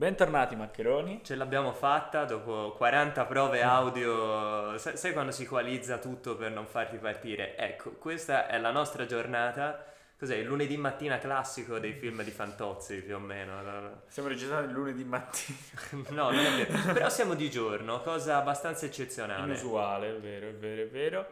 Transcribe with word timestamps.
Bentornati 0.00 0.56
maccheroni. 0.56 1.20
Ce 1.22 1.34
l'abbiamo 1.34 1.74
fatta 1.74 2.24
dopo 2.24 2.72
40 2.74 3.26
prove 3.26 3.60
audio. 3.60 4.78
Sai, 4.78 4.96
sai 4.96 5.12
quando 5.12 5.30
si 5.30 5.42
equalizza 5.42 5.98
tutto 5.98 6.36
per 6.36 6.50
non 6.52 6.64
farti 6.64 6.96
partire? 6.96 7.54
Ecco, 7.54 7.90
questa 7.90 8.46
è 8.46 8.58
la 8.58 8.70
nostra 8.70 9.04
giornata. 9.04 9.84
Cos'è? 10.18 10.36
Il 10.36 10.46
lunedì 10.46 10.78
mattina 10.78 11.18
classico 11.18 11.78
dei 11.78 11.92
film 11.92 12.22
di 12.22 12.30
Fantozzi, 12.30 13.02
più 13.02 13.16
o 13.16 13.18
meno. 13.18 13.60
no, 13.60 13.80
no. 13.80 14.02
Stiamo 14.06 14.30
registrando 14.30 14.68
il 14.68 14.72
lunedì 14.72 15.04
mattina. 15.04 15.58
No, 16.16 16.30
non 16.30 16.46
è 16.46 16.64
vero. 16.64 16.92
Però 16.94 17.10
siamo 17.10 17.34
di 17.34 17.50
giorno, 17.50 18.00
cosa 18.00 18.38
abbastanza 18.38 18.86
eccezionale. 18.86 19.44
Inusuale, 19.44 20.16
è 20.16 20.18
vero, 20.18 20.48
è 20.48 20.54
vero, 20.54 20.80
è 20.80 20.88
vero. 20.88 21.28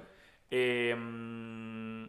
E... 0.46 0.92
mm, 0.94 2.04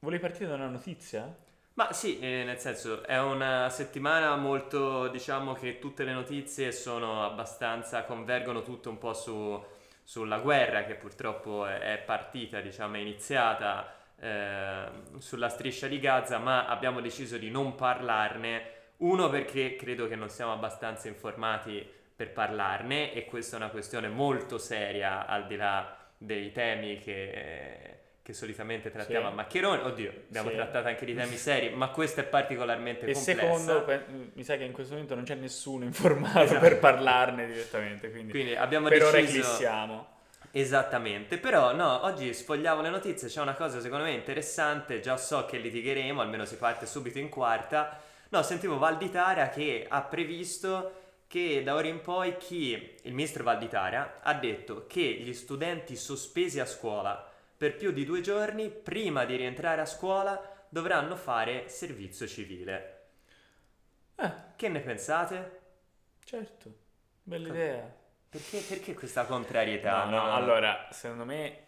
volevi 0.00 0.20
partire 0.20 0.46
da 0.46 0.56
una 0.56 0.68
notizia? 0.68 1.44
Ma 1.76 1.92
sì, 1.92 2.18
eh, 2.20 2.42
nel 2.44 2.58
senso, 2.58 3.02
è 3.04 3.20
una 3.20 3.68
settimana 3.68 4.34
molto, 4.36 5.08
diciamo 5.08 5.52
che 5.52 5.78
tutte 5.78 6.04
le 6.04 6.12
notizie 6.14 6.72
sono 6.72 7.22
abbastanza, 7.22 8.04
convergono 8.04 8.62
tutte 8.62 8.88
un 8.88 8.96
po' 8.96 9.12
su, 9.12 9.62
sulla 10.02 10.38
guerra 10.38 10.84
che 10.84 10.94
purtroppo 10.94 11.66
è 11.66 12.02
partita, 12.04 12.60
diciamo, 12.60 12.96
è 12.96 13.00
iniziata 13.00 13.92
eh, 14.18 14.86
sulla 15.18 15.50
striscia 15.50 15.86
di 15.86 16.00
Gaza, 16.00 16.38
ma 16.38 16.66
abbiamo 16.66 17.02
deciso 17.02 17.36
di 17.36 17.50
non 17.50 17.74
parlarne. 17.74 18.70
Uno 18.98 19.28
perché 19.28 19.76
credo 19.76 20.08
che 20.08 20.16
non 20.16 20.30
siamo 20.30 20.52
abbastanza 20.52 21.08
informati 21.08 21.86
per 22.16 22.32
parlarne 22.32 23.12
e 23.12 23.26
questa 23.26 23.56
è 23.56 23.58
una 23.58 23.68
questione 23.68 24.08
molto 24.08 24.56
seria 24.56 25.26
al 25.26 25.46
di 25.46 25.56
là 25.56 25.94
dei 26.16 26.50
temi 26.52 26.98
che, 27.00 28.05
che 28.26 28.32
solitamente 28.32 28.90
trattiamo 28.90 29.26
Sì. 29.26 29.32
a 29.32 29.34
Maccheroni. 29.36 29.82
Oddio, 29.84 30.12
abbiamo 30.26 30.48
Sì. 30.48 30.56
trattato 30.56 30.88
anche 30.88 31.04
di 31.04 31.14
temi 31.14 31.36
seri, 31.36 31.70
ma 31.70 31.90
questo 31.90 32.18
è 32.18 32.24
particolarmente 32.24 33.06
E 33.06 33.12
complessa. 33.12 33.40
secondo, 33.40 33.84
pe- 33.84 34.04
mi 34.32 34.42
sa 34.42 34.56
che 34.56 34.64
in 34.64 34.72
questo 34.72 34.94
momento 34.94 35.14
non 35.14 35.22
c'è 35.22 35.36
nessuno 35.36 35.84
informato 35.84 36.40
Esatto. 36.40 36.58
per 36.58 36.80
parlarne 36.80 37.46
direttamente, 37.46 38.10
quindi, 38.10 38.32
Quindi 38.32 38.56
abbiamo 38.56 38.88
per 38.88 39.04
ora 39.04 39.20
deciso... 39.20 39.38
eclissiamo. 39.38 40.06
Esattamente, 40.50 41.38
però 41.38 41.72
no, 41.72 42.02
oggi 42.04 42.34
sfogliavo 42.34 42.80
le 42.82 42.88
notizie, 42.88 43.28
c'è 43.28 43.40
una 43.40 43.54
cosa 43.54 43.78
secondo 43.78 44.02
me 44.04 44.10
interessante, 44.12 44.98
già 44.98 45.16
so 45.16 45.44
che 45.46 45.58
litigheremo, 45.58 46.20
almeno 46.20 46.44
si 46.46 46.56
parte 46.56 46.84
subito 46.86 47.18
in 47.18 47.28
quarta. 47.28 48.00
No, 48.30 48.42
sentivo 48.42 48.76
Valditara 48.78 49.50
che 49.50 49.86
ha 49.88 50.02
previsto 50.02 50.92
che 51.28 51.62
da 51.62 51.74
ora 51.76 51.86
in 51.86 52.00
poi 52.00 52.36
chi, 52.38 52.94
il 53.02 53.12
ministro 53.12 53.44
Valditara, 53.44 54.18
ha 54.22 54.34
detto 54.34 54.86
che 54.88 55.00
gli 55.02 55.32
studenti 55.32 55.94
sospesi 55.94 56.58
a 56.58 56.66
scuola 56.66 57.30
per 57.56 57.76
più 57.76 57.92
di 57.92 58.04
due 58.04 58.20
giorni, 58.20 58.70
prima 58.70 59.24
di 59.24 59.36
rientrare 59.36 59.80
a 59.80 59.86
scuola, 59.86 60.66
dovranno 60.68 61.16
fare 61.16 61.68
servizio 61.68 62.26
civile. 62.26 62.92
Eh, 64.18 64.32
Che 64.56 64.68
ne 64.68 64.80
pensate? 64.80 65.60
certo, 66.24 66.70
bella 67.22 67.48
idea. 67.48 67.94
Perché, 68.28 68.60
perché 68.60 68.94
questa 68.94 69.24
contrarietà? 69.26 70.04
No, 70.04 70.10
no, 70.10 70.32
allora, 70.32 70.88
secondo 70.90 71.24
me 71.24 71.64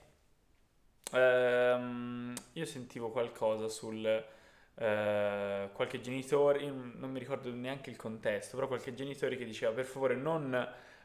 ehm, 1.13 2.35
io 2.53 2.65
sentivo 2.65 3.11
qualcosa 3.11 3.69
sul 3.69 4.05
eh, 4.07 5.71
qualche 5.73 6.01
genitore, 6.01 6.67
non 6.71 7.11
mi 7.11 7.19
ricordo 7.19 7.53
neanche 7.53 7.91
il 7.91 7.97
contesto, 7.97 8.57
però 8.57 8.69
qualche 8.69 8.95
genitore 8.95 9.37
che 9.37 9.45
diceva 9.45 9.73
per 9.73 9.85
favore 9.87 10.15
non 10.15 10.55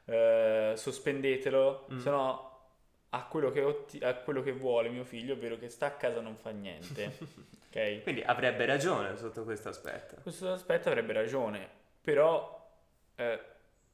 eh, 0.05 0.73
sospendetelo, 0.75 1.87
Mm. 1.89 1.97
se 1.97 2.09
no 2.09 2.52
a 3.15 3.25
quello, 3.25 3.51
che 3.51 3.61
otti- 3.61 3.99
a 3.99 4.15
quello 4.15 4.41
che 4.41 4.51
vuole 4.51 4.89
mio 4.89 5.03
figlio, 5.03 5.33
ovvero 5.33 5.57
che 5.57 5.69
sta 5.69 5.85
a 5.85 5.91
casa 5.91 6.19
non 6.19 6.35
fa 6.35 6.49
niente. 6.49 7.17
ok? 7.69 8.01
Quindi 8.01 8.21
avrebbe 8.21 8.65
ragione 8.65 9.15
sotto 9.17 9.43
questo 9.43 9.69
aspetto. 9.69 10.15
Questo 10.21 10.51
aspetto 10.51 10.89
avrebbe 10.89 11.13
ragione, 11.13 11.67
però, 12.01 12.69
eh, 13.15 13.39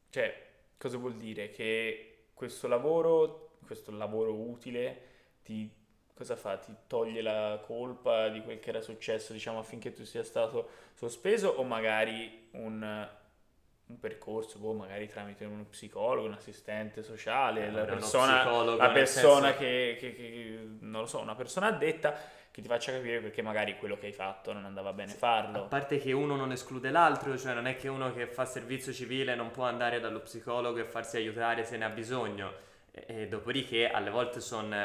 cioè, 0.09 0.47
cosa 0.77 0.97
vuol 0.97 1.15
dire? 1.15 1.51
Che 1.51 2.27
questo 2.33 2.67
lavoro, 2.67 3.57
questo 3.65 3.91
lavoro 3.91 4.33
utile, 4.33 5.01
ti, 5.43 5.69
cosa 6.13 6.37
fa? 6.37 6.55
Ti 6.55 6.73
toglie 6.87 7.21
la 7.21 7.61
colpa 7.61 8.29
di 8.29 8.41
quel 8.41 8.59
che 8.59 8.69
era 8.69 8.81
successo, 8.81 9.33
diciamo, 9.33 9.59
affinché 9.59 9.91
tu 9.91 10.05
sia 10.05 10.23
stato 10.23 10.69
sospeso 10.93 11.49
o 11.49 11.63
magari 11.63 12.47
un, 12.51 13.09
un 13.89 13.99
percorso, 13.99 14.59
boh, 14.59 14.73
magari 14.73 15.07
tramite 15.07 15.45
uno 15.45 15.65
psicologo, 15.67 16.27
un 16.27 16.33
assistente 16.33 17.01
sociale, 17.01 17.71
la 17.71 17.81
Uno 17.81 17.85
persona, 17.85 18.75
la 18.75 18.89
persona 18.91 19.53
che, 19.55 19.97
che- 19.99 20.13
che- 20.13 20.59
non 20.81 21.01
lo 21.01 21.07
so, 21.07 21.19
una 21.19 21.33
persona 21.35 21.67
addetta 21.67 22.13
che 22.51 22.61
ti 22.61 22.67
faccia 22.67 22.91
capire 22.91 23.19
perché 23.19 23.41
magari 23.41 23.77
quello 23.77 23.97
che 23.97 24.07
hai 24.07 24.11
fatto 24.13 24.53
non 24.53 24.65
andava 24.65 24.93
bene 24.93 25.11
A 25.13 25.15
farlo. 25.15 25.67
parte 25.67 25.97
che 25.97 26.11
uno 26.11 26.35
non 26.35 26.51
esclude 26.51 26.91
l'altro, 26.91 27.35
cioè 27.37 27.53
non 27.55 27.65
è 27.65 27.75
che 27.77 27.87
uno 27.87 28.13
che 28.13 28.27
fa 28.27 28.45
servizio 28.45 28.93
civile 28.93 29.33
non 29.33 29.49
può 29.49 29.63
andare 29.65 29.99
dallo 29.99 30.19
psicologo 30.19 30.77
e 30.79 30.83
farsi 30.83 31.17
aiutare 31.17 31.63
se 31.63 31.77
ne 31.77 31.85
ha 31.85 31.89
bisogno. 31.89 32.67
E, 32.91 33.27
dopodiché 33.27 33.89
alle 33.89 34.09
volte 34.11 34.39
sono 34.39 34.75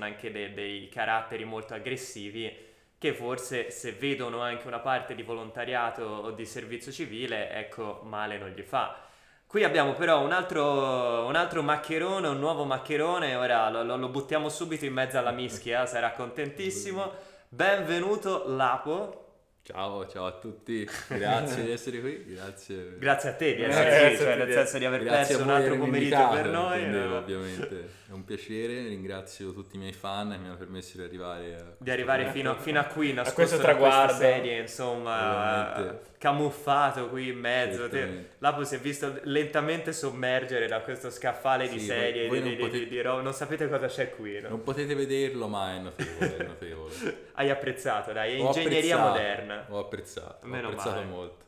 anche 0.00 0.30
de- 0.30 0.52
dei 0.52 0.88
caratteri 0.88 1.44
molto 1.44 1.74
aggressivi 1.74 2.70
che 3.02 3.12
forse 3.14 3.72
se 3.72 3.90
vedono 3.94 4.40
anche 4.42 4.68
una 4.68 4.78
parte 4.78 5.16
di 5.16 5.24
volontariato 5.24 6.04
o 6.04 6.30
di 6.30 6.46
servizio 6.46 6.92
civile, 6.92 7.50
ecco, 7.50 7.98
male 8.04 8.38
non 8.38 8.50
gli 8.50 8.62
fa. 8.62 8.96
Qui 9.44 9.64
abbiamo 9.64 9.94
però 9.94 10.22
un 10.22 10.30
altro, 10.30 11.26
un 11.26 11.34
altro 11.34 11.62
maccherone, 11.64 12.28
un 12.28 12.38
nuovo 12.38 12.62
maccherone, 12.64 13.34
ora 13.34 13.68
lo, 13.70 13.82
lo- 13.82 13.96
lo 13.96 14.08
buttiamo 14.08 14.48
subito 14.48 14.84
in 14.84 14.92
mezzo 14.92 15.18
alla 15.18 15.32
mischia, 15.32 15.84
sarà 15.84 16.12
contentissimo. 16.12 17.12
Benvenuto 17.48 18.44
Lapo. 18.46 19.21
Ciao, 19.64 20.08
ciao 20.08 20.26
a 20.26 20.32
tutti, 20.32 20.84
grazie 21.06 21.62
di 21.62 21.70
essere 21.70 22.00
qui, 22.00 22.24
grazie. 22.34 22.96
Grazie 22.98 23.28
a 23.28 23.32
te 23.34 23.54
di 23.54 23.62
essere 23.62 23.84
grazie 23.84 24.08
qui, 24.08 24.16
cioè 24.16 24.32
a 24.32 24.36
nel 24.36 24.52
senso 24.52 24.78
di 24.78 24.84
aver 24.84 25.02
Grazie 25.04 25.36
perso 25.36 25.38
a 25.38 25.38
un 25.38 25.46
voi 25.46 25.54
altro 25.62 25.76
pomeriggio 25.78 26.28
per 26.30 26.46
noi. 26.48 26.78
intendevo, 26.80 27.14
eh, 27.14 27.18
ovviamente. 27.18 27.88
È 28.08 28.12
un 28.12 28.24
piacere, 28.24 28.88
ringrazio 28.88 29.52
tutti 29.54 29.76
i 29.76 29.78
miei 29.78 29.92
fan 29.92 30.32
che 30.32 30.38
mi 30.38 30.46
hanno 30.48 30.56
permesso 30.56 30.98
di 30.98 31.04
arrivare 31.04 31.54
a 31.54 31.64
Di 31.78 31.90
arrivare 31.92 32.26
fino, 32.32 32.56
fino 32.56 32.80
a 32.80 32.84
qui, 32.86 33.12
nascosto 33.12 33.34
questo 33.40 33.58
traguardo. 33.58 34.14
sedie, 34.14 34.58
insomma, 34.58 35.70
Ovviamente. 35.70 36.10
camuffato 36.18 37.08
qui 37.08 37.28
in 37.28 37.38
mezzo. 37.38 37.88
Te-. 37.88 38.30
Lapo 38.38 38.64
si 38.64 38.74
è 38.74 38.78
visto 38.78 39.20
lentamente 39.22 39.92
sommergere 39.92 40.66
da 40.66 40.80
questo 40.80 41.08
scaffale 41.08 41.68
di 41.68 41.78
Sì, 41.78 41.86
sedie, 41.86 42.26
voi 42.26 42.42
di, 42.42 42.48
non 42.50 42.58
potete- 42.58 42.86
di 42.88 43.00
ro- 43.00 43.20
non 43.22 43.32
sapete 43.32 43.68
cosa 43.68 43.86
c'è 43.86 44.10
qui, 44.10 44.40
no? 44.40 44.48
Non 44.50 44.62
potete 44.64 44.94
vederlo, 44.96 45.46
ma 45.46 45.74
è 45.74 45.78
notevole, 45.78 46.36
è 46.36 46.44
notevole. 46.44 46.94
Hai 47.34 47.48
apprezzato, 47.48 48.12
dai, 48.12 48.34
è 48.36 48.40
Ho 48.42 48.46
ingegneria 48.48 48.96
apprezzato, 48.98 49.08
moderna. 49.08 49.51
Ho 49.68 49.78
apprezzato, 49.78 50.46
Meno 50.46 50.68
ho 50.68 50.70
apprezzato 50.70 50.96
male. 50.96 51.10
molto. 51.10 51.44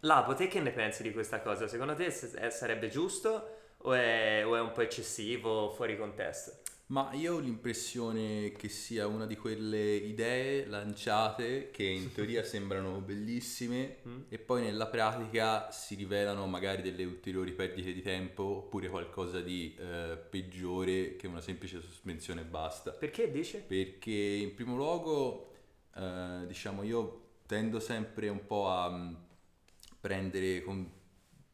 Lapo, 0.00 0.34
te 0.34 0.46
che 0.48 0.60
ne 0.60 0.70
pensi 0.70 1.02
di 1.02 1.12
questa 1.12 1.40
cosa? 1.40 1.66
Secondo 1.66 1.94
te 1.94 2.06
eh, 2.06 2.50
sarebbe 2.50 2.88
giusto 2.88 3.56
o 3.78 3.92
è, 3.94 4.42
o 4.46 4.56
è 4.56 4.60
un 4.60 4.72
po' 4.72 4.82
eccessivo, 4.82 5.70
fuori 5.70 5.96
contesto? 5.96 6.62
Ma 6.86 7.10
io 7.12 7.34
ho 7.34 7.38
l'impressione 7.38 8.52
che 8.52 8.70
sia 8.70 9.06
una 9.06 9.26
di 9.26 9.36
quelle 9.36 9.94
idee 9.96 10.64
lanciate 10.66 11.70
che 11.70 11.82
in 11.82 12.12
teoria 12.14 12.42
sembrano 12.42 13.00
bellissime 13.00 13.96
Mm? 14.06 14.20
e 14.30 14.38
poi 14.38 14.62
nella 14.62 14.86
pratica 14.86 15.70
si 15.70 15.94
rivelano 15.96 16.46
magari 16.46 16.80
delle 16.80 17.04
ulteriori 17.04 17.52
perdite 17.52 17.92
di 17.92 18.00
tempo 18.00 18.42
oppure 18.42 18.88
qualcosa 18.88 19.40
di 19.40 19.76
eh, 19.78 20.16
peggiore 20.30 21.16
che 21.16 21.26
una 21.26 21.40
semplice 21.42 21.80
sospensione 21.82 22.40
e 22.42 22.44
basta. 22.44 22.92
Perché 22.92 23.30
dici? 23.30 23.58
Perché 23.66 24.10
in 24.12 24.54
primo 24.54 24.74
luogo, 24.76 25.50
eh, 25.94 26.44
diciamo, 26.46 26.82
io 26.84 27.26
tendo 27.48 27.80
sempre 27.80 28.28
un 28.28 28.46
po' 28.46 28.68
a 28.68 28.88
mm, 28.90 29.14
prendere 30.00 30.62
con, 30.62 30.88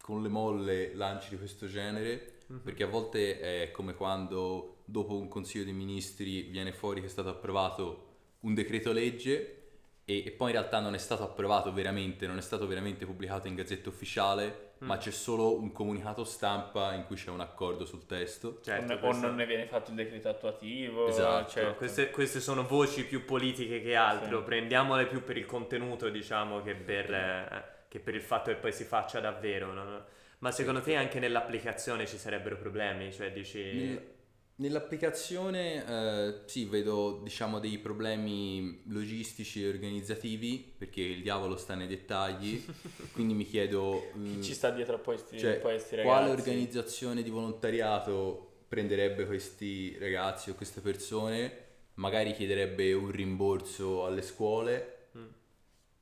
con 0.02 0.22
le 0.22 0.28
molle 0.28 0.94
lanci 0.94 1.30
di 1.30 1.38
questo 1.38 1.66
genere, 1.66 2.32
Mhm. 2.46 2.60
perché 2.62 2.82
a 2.82 2.86
volte 2.86 3.40
è 3.40 3.70
come 3.70 3.94
quando 3.94 4.82
dopo 4.84 5.16
un 5.16 5.28
consiglio 5.28 5.64
dei 5.64 5.72
ministri 5.72 6.42
viene 6.42 6.72
fuori 6.72 7.00
che 7.00 7.06
è 7.06 7.10
stato 7.10 7.30
approvato 7.30 8.08
un 8.40 8.54
decreto 8.54 8.92
legge 8.92 9.62
e, 10.04 10.24
e 10.26 10.30
poi 10.32 10.50
in 10.50 10.56
realtà 10.56 10.80
non 10.80 10.94
è 10.94 10.98
stato 10.98 11.22
approvato 11.22 11.72
veramente, 11.72 12.26
non 12.26 12.36
è 12.36 12.42
stato 12.42 12.66
veramente 12.66 13.06
pubblicato 13.06 13.48
in 13.48 13.54
gazzetta 13.54 13.88
ufficiale, 13.88 14.73
Mm. 14.84 14.86
ma 14.86 14.96
c'è 14.98 15.10
solo 15.10 15.58
un 15.58 15.72
comunicato 15.72 16.24
stampa 16.24 16.92
in 16.92 17.04
cui 17.06 17.16
c'è 17.16 17.30
un 17.30 17.40
accordo 17.40 17.84
sul 17.86 18.04
testo. 18.06 18.60
Certo, 18.62 18.92
o, 18.92 18.98
questo- 18.98 19.26
non 19.26 19.36
ne 19.36 19.46
viene 19.46 19.66
fatto 19.66 19.90
il 19.90 19.96
decreto 19.96 20.28
attuativo. 20.28 21.08
Esatto. 21.08 21.50
certo. 21.50 21.68
No, 21.70 21.74
queste, 21.76 22.10
queste 22.10 22.40
sono 22.40 22.64
voci 22.66 23.04
più 23.04 23.24
politiche 23.24 23.80
che 23.80 23.96
altro, 23.96 24.38
Sì. 24.38 24.44
prendiamole 24.44 25.06
più 25.06 25.24
per 25.24 25.36
il 25.38 25.46
contenuto, 25.46 26.08
diciamo, 26.10 26.62
che 26.62 26.74
per, 26.74 27.12
eh, 27.12 27.64
che 27.88 27.98
per 28.00 28.14
il 28.14 28.22
fatto 28.22 28.50
che 28.50 28.56
poi 28.56 28.72
si 28.72 28.84
faccia 28.84 29.20
davvero. 29.20 29.72
no? 29.72 30.04
Ma 30.38 30.50
secondo 30.50 30.82
te 30.82 30.94
anche 30.96 31.18
nell'applicazione 31.20 32.06
ci 32.06 32.18
sarebbero 32.18 32.56
problemi? 32.56 33.10
Cioè 33.12 33.32
dici... 33.32 33.62
Nel- 33.62 34.12
Nell'applicazione 34.56 35.84
eh, 35.84 36.40
sì, 36.46 36.64
vedo 36.66 37.20
diciamo 37.24 37.58
dei 37.58 37.78
problemi 37.78 38.82
logistici 38.86 39.64
e 39.64 39.68
organizzativi 39.68 40.74
perché 40.78 41.00
il 41.00 41.22
diavolo 41.22 41.56
sta 41.56 41.74
nei 41.74 41.88
dettagli, 41.88 42.64
quindi 43.12 43.34
mi 43.34 43.44
chiedo 43.44 44.12
Chi 44.22 44.36
mm, 44.36 44.40
ci 44.40 44.54
sta 44.54 44.70
dietro 44.70 44.94
a 44.96 44.98
questi, 45.00 45.36
cioè, 45.38 45.58
poi 45.58 45.78
sti 45.80 45.96
quale 45.98 46.28
ragazzi? 46.28 46.30
organizzazione 46.30 47.22
di 47.24 47.30
volontariato 47.30 48.62
prenderebbe 48.68 49.26
questi 49.26 49.96
ragazzi 49.98 50.50
o 50.50 50.54
queste 50.54 50.80
persone, 50.80 51.64
magari 51.94 52.32
chiederebbe 52.32 52.92
un 52.92 53.10
rimborso 53.10 54.04
alle 54.06 54.22
scuole 54.22 54.90
Mm. 55.16 55.28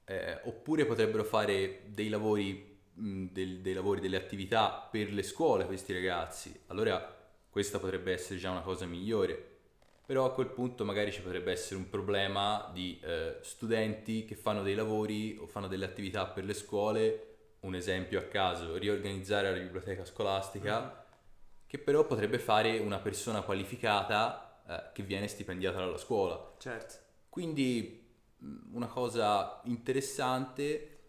eh, 0.04 0.40
oppure 0.44 0.84
potrebbero 0.86 1.24
fare 1.24 1.82
dei 1.88 2.08
lavori 2.08 2.78
mh, 2.94 3.26
del- 3.32 3.60
dei 3.60 3.72
lavori, 3.74 4.00
delle 4.00 4.16
attività 4.16 4.88
per 4.90 5.12
le 5.12 5.22
scuole 5.22 5.66
questi 5.66 5.92
ragazzi, 5.92 6.52
allora 6.66 7.21
questa 7.52 7.78
potrebbe 7.78 8.12
essere 8.14 8.38
già 8.38 8.50
una 8.50 8.62
cosa 8.62 8.86
migliore. 8.86 9.50
Però 10.06 10.24
a 10.24 10.32
quel 10.32 10.46
punto 10.46 10.86
magari 10.86 11.12
ci 11.12 11.20
potrebbe 11.20 11.52
essere 11.52 11.76
un 11.76 11.90
problema 11.90 12.70
di 12.72 12.98
eh, 13.02 13.36
studenti 13.42 14.24
che 14.24 14.34
fanno 14.36 14.62
dei 14.62 14.74
lavori 14.74 15.36
o 15.38 15.46
fanno 15.46 15.68
delle 15.68 15.84
attività 15.84 16.26
per 16.26 16.44
le 16.44 16.54
scuole, 16.54 17.26
un 17.60 17.74
esempio 17.74 18.18
a 18.18 18.22
caso, 18.22 18.78
riorganizzare 18.78 19.50
la 19.50 19.58
biblioteca 19.58 20.06
scolastica, 20.06 21.04
che 21.66 21.78
però 21.78 22.06
potrebbe 22.06 22.38
fare 22.38 22.78
una 22.78 22.98
persona 22.98 23.42
qualificata 23.42 24.62
eh, 24.66 24.90
che 24.94 25.02
viene 25.02 25.28
stipendiata 25.28 25.78
dalla 25.78 25.98
scuola. 25.98 26.54
Certo. 26.58 26.94
Quindi 27.28 28.02
mh, 28.38 28.74
una 28.74 28.86
cosa 28.86 29.60
interessante, 29.64 31.00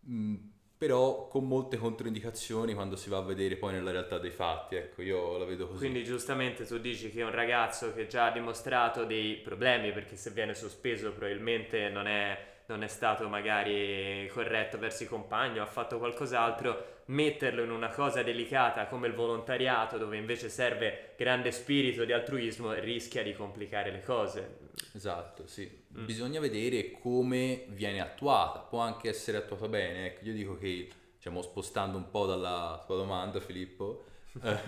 mh, 0.00 0.36
però 0.82 1.28
con 1.28 1.46
molte 1.46 1.76
controindicazioni 1.76 2.74
quando 2.74 2.96
si 2.96 3.08
va 3.08 3.18
a 3.18 3.22
vedere 3.22 3.54
poi 3.54 3.72
nella 3.72 3.92
realtà 3.92 4.18
dei 4.18 4.32
fatti. 4.32 4.74
Ecco, 4.74 5.02
io 5.02 5.38
la 5.38 5.44
vedo 5.44 5.68
così. 5.68 5.78
Quindi 5.78 6.02
giustamente 6.02 6.66
tu 6.66 6.78
dici 6.78 7.08
che 7.08 7.22
un 7.22 7.30
ragazzo 7.30 7.94
che 7.94 8.08
già 8.08 8.26
ha 8.26 8.30
dimostrato 8.32 9.04
dei 9.04 9.36
problemi, 9.36 9.92
perché 9.92 10.16
se 10.16 10.32
viene 10.32 10.54
sospeso 10.54 11.12
probabilmente 11.12 11.88
non 11.88 12.08
è, 12.08 12.36
non 12.66 12.82
è 12.82 12.88
stato 12.88 13.28
magari 13.28 14.28
corretto 14.32 14.76
verso 14.76 15.04
i 15.04 15.06
compagni 15.06 15.60
o 15.60 15.62
ha 15.62 15.66
fatto 15.66 15.98
qualcos'altro, 15.98 17.02
metterlo 17.04 17.62
in 17.62 17.70
una 17.70 17.90
cosa 17.90 18.24
delicata 18.24 18.86
come 18.86 19.06
il 19.06 19.14
volontariato, 19.14 19.98
dove 19.98 20.16
invece 20.16 20.48
serve 20.48 21.10
grande 21.16 21.52
spirito 21.52 22.04
di 22.04 22.12
altruismo, 22.12 22.72
rischia 22.72 23.22
di 23.22 23.34
complicare 23.34 23.92
le 23.92 24.02
cose. 24.02 24.61
Esatto, 24.94 25.46
sì. 25.46 25.84
Mm. 25.96 26.04
Bisogna 26.04 26.40
vedere 26.40 26.90
come 26.92 27.64
viene 27.68 28.00
attuata, 28.00 28.60
può 28.60 28.80
anche 28.80 29.08
essere 29.08 29.38
attuata 29.38 29.68
bene. 29.68 30.06
Ecco, 30.06 30.24
io 30.26 30.32
dico 30.34 30.58
che, 30.58 30.88
diciamo, 31.16 31.42
spostando 31.42 31.96
un 31.96 32.10
po' 32.10 32.26
dalla 32.26 32.82
tua 32.86 32.96
domanda, 32.96 33.40
Filippo, 33.40 34.04
eh, 34.42 34.58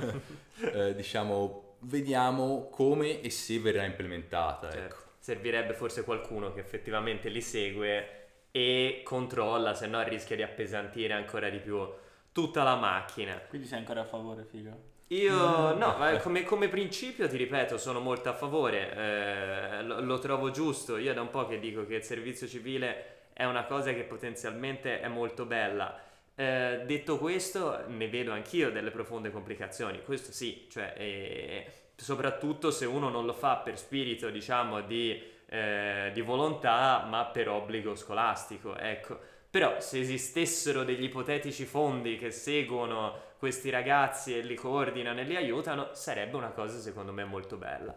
eh, 0.72 0.94
diciamo, 0.94 1.76
vediamo 1.80 2.68
come 2.70 3.20
e 3.20 3.30
se 3.30 3.58
verrà 3.58 3.84
implementata. 3.84 4.70
Certo. 4.70 4.94
Ecco. 4.94 5.02
Servirebbe 5.18 5.72
forse 5.72 6.04
qualcuno 6.04 6.52
che 6.52 6.60
effettivamente 6.60 7.30
li 7.30 7.40
segue 7.40 8.24
e 8.50 9.00
controlla, 9.04 9.74
se 9.74 9.86
no 9.86 10.02
rischia 10.02 10.36
di 10.36 10.42
appesantire 10.42 11.14
ancora 11.14 11.48
di 11.48 11.58
più 11.58 11.82
tutta 12.30 12.62
la 12.62 12.76
macchina. 12.76 13.38
Quindi 13.48 13.66
sei 13.66 13.78
ancora 13.78 14.02
a 14.02 14.04
favore, 14.04 14.44
figo? 14.44 14.92
Io 15.08 15.74
no, 15.74 15.96
ma 15.98 16.16
come, 16.18 16.44
come 16.44 16.68
principio 16.68 17.28
ti 17.28 17.36
ripeto, 17.36 17.76
sono 17.76 18.00
molto 18.00 18.30
a 18.30 18.32
favore, 18.32 18.94
eh, 18.94 19.82
lo, 19.82 20.00
lo 20.00 20.18
trovo 20.18 20.50
giusto. 20.50 20.96
Io 20.96 21.12
da 21.12 21.20
un 21.20 21.30
po' 21.30 21.46
che 21.46 21.58
dico 21.58 21.86
che 21.86 21.96
il 21.96 22.02
servizio 22.02 22.48
civile 22.48 23.28
è 23.34 23.44
una 23.44 23.64
cosa 23.64 23.92
che 23.92 24.04
potenzialmente 24.04 25.00
è 25.00 25.08
molto 25.08 25.44
bella. 25.44 26.00
Eh, 26.34 26.82
detto 26.86 27.18
questo, 27.18 27.84
ne 27.88 28.08
vedo 28.08 28.32
anch'io 28.32 28.70
delle 28.70 28.90
profonde 28.90 29.30
complicazioni. 29.30 30.02
Questo 30.02 30.32
sì, 30.32 30.66
cioè, 30.70 30.94
eh, 30.96 31.66
soprattutto 31.96 32.70
se 32.70 32.86
uno 32.86 33.08
non 33.08 33.26
lo 33.26 33.34
fa 33.34 33.56
per 33.56 33.78
spirito, 33.78 34.30
diciamo, 34.30 34.80
di, 34.80 35.22
eh, 35.46 36.10
di 36.14 36.20
volontà, 36.22 37.06
ma 37.08 37.26
per 37.26 37.48
obbligo 37.48 37.94
scolastico. 37.94 38.76
Ecco. 38.76 39.32
Però 39.50 39.80
se 39.80 40.00
esistessero 40.00 40.82
degli 40.82 41.04
ipotetici 41.04 41.64
fondi 41.64 42.18
che 42.18 42.32
seguono 42.32 43.33
questi 43.44 43.68
ragazzi 43.68 44.34
e 44.34 44.40
li 44.40 44.54
coordinano 44.54 45.20
e 45.20 45.24
li 45.24 45.36
aiutano, 45.36 45.90
sarebbe 45.92 46.34
una 46.36 46.48
cosa 46.48 46.78
secondo 46.78 47.12
me 47.12 47.24
molto 47.24 47.58
bella. 47.58 47.94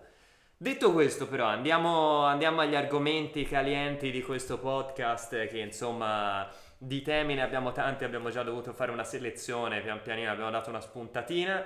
Detto 0.57 0.91
questo 0.91 1.25
però 1.25 1.45
andiamo, 1.45 2.25
andiamo 2.25 2.59
agli 2.59 2.75
argomenti 2.75 3.45
calienti 3.45 4.11
di 4.11 4.21
questo 4.21 4.57
podcast 4.59 5.47
che 5.47 5.59
insomma 5.59 6.49
di 6.77 7.01
temi 7.01 7.35
ne 7.35 7.43
abbiamo 7.43 7.71
tanti, 7.71 8.03
abbiamo 8.03 8.29
già 8.29 8.43
dovuto 8.43 8.73
fare 8.73 8.91
una 8.91 9.05
selezione, 9.05 9.79
pian 9.79 10.01
pianino 10.01 10.29
abbiamo 10.29 10.51
dato 10.51 10.69
una 10.69 10.81
spuntatina, 10.81 11.63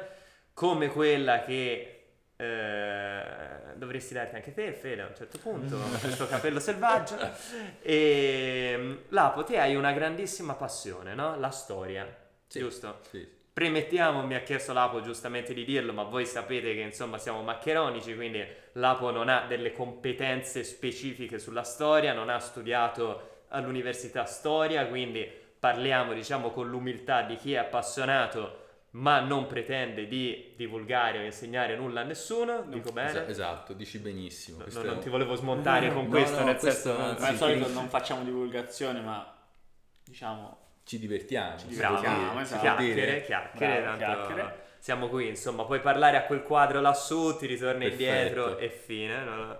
come 0.53 0.89
quella 0.89 1.41
che 1.41 2.03
eh, 2.35 3.23
dovresti 3.77 4.13
darti 4.13 4.35
anche 4.35 4.53
te, 4.53 4.73
Fede, 4.73 5.01
a 5.01 5.07
un 5.07 5.15
certo 5.15 5.39
punto, 5.39 5.75
questo 5.99 6.27
capello 6.27 6.59
selvaggio. 6.59 7.17
E 7.81 9.05
Lapo, 9.09 9.43
te 9.43 9.57
hai 9.57 9.75
una 9.75 9.91
grandissima 9.91 10.53
passione, 10.53 11.15
no? 11.15 11.35
La 11.39 11.49
storia, 11.49 12.05
Sì. 12.45 12.59
giusto? 12.59 12.99
Sì. 13.09 13.39
Premettiamo, 13.53 14.25
mi 14.25 14.35
ha 14.35 14.41
chiesto 14.41 14.71
Lapo 14.71 15.01
giustamente 15.01 15.53
di 15.53 15.65
dirlo, 15.65 15.91
ma 15.91 16.03
voi 16.03 16.25
sapete 16.25 16.73
che 16.73 16.79
insomma 16.79 17.17
siamo 17.17 17.41
maccheronici, 17.41 18.15
quindi 18.15 18.41
Lapo 18.73 19.11
non 19.11 19.27
ha 19.27 19.45
delle 19.45 19.73
competenze 19.73 20.63
specifiche 20.63 21.37
sulla 21.37 21.63
storia, 21.63 22.13
non 22.13 22.29
ha 22.29 22.39
studiato 22.39 23.43
all'università 23.49 24.23
storia, 24.23 24.87
quindi 24.87 25.29
parliamo 25.59 26.13
diciamo 26.13 26.51
con 26.51 26.69
l'umiltà 26.69 27.23
di 27.23 27.35
chi 27.35 27.53
è 27.53 27.57
appassionato 27.57 28.59
ma 28.91 29.19
non 29.21 29.47
pretende 29.47 30.07
di 30.07 30.53
divulgare 30.57 31.19
o 31.19 31.23
insegnare 31.23 31.75
nulla 31.77 32.01
a 32.01 32.03
nessuno, 32.03 32.63
dico 32.67 32.91
bene? 32.91 33.09
Esa- 33.09 33.27
esatto, 33.27 33.73
dici 33.73 33.99
benissimo. 33.99 34.57
No, 34.57 34.63
Questo 34.63 34.83
no, 34.83 34.91
non 34.91 34.99
ti 34.99 35.09
volevo 35.09 35.35
smontare 35.35 35.91
con 35.93 36.03
No, 36.03 36.09
questo, 36.09 36.39
no, 36.39 36.45
nel 36.45 36.57
questo 36.57 36.89
senso... 36.89 37.01
anzi, 37.01 37.21
Ma 37.21 37.27
al 37.29 37.35
solito 37.37 37.67
non 37.69 37.87
facciamo 37.87 38.23
divulgazione, 38.23 38.99
ma 39.01 39.33
diciamo 40.03 40.57
Ci 40.91 40.97
divertiamo. 40.99 41.55
dire, 41.55 41.67
divertiamo, 41.69 42.35
si 42.35 42.41
esatto. 42.41 42.61
chiacchiere, 42.61 42.93
dire. 42.93 43.21
chiacchiere, 43.23 43.81
Bravo, 43.81 43.97
chiacchiere. 43.97 44.59
siamo 44.79 45.07
qui, 45.07 45.27
insomma, 45.29 45.63
puoi 45.63 45.79
parlare 45.79 46.17
a 46.17 46.23
quel 46.25 46.43
quadro 46.43 46.81
lassù, 46.81 47.37
ti 47.37 47.45
ritorni 47.45 47.87
Perfetto. 47.89 48.03
indietro 48.03 48.57
e 48.57 48.69
fine. 48.69 49.23
no, 49.23 49.35
no. 49.35 49.57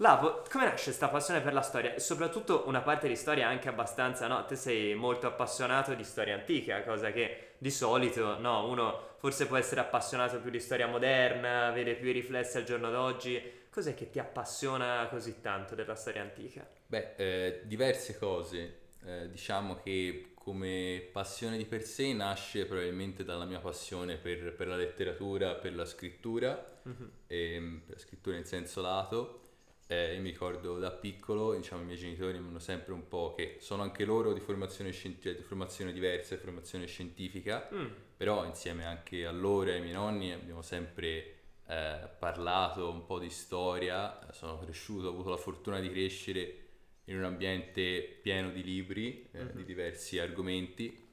Lapo, 0.00 0.42
come 0.50 0.64
nasce 0.64 0.84
questa 0.84 1.08
passione 1.08 1.40
per 1.40 1.54
la 1.54 1.62
storia? 1.62 1.94
E 1.94 2.00
soprattutto 2.00 2.64
una 2.66 2.82
parte 2.82 3.08
di 3.08 3.16
storia 3.16 3.48
anche 3.48 3.70
abbastanza, 3.70 4.26
no? 4.26 4.44
Te 4.44 4.54
sei 4.54 4.94
molto 4.94 5.26
appassionato 5.26 5.94
di 5.94 6.04
storia 6.04 6.34
antica, 6.34 6.82
cosa 6.82 7.10
che 7.10 7.52
di 7.56 7.70
solito, 7.70 8.38
no, 8.38 8.68
uno 8.68 9.14
forse 9.18 9.46
può 9.46 9.56
essere 9.56 9.80
appassionato 9.80 10.38
più 10.40 10.50
di 10.50 10.60
storia 10.60 10.86
moderna, 10.86 11.70
vede 11.70 11.94
più 11.94 12.10
i 12.10 12.12
riflessi 12.12 12.58
al 12.58 12.64
giorno 12.64 12.90
d'oggi. 12.90 13.64
Cos'è 13.70 13.94
che 13.94 14.10
ti 14.10 14.18
appassiona 14.18 15.06
così 15.08 15.40
tanto 15.40 15.74
della 15.74 15.94
storia 15.94 16.20
antica? 16.20 16.66
Beh, 16.86 17.14
eh, 17.16 17.60
diverse 17.64 18.18
cose. 18.18 18.80
Eh, 19.06 19.30
diciamo 19.30 19.76
che 19.76 20.32
come 20.46 21.08
passione 21.10 21.56
di 21.56 21.64
per 21.64 21.82
sé 21.82 22.12
nasce 22.12 22.66
probabilmente 22.66 23.24
dalla 23.24 23.44
mia 23.46 23.58
passione 23.58 24.16
per, 24.16 24.54
per 24.54 24.68
la 24.68 24.76
letteratura, 24.76 25.54
per 25.56 25.74
la 25.74 25.84
scrittura, 25.84 26.80
Mhm. 26.84 27.10
ehm, 27.26 27.82
per 27.84 27.96
la 27.96 28.00
scrittura 28.00 28.36
in 28.36 28.44
senso 28.44 28.80
lato. 28.80 29.40
Eh, 29.88 30.14
io 30.14 30.20
mi 30.20 30.30
ricordo 30.30 30.78
da 30.78 30.92
piccolo, 30.92 31.52
diciamo, 31.56 31.82
i 31.82 31.84
miei 31.84 31.98
genitori 31.98 32.38
mi 32.38 32.46
hanno 32.46 32.60
sempre 32.60 32.92
un 32.92 33.08
po' 33.08 33.34
che 33.36 33.56
sono 33.58 33.82
anche 33.82 34.04
loro 34.04 34.32
di 34.32 34.38
formazione, 34.40 34.92
scien- 34.92 35.20
cioè, 35.20 35.34
di 35.34 35.42
formazione 35.42 35.92
diversa, 35.92 36.36
di 36.36 36.40
formazione 36.40 36.86
scientifica, 36.86 37.68
Mm. 37.72 37.86
però 38.16 38.44
insieme 38.44 38.84
anche 38.84 39.26
a 39.26 39.32
loro 39.32 39.70
e 39.70 39.74
ai 39.74 39.80
miei 39.80 39.94
nonni 39.94 40.32
abbiamo 40.32 40.62
sempre 40.62 41.32
eh, 41.68 42.08
parlato 42.20 42.88
un 42.88 43.04
po' 43.04 43.18
di 43.18 43.30
storia, 43.30 44.28
sono 44.30 44.58
cresciuto, 44.60 45.08
ho 45.08 45.10
avuto 45.10 45.30
la 45.30 45.36
fortuna 45.36 45.80
di 45.80 45.90
crescere 45.90 46.65
in 47.06 47.16
un 47.18 47.24
ambiente 47.24 48.18
pieno 48.22 48.50
di 48.50 48.62
libri 48.62 49.28
eh, 49.32 49.52
di 49.54 49.64
diversi 49.64 50.18
argomenti 50.18 51.04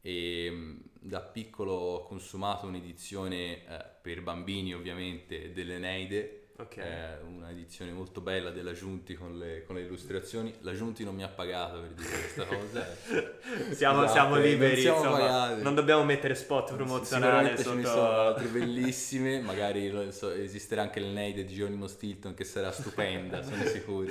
e 0.00 0.50
mh, 0.50 0.82
da 1.00 1.20
piccolo 1.20 1.72
ho 1.72 2.02
consumato 2.04 2.66
un'edizione 2.66 3.66
eh, 3.66 3.84
per 4.02 4.22
bambini 4.22 4.74
ovviamente 4.74 5.52
dell'Eneide, 5.52 6.35
Ok. 6.58 6.78
eh, 6.78 7.18
una 7.26 7.50
edizione 7.50 7.92
molto 7.92 8.22
bella 8.22 8.50
della 8.50 8.72
Giunti 8.72 9.14
con 9.14 9.36
le, 9.38 9.64
con 9.66 9.76
le 9.76 9.82
illustrazioni. 9.82 10.54
La 10.60 10.72
Giunti 10.72 11.04
non 11.04 11.14
mi 11.14 11.22
ha 11.22 11.28
pagato 11.28 11.80
per 11.80 11.90
dire 11.90 12.08
questa 12.08 12.44
cosa. 12.48 12.86
Siamo, 13.74 14.02
Esatto, 14.04 14.12
siamo 14.12 14.36
eh, 14.36 14.38
non 14.40 14.48
liberi, 14.48 14.80
siamo 14.80 14.98
insomma, 14.98 15.18
pagati. 15.18 15.62
non 15.62 15.74
dobbiamo 15.74 16.04
mettere 16.04 16.34
spot 16.34 16.74
promozionali 16.74 17.48
Sicuramente 17.56 17.62
ce 17.62 17.74
ne 17.74 17.84
sotto... 17.84 17.94
sono 17.94 18.10
altre 18.20 18.46
bellissime, 18.58 19.40
magari 19.40 19.90
non 19.90 20.10
so, 20.12 20.30
esisterà 20.30 20.80
anche 20.82 21.00
l'Eneide 21.00 21.44
di 21.44 21.52
Geronimo 21.52 21.86
Stilton 21.86 22.32
che 22.32 22.44
sarà 22.44 22.72
stupenda, 22.72 23.42
sono 23.42 23.62
sicuro. 23.68 24.08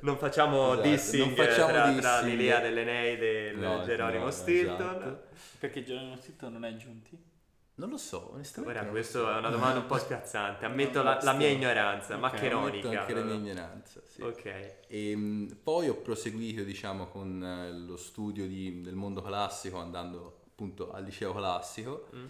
Non 0.00 0.16
facciamo 0.16 0.72
Esatto, 0.72 0.88
dissing 0.88 1.26
non 1.26 1.34
facciamo 1.34 1.68
tra, 1.72 1.82
tra 1.82 1.92
dissing. 2.22 2.24
l'Ilia 2.38 2.60
dell'Eneide 2.60 3.48
e 3.48 3.50
il 3.50 3.58
No, 3.58 3.82
Geronimo 3.84 4.24
no, 4.24 4.30
Stilton. 4.30 4.74
esatto. 4.96 5.22
perché 5.58 5.84
Geronimo 5.84 6.16
Stilton 6.16 6.52
non 6.52 6.64
è 6.64 6.74
giunti? 6.76 7.27
Non 7.78 7.90
lo 7.90 7.96
so, 7.96 8.30
onestamente. 8.32 8.62
Guarda, 8.62 8.82
non 8.82 8.90
questa 8.90 9.18
è 9.36 9.38
una 9.38 9.50
domanda 9.50 9.78
un 9.78 9.86
po' 9.86 9.98
spiazzante. 9.98 10.64
Ammetto 10.64 11.00
la, 11.04 11.18
la 11.22 11.32
mia 11.32 11.48
ignoranza, 11.48 12.14
ok, 12.14 12.20
maccheronica. 12.20 12.88
Ammetto 12.88 13.00
anche 13.00 13.14
la 13.14 13.22
mia 13.22 13.34
ignoranza, 13.34 14.00
sì. 14.04 14.20
Ok. 14.22 14.76
E 14.88 15.14
mh, 15.16 15.58
poi 15.62 15.88
ho 15.88 15.94
proseguito, 15.94 16.64
diciamo, 16.64 17.06
con 17.06 17.42
eh, 17.42 17.70
lo 17.72 17.96
studio 17.96 18.46
di- 18.48 18.80
del 18.80 18.94
mondo 18.96 19.22
classico, 19.22 19.78
andando 19.78 20.40
appunto 20.50 20.90
al 20.90 21.04
liceo 21.04 21.32
classico. 21.32 22.08
Mm. 22.14 22.26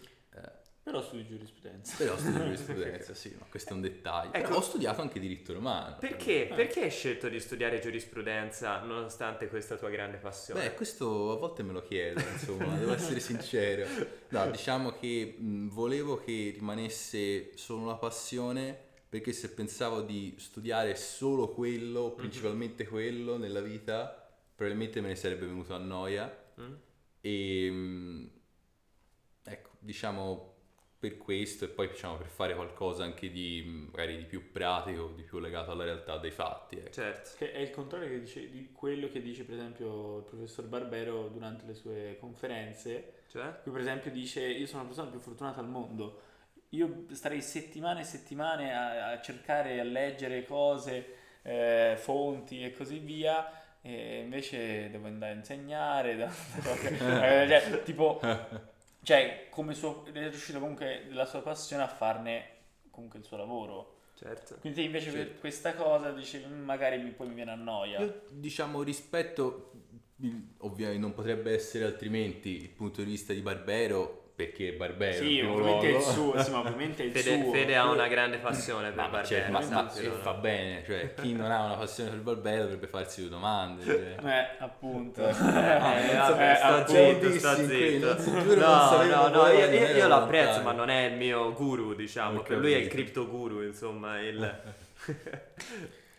Eh, 0.88 0.90
Però 0.90 1.02
studi 1.02 1.26
giurisprudenza. 1.26 1.97
però 1.99 2.16
studio 2.16 2.38
giurisprudenza, 2.45 3.14
sì, 3.14 3.37
ma 3.38 3.45
questo 3.49 3.71
è 3.71 3.73
un 3.75 3.80
dettaglio. 3.83 4.30
Però 4.30 4.45
Ecco. 4.47 4.54
ho 4.57 4.61
studiato 4.62 5.02
anche 5.02 5.21
diritto 5.21 5.52
romano. 5.52 5.97
Perché, 6.00 6.50
perché 6.54 6.83
hai 6.85 6.90
scelto 6.90 7.28
di 7.28 7.38
studiare 7.40 7.78
giurisprudenza 7.78 8.80
nonostante 8.80 9.49
questa 9.49 9.76
tua 9.76 9.90
grande 9.90 10.16
passione? 10.16 10.62
Beh, 10.62 10.75
questo 10.75 11.33
a 11.33 11.37
volte 11.37 11.62
me 11.62 11.73
lo 11.73 11.83
chiedo, 11.83 12.21
insomma, 12.21 12.75
devo 12.78 12.95
essere 12.95 13.21
sincero. 13.21 13.87
No, 14.30 14.50
diciamo 14.50 14.92
che 14.92 15.35
mh, 15.38 15.68
volevo 15.68 16.16
che 16.16 16.54
rimanesse 16.59 17.57
solo 17.57 17.83
una 17.83 17.97
passione 17.97 18.87
perché 19.09 19.33
se 19.33 19.50
pensavo 19.50 20.02
di 20.02 20.35
studiare 20.38 20.95
solo 20.97 21.49
quello, 21.49 22.12
principalmente 22.12 22.87
quello 22.87 23.37
nella 23.38 23.61
vita, 23.61 24.26
probabilmente 24.54 25.00
me 25.00 25.09
ne 25.09 25.16
sarebbe 25.16 25.47
venuto 25.47 25.75
a 25.75 25.78
noia. 25.78 26.45
Mm? 26.61 26.73
E 27.21 27.68
mm, 27.71 28.26
ecco, 29.45 29.71
diciamo 29.78 30.48
per 30.99 31.17
questo 31.17 31.64
e 31.64 31.69
poi 31.69 31.88
diciamo 31.88 32.17
per 32.17 32.26
fare 32.26 32.57
qualcosa 32.57 33.05
anche 33.05 33.31
di 33.31 33.88
magari 33.93 34.17
di 34.17 34.25
più 34.25 34.50
pratico, 34.50 35.12
di 35.14 35.23
più 35.23 35.38
legato 35.38 35.71
alla 35.71 35.85
realtà 35.85 36.19
dei 36.19 36.33
fatti. 36.33 36.76
Ecco. 36.76 36.90
Certo. 36.90 37.31
Che 37.37 37.52
è 37.52 37.59
il 37.59 37.71
contrario 37.71 38.09
che 38.09 38.21
dice, 38.21 38.50
di 38.50 38.73
quello 38.73 39.09
che 39.09 39.23
dice 39.23 39.45
per 39.45 39.55
esempio 39.55 40.19
il 40.19 40.25
professor 40.25 40.64
Barbero 40.67 41.28
durante 41.28 41.67
le 41.67 41.75
sue 41.75 42.17
conferenze. 42.19 43.23
Cioè? 43.28 43.61
Qui 43.62 43.71
per 43.71 43.81
esempio 43.81 44.11
dice 44.11 44.45
io 44.45 44.67
sono 44.67 44.83
la 44.83 44.88
persona 44.88 45.11
più 45.11 45.21
fortunata 45.21 45.61
al 45.61 45.69
mondo. 45.69 46.23
Io 46.71 47.05
starei 47.12 47.40
settimane 47.43 48.00
e 48.00 48.05
settimane 48.05 48.75
a, 48.75 49.12
a 49.12 49.21
cercare 49.21 49.78
a 49.78 49.85
leggere 49.85 50.45
cose, 50.45 51.14
eh, 51.43 51.95
fonti 51.97 52.64
e 52.64 52.73
così 52.73 52.99
via. 52.99 53.52
E 53.81 54.19
invece 54.19 54.90
devo 54.90 55.07
andare 55.07 55.33
a 55.33 55.37
insegnare, 55.37 56.17
da- 56.19 56.33
eh, 57.45 57.47
cioè, 57.49 57.83
tipo, 57.85 58.21
cioè, 59.09 59.47
come 59.49 59.73
suo, 59.73 60.05
è 60.05 60.11
riuscito 60.12 60.59
comunque 60.59 61.07
la 61.12 61.25
sua 61.25 61.41
passione 61.41 61.83
a 61.83 61.88
farne 61.88 62.57
comunque 62.91 63.19
il 63.19 63.25
suo 63.25 63.38
lavoro. 63.38 64.00
Certo. 64.12 64.57
Quindi 64.57 64.85
invece 64.85 65.11
Certo. 65.11 65.31
per 65.31 65.38
questa 65.41 65.73
cosa 65.75 66.11
dici 66.11 66.45
"Mm, 66.47 66.62
magari 66.65 66.99
mi- 67.03 67.12
poi 67.12 67.29
mi 67.29 67.35
viene 67.35 67.53
a 67.53 67.55
noia. 67.55 68.00
Io 68.00 68.25
diciamo 68.31 68.83
rispetto, 68.83 69.71
ovviamente 70.59 71.00
non 71.00 71.15
potrebbe 71.15 71.55
essere 71.55 71.87
altrimenti 71.87 72.61
il 72.61 72.69
punto 72.69 73.03
di 73.03 73.09
vista 73.09 73.33
di 73.33 73.41
Barbero, 73.41 74.28
perché 74.38 74.73
Barbero 74.73 75.16
Sì, 75.25 75.40
ovviamente 75.40 75.88
è 75.90 75.97
il 75.97 76.00
suo, 76.02 76.40
sì, 76.40 76.50
ma 76.52 76.61
ovviamente 76.61 77.02
è 77.02 77.07
il 77.07 77.11
Fede, 77.12 77.42
suo. 77.42 77.50
Fede 77.50 77.75
ha 77.75 77.90
una 77.90 78.07
grande 78.07 78.38
passione 78.38 78.90
per 78.90 78.95
Ma, 78.95 79.09
Barbero. 79.09 79.26
cioè, 79.26 79.49
ma, 79.50 79.61
ma- 79.66 79.92
e 79.92 80.11
fa 80.11 80.35
bene, 80.35 80.85
cioè 80.87 81.14
chi 81.14 81.33
non 81.33 81.50
ha 81.50 81.64
una 81.64 81.75
passione 81.75 82.11
per 82.11 82.21
Barbero 82.21 82.62
dovrebbe 82.62 82.87
farsi 82.87 83.23
due 83.23 83.30
domande. 83.30 83.85
cioè. 83.85 84.16
Eh, 84.23 84.62
appunto. 84.62 85.26
Eh, 85.26 85.33
non 85.33 85.40
vabbè, 85.40 86.54
so- 86.54 86.62
sta 86.62 86.85
eh, 86.85 87.14
zitto, 87.14 87.38
sta 87.38 87.50
appunto, 87.50 88.18
zitto. 88.21 88.54
No, 88.54 89.02
no, 89.02 89.28
no, 89.28 89.47
io, 89.49 89.66
io- 89.71 89.97
io 89.97 90.07
lo 90.07 90.14
apprezzo, 90.14 90.62
ma 90.62 90.71
non 90.71 90.88
è 90.88 91.07
il 91.07 91.16
mio 91.16 91.52
guru, 91.52 91.95
diciamo. 91.95 92.42
Per 92.42 92.59
lui 92.59 92.75
è 92.75 92.76
il 92.76 92.87
cripto 92.87 93.26
guru, 93.28 93.62
insomma. 93.64 94.21
Il... 94.21 94.61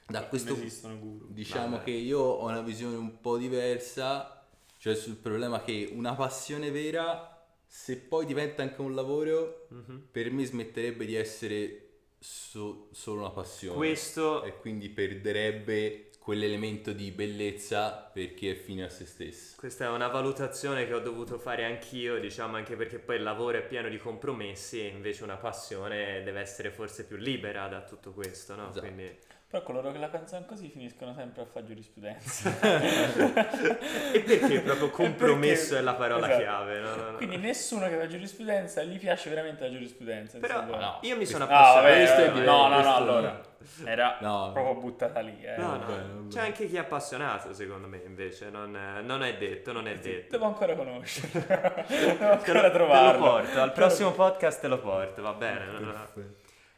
Da 0.08 0.24
questo 0.24 0.56
guru. 0.56 1.28
diciamo 1.30 1.78
Vabbè. 1.78 1.84
che 1.84 1.92
io 1.92 2.20
ho 2.20 2.46
una 2.48 2.62
visione 2.62 2.98
un 2.98 3.22
po' 3.22 3.38
diversa, 3.38 4.44
cioè 4.80 4.96
sul 4.96 5.16
problema 5.16 5.62
che 5.62 5.90
una 5.94 6.16
passione 6.16 6.72
vera, 6.72 7.29
se 7.72 7.98
poi 7.98 8.26
diventa 8.26 8.64
anche 8.64 8.82
un 8.82 8.96
lavoro, 8.96 9.68
Mhm. 9.70 10.08
per 10.12 10.32
me 10.32 10.44
smetterebbe 10.44 11.06
di 11.06 11.14
essere 11.14 11.84
so- 12.18 12.88
solo 12.92 13.20
una 13.22 13.30
passione. 13.30 13.78
Questo 13.78 14.44
E 14.44 14.58
quindi 14.58 14.90
perderebbe 14.90 16.10
quell'elemento 16.20 16.94
di 16.94 17.12
bellezza 17.12 17.92
per 17.92 18.34
chi 18.34 18.50
è 18.50 18.56
fine 18.56 18.86
a 18.86 18.90
se 18.90 19.06
stesso. 19.06 19.56
Questa 19.58 19.86
è 19.86 19.90
una 19.90 20.08
valutazione 20.08 20.86
che 20.88 20.94
ho 20.96 21.00
dovuto 21.00 21.38
fare 21.38 21.64
anch'io, 21.64 22.20
diciamo 22.20 22.56
anche 22.56 22.76
perché 22.76 22.98
poi 22.98 23.18
il 23.18 23.24
lavoro 23.24 23.60
è 23.60 23.66
pieno 23.66 23.88
di 23.88 23.98
compromessi 23.98 24.80
e 24.82 24.88
invece 24.88 25.24
una 25.24 25.38
passione 25.38 26.24
deve 26.24 26.40
essere 26.42 26.72
forse 26.72 27.06
più 27.06 27.18
libera 27.18 27.68
da 27.68 27.84
tutto 27.84 28.12
questo, 28.14 28.56
no? 28.56 28.70
Esatto. 28.70 28.80
Quindi... 28.82 29.18
Però 29.50 29.64
coloro 29.64 29.92
che 29.92 29.98
la 29.98 30.10
pensano 30.10 30.46
così 30.46 30.70
finiscono 30.70 31.12
sempre 31.16 31.42
a 31.42 31.46
fare 31.46 31.66
giurisprudenza. 31.66 32.54
E 34.14 34.20
perché 34.22 34.60
proprio 34.62 34.90
compromesso 34.92 35.70
Perché- 35.74 35.80
è 35.80 35.82
la 35.82 35.94
parola 35.96 36.28
esatto. 36.28 36.42
chiave, 36.42 36.80
no? 36.80 36.96
no, 36.96 37.10
no. 37.12 37.18
Quindi 37.18 37.38
nessuno 37.38 37.88
che 37.88 37.98
fa 37.98 38.08
giurisprudenza 38.08 38.84
gli 38.84 39.00
piace 39.00 39.30
veramente 39.30 39.64
la 39.64 39.72
giurisprudenza. 39.72 40.38
Però 40.38 40.64
no. 40.66 41.00
io 41.02 41.16
mi 41.18 41.26
sono 41.26 41.46
Ah, 41.46 41.48
vabbè, 41.48 42.02
appassionato. 42.02 42.32
diverso, 42.34 42.52
no, 42.52 42.68
no, 42.68 42.82
no, 42.82 42.96
allora. 42.96 43.42
Era 43.86 44.18
No. 44.22 44.52
proprio 44.54 44.76
buttata 44.76 45.20
lì. 45.20 45.38
Eh. 45.44 45.58
No, 45.58 45.78
no, 45.78 46.28
c'è 46.30 46.42
anche 46.42 46.68
chi 46.68 46.76
è 46.76 46.80
appassionato 46.80 47.54
secondo 47.54 47.88
me 47.88 48.02
invece, 48.06 48.50
non, 48.52 48.78
non 49.04 49.24
è 49.24 49.36
detto, 49.38 49.72
non 49.72 49.88
è 49.88 49.96
detto. 49.98 50.32
Devo 50.32 50.46
ancora 50.46 50.76
conoscerlo. 50.76 51.40
Devo 51.88 52.18
Te 52.18 52.18
lo, 52.20 52.30
ancora 52.32 52.62
te 52.62 52.68
lo 52.68 52.72
trovarlo. 52.72 53.20
porto, 53.20 53.62
al 53.62 53.72
prossimo 53.74 54.12
podcast 54.12 54.62
te 54.62 54.68
lo 54.68 54.80
porto, 54.80 55.22
va 55.24 55.34
bene. 55.34 55.66
no, 55.66 55.80
no. 55.80 56.08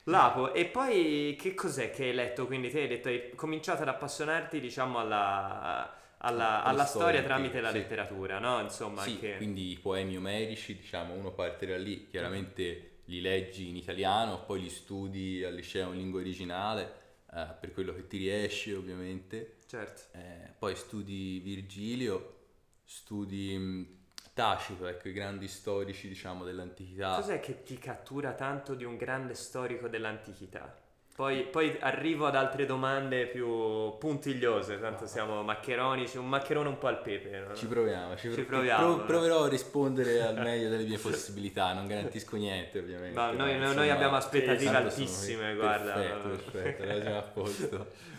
Lapo, 0.05 0.53
e 0.53 0.65
poi 0.65 1.35
che 1.39 1.53
cos'è 1.53 1.91
che 1.91 2.05
hai 2.05 2.13
letto? 2.13 2.47
Quindi 2.47 2.69
te 2.69 2.81
hai 2.81 2.87
detto, 2.87 3.07
hai 3.07 3.31
cominciato 3.35 3.83
ad 3.83 3.87
appassionarti 3.87 4.59
diciamo 4.59 4.97
alla, 4.99 6.15
alla, 6.17 6.63
Alla 6.63 6.85
storia 6.85 7.19
storia, 7.19 7.23
tramite 7.23 7.61
la 7.61 7.69
sì. 7.71 7.77
letteratura, 7.77 8.39
no? 8.39 8.59
Insomma, 8.61 9.01
Sì, 9.03 9.11
anche... 9.11 9.37
quindi 9.37 9.71
i 9.71 9.77
poemi 9.79 10.17
omerici, 10.17 10.75
diciamo, 10.75 11.13
uno 11.13 11.31
parte 11.33 11.67
da 11.67 11.77
lì, 11.77 12.07
chiaramente 12.09 13.01
li 13.05 13.21
leggi 13.21 13.69
in 13.69 13.75
italiano, 13.75 14.43
poi 14.43 14.61
li 14.61 14.69
studi 14.69 15.43
al 15.43 15.53
liceo 15.53 15.91
in 15.91 15.97
lingua 15.99 16.19
originale, 16.19 16.93
eh, 17.33 17.47
per 17.59 17.71
quello 17.71 17.93
che 17.93 18.07
ti 18.07 18.17
riesce 18.17 18.73
ovviamente, 18.73 19.57
Certo. 19.67 20.17
Eh, 20.17 20.51
poi 20.57 20.75
studi 20.75 21.39
Virgilio, 21.39 22.39
studi 22.83 23.99
Tacito, 24.33 24.87
ecco, 24.87 25.09
i 25.09 25.13
grandi 25.13 25.47
storici, 25.47 26.07
diciamo, 26.07 26.45
dell'antichità. 26.45 27.15
Cos'è 27.15 27.39
che 27.41 27.63
ti 27.63 27.77
cattura 27.77 28.31
tanto 28.31 28.75
di 28.75 28.85
un 28.85 28.95
grande 28.95 29.33
storico 29.33 29.87
dell'antichità? 29.89 30.73
Poi, 31.13 31.43
poi 31.43 31.77
arrivo 31.81 32.25
ad 32.25 32.35
altre 32.35 32.65
domande 32.65 33.27
più 33.27 33.97
puntigliose, 33.97 34.79
tanto 34.79 35.05
siamo 35.05 35.43
maccheronici, 35.43 36.17
un 36.17 36.29
maccherone 36.29 36.69
un 36.69 36.77
po' 36.77 36.87
al 36.87 37.01
pepe. 37.01 37.43
no? 37.47 37.53
Ci 37.53 37.67
proviamo, 37.67 38.15
ci, 38.15 38.29
Ci 38.31 38.41
pro- 38.43 38.55
proviamo, 38.55 38.95
pro- 38.95 39.05
proverò 39.05 39.43
a 39.43 39.47
rispondere 39.49 40.21
al 40.21 40.39
meglio 40.41 40.69
delle 40.69 40.85
mie 40.85 40.97
possibilità, 40.97 41.73
non 41.73 41.85
garantisco 41.85 42.37
niente 42.37 42.79
ovviamente. 42.79 43.13
Ma 43.13 43.31
noi, 43.31 43.37
ma, 43.37 43.43
noi 43.43 43.67
insomma, 43.67 43.93
abbiamo 43.93 44.15
aspettative 44.15 44.65
sono 44.65 44.77
altissime, 44.77 45.55
guarda. 45.55 45.93
Perfetto, 45.93 46.51
perfetto, 46.51 47.01
già 47.03 47.17
a 47.17 47.21
posto. 47.21 47.87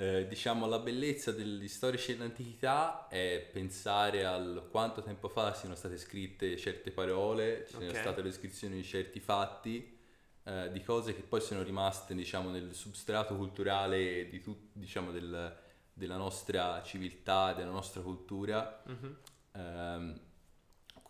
Eh, 0.00 0.26
diciamo 0.26 0.66
la 0.66 0.78
bellezza 0.78 1.30
degli 1.30 1.68
storici 1.68 2.16
dell'antichità 2.16 3.06
è 3.08 3.46
pensare 3.52 4.24
al 4.24 4.66
quanto 4.70 5.02
tempo 5.02 5.28
fa 5.28 5.52
siano 5.52 5.74
state 5.74 5.98
scritte 5.98 6.56
certe 6.56 6.90
parole, 6.90 7.66
ci 7.66 7.76
siano 7.76 7.90
Ok. 7.90 7.98
state 7.98 8.22
le 8.22 8.28
descrizioni 8.30 8.76
di 8.76 8.82
certi 8.82 9.20
fatti, 9.20 9.98
eh, 10.44 10.70
di 10.72 10.82
cose 10.82 11.14
che 11.14 11.20
poi 11.20 11.42
sono 11.42 11.62
rimaste 11.62 12.14
diciamo 12.14 12.48
nel 12.48 12.74
substrato 12.74 13.36
culturale 13.36 14.26
di 14.30 14.40
tut- 14.40 14.70
diciamo, 14.72 15.12
del- 15.12 15.54
della 15.92 16.16
nostra 16.16 16.82
civiltà, 16.82 17.52
della 17.52 17.70
nostra 17.70 18.00
cultura, 18.00 18.82
Mhm. 18.86 19.16
ehm, 19.52 20.20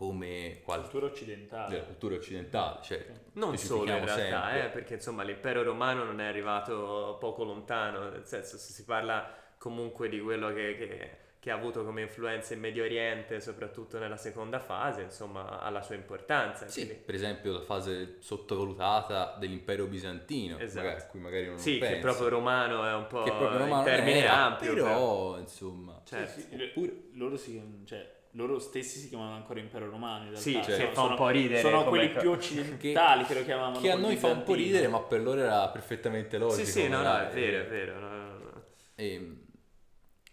come 0.01 0.61
qualche 0.63 0.89
Cultura 0.89 1.05
occidentale. 1.11 1.69
della 1.69 1.83
cultura 1.83 2.15
occidentale, 2.15 2.79
cioè 2.81 3.05
Non 3.33 3.55
solo 3.55 3.91
in 3.91 4.03
realtà, 4.03 4.63
eh, 4.65 4.69
perché 4.69 4.95
insomma 4.95 5.21
l'impero 5.21 5.61
romano 5.61 6.03
non 6.03 6.19
è 6.19 6.25
arrivato 6.25 7.17
poco 7.19 7.43
lontano, 7.43 8.09
nel 8.09 8.25
senso 8.25 8.57
se 8.57 8.73
si 8.73 8.83
parla 8.83 9.31
comunque 9.59 10.09
di 10.09 10.19
quello 10.19 10.51
che, 10.51 10.75
che- 10.75 11.17
che 11.37 11.49
ha 11.51 11.55
avuto 11.55 11.83
come 11.83 12.01
influenza 12.01 12.53
in 12.55 12.59
Medio 12.61 12.83
Oriente, 12.83 13.39
soprattutto 13.41 13.99
nella 13.99 14.17
seconda 14.17 14.59
fase, 14.59 15.01
insomma 15.03 15.59
ha 15.59 15.69
la 15.69 15.81
sua 15.83 15.93
importanza. 15.95 16.67
Sì, 16.67 16.85
quindi- 16.85 17.03
per 17.03 17.13
esempio 17.15 17.51
la 17.53 17.61
fase 17.61 18.15
sottovalutata 18.19 19.35
dell'impero 19.39 19.85
bizantino, 19.85 20.57
Esatto. 20.57 20.83
magari, 20.85 21.01
a 21.01 21.05
cui 21.07 21.19
magari 21.19 21.45
non 21.47 21.57
Sì, 21.59 21.73
che 21.73 21.85
pensi. 21.85 21.99
proprio 21.99 22.27
romano 22.29 22.85
è 22.85 22.93
un 22.95 23.05
po' 23.07 23.21
Che 23.23 23.31
proprio 23.31 23.57
romano 23.59 23.77
in 23.77 23.83
termine 23.85 24.17
era, 24.23 24.45
ampio. 24.45 24.73
però 24.73 25.37
insomma, 25.37 26.01
Certo. 26.05 26.39
Sì, 26.39 26.47
sì, 26.49 26.63
Oppure 26.63 27.03
loro, 27.13 27.37
si, 27.37 27.83
cioè, 27.85 28.19
loro 28.31 28.59
stessi 28.59 28.99
si 28.99 29.09
chiamano 29.09 29.35
ancora 29.35 29.59
impero 29.59 29.89
romano 29.89 30.23
in 30.25 30.29
realtà. 30.31 30.41
Sì, 30.41 30.59
che 30.59 30.73
Sono- 30.75 30.91
fa 30.93 31.01
un 31.03 31.15
po' 31.15 31.29
ridere 31.29 31.61
Sono 31.61 31.83
quelli 31.85 32.09
più 32.09 32.31
occidentali 32.31 33.25
che, 33.25 33.33
lo 33.33 33.43
chiamavano. 33.43 33.79
che 33.81 33.91
a 33.91 33.95
noi 33.97 34.15
fa 34.17 34.27
un 34.27 34.43
po' 34.43 34.53
ridere, 34.53 34.87
ma 34.87 35.01
per 35.01 35.21
loro 35.21 35.41
era 35.41 35.67
perfettamente 35.69 36.37
logico. 36.37 36.63
Sì, 36.65 36.71
sì, 36.71 36.87
no, 36.87 37.01
no, 37.01 37.17
è 37.19 37.31
vero, 37.33 37.63
è 37.63 37.67
vero. 37.67 37.99
no, 37.99 38.09
no. 38.37 38.63
E, 38.95 39.37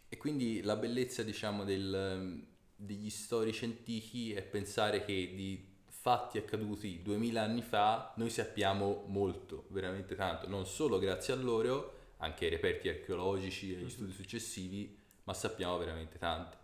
e 0.09 0.17
quindi 0.17 0.62
la 0.62 0.76
bellezza, 0.76 1.23
diciamo, 1.23 1.64
del- 1.64 2.47
degli 2.76 3.11
storici 3.11 3.64
antichi 3.64 4.33
è 4.33 4.43
pensare 4.43 5.05
che 5.05 5.33
di 5.35 5.67
fatti 5.90 6.38
accaduti 6.38 7.02
2000 7.02 7.43
anni 7.43 7.61
fa 7.62 8.12
noi 8.17 8.31
sappiamo 8.31 9.05
molto, 9.09 9.67
veramente 9.71 10.14
tanto, 10.14 10.49
non 10.49 10.64
solo 10.64 10.99
grazie 10.99 11.33
a 11.35 11.37
loro, 11.37 11.95
anche 12.19 12.45
ai 12.45 12.50
reperti 12.50 12.88
archeologici 12.88 13.73
e 13.75 13.76
agli 13.78 13.90
studi 13.90 14.12
successivi, 14.12 14.97
ma 15.25 15.35
sappiamo 15.35 15.76
veramente 15.76 16.19
tanto. 16.19 16.58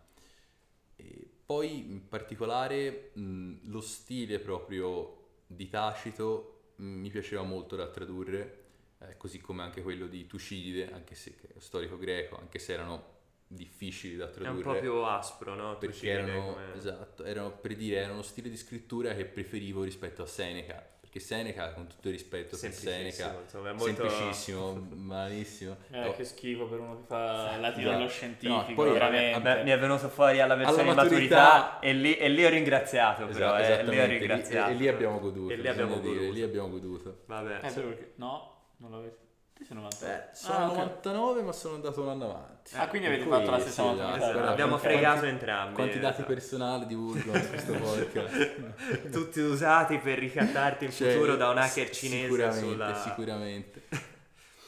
Poi 1.47 1.91
in 1.91 2.09
particolare 2.09 3.11
mh, 3.15 3.69
lo 3.71 3.81
stile 3.81 4.39
proprio 4.39 5.43
di 5.47 5.69
Tacito 5.69 6.73
mh, 6.77 6.85
mi 6.85 7.11
piaceva 7.11 7.43
molto 7.43 7.77
da 7.77 7.89
tradurre, 7.89 8.63
eh, 9.01 9.17
così 9.17 9.41
come 9.41 9.63
anche 9.63 9.83
quello 9.83 10.07
di 10.07 10.27
Tucidide, 10.27 10.91
anche 10.93 11.15
se 11.15 11.35
che 11.37 11.49
è 11.55 11.59
storico 11.61 11.99
greco, 11.99 12.39
anche 12.39 12.59
se 12.59 12.73
erano 12.73 13.13
difficili 13.47 14.17
da 14.17 14.29
È 14.29 14.31
tradurre. 14.33 14.69
un 14.69 14.75
po' 14.75 14.81
più 14.81 14.95
aspro, 14.95 15.55
no? 15.55 15.77
perché 15.77 15.95
Tucidide 15.95 16.19
erano, 16.33 16.53
come- 16.55 16.75
esatto, 16.75 17.25
erano 17.25 17.53
per 17.53 17.77
dire, 17.77 17.97
era 17.97 18.13
uno 18.13 18.23
stile 18.23 18.49
di 18.49 18.57
scrittura 18.57 19.15
che 19.15 19.27
preferivo 19.27 19.83
rispetto 19.83 20.23
a 20.23 20.27
Seneca, 20.27 20.85
perché 21.15 21.21
Seneca, 21.21 21.73
con 21.73 21.87
tutto 21.87 22.09
il 22.09 22.15
rispetto 22.15 22.57
per 22.59 22.73
Seneca, 22.73 23.37
insomma, 23.41 23.71
è 23.71 23.73
molto... 23.73 23.85
semplicissimo, 24.09 24.87
malissimo. 24.95 25.77
Eh, 25.91 26.09
Oh, 26.09 26.13
che 26.13 26.25
schifo 26.25 26.67
per 26.67 26.81
uno 26.81 26.97
che 26.97 27.03
fa 27.07 27.57
latino 27.59 27.93
allo 27.93 28.09
scientifico. 28.09 28.53
No, 28.53 28.75
poi- 28.75 28.93
veramente. 28.93 29.39
Vabbè, 29.41 29.63
mi 29.63 29.71
è 29.71 29.79
venuto 29.79 30.09
fuori 30.09 30.41
alla 30.41 30.57
versione 30.57 30.83
Alla 30.83 30.91
di 30.91 30.97
maturità- 31.09 31.37
maturità, 31.53 31.79
e, 31.79 31.93
lì, 31.93 32.17
e 32.17 32.29
lì 32.29 32.45
ho 32.45 32.49
ringraziato 32.49 33.27
però, 33.27 33.57
esatto, 33.57 33.81
eh, 33.81 33.85
lì 33.85 34.01
ho 34.01 34.07
ringraziato. 34.07 34.71
e, 34.71 34.73
e 34.73 34.77
lì 34.77 34.89
abbiamo 34.89 35.21
goduto, 35.21 35.53
E 35.53 35.57
lì 35.57 35.69
abbiamo 35.69 35.99
dire, 35.99 36.15
goduto. 36.17 36.33
lì 36.33 36.43
abbiamo 36.43 36.69
goduto. 36.71 37.19
Vabbè, 37.27 37.59
Eh, 37.63 37.71
però 37.73 37.87
perché- 37.89 38.13
No, 38.17 38.57
non 38.79 38.91
l'avete. 38.91 39.19
Te 39.55 39.65
sei 39.65 39.77
99. 39.77 40.15
Eh, 40.33 40.35
sono 40.35 40.57
Ah, 40.59 40.65
ok. 40.71 40.77
99 40.79 41.43
ma 41.43 41.53
sono 41.53 41.75
andato 41.77 42.03
un 42.03 42.09
anno 42.09 42.25
avanti. 42.25 42.54
Ah, 42.73 42.89
quindi 42.89 43.07
avete 43.09 43.25
fatto 43.27 43.51
la 43.51 43.57
sì, 43.59 43.63
stessa 43.65 43.83
esatto, 43.83 43.97
maturità. 44.03 44.33
guarda, 44.33 44.51
Abbiamo 44.51 44.71
quanti- 44.79 44.87
fregato 44.87 45.19
quanti- 45.21 45.35
entrambi. 45.35 45.75
Quanti 45.75 45.99
dati 46.01 46.15
esatto. 46.15 46.33
personali 46.35 46.87
divulgano 46.87 47.39
su 47.43 47.49
questo 47.49 47.73
podcast? 47.79 49.11
Tutti 49.11 49.41
usati 49.41 49.99
per 49.99 50.19
ricattarti 50.19 50.85
in 50.87 50.91
Cioè, 50.93 51.13
futuro 51.13 51.37
da 51.37 51.51
un 51.51 51.59
hacker 51.59 51.91
cinese 51.91 52.25
Sicuramente, 52.29 52.67
sulla... 52.67 52.95
sicuramente. 52.95 53.83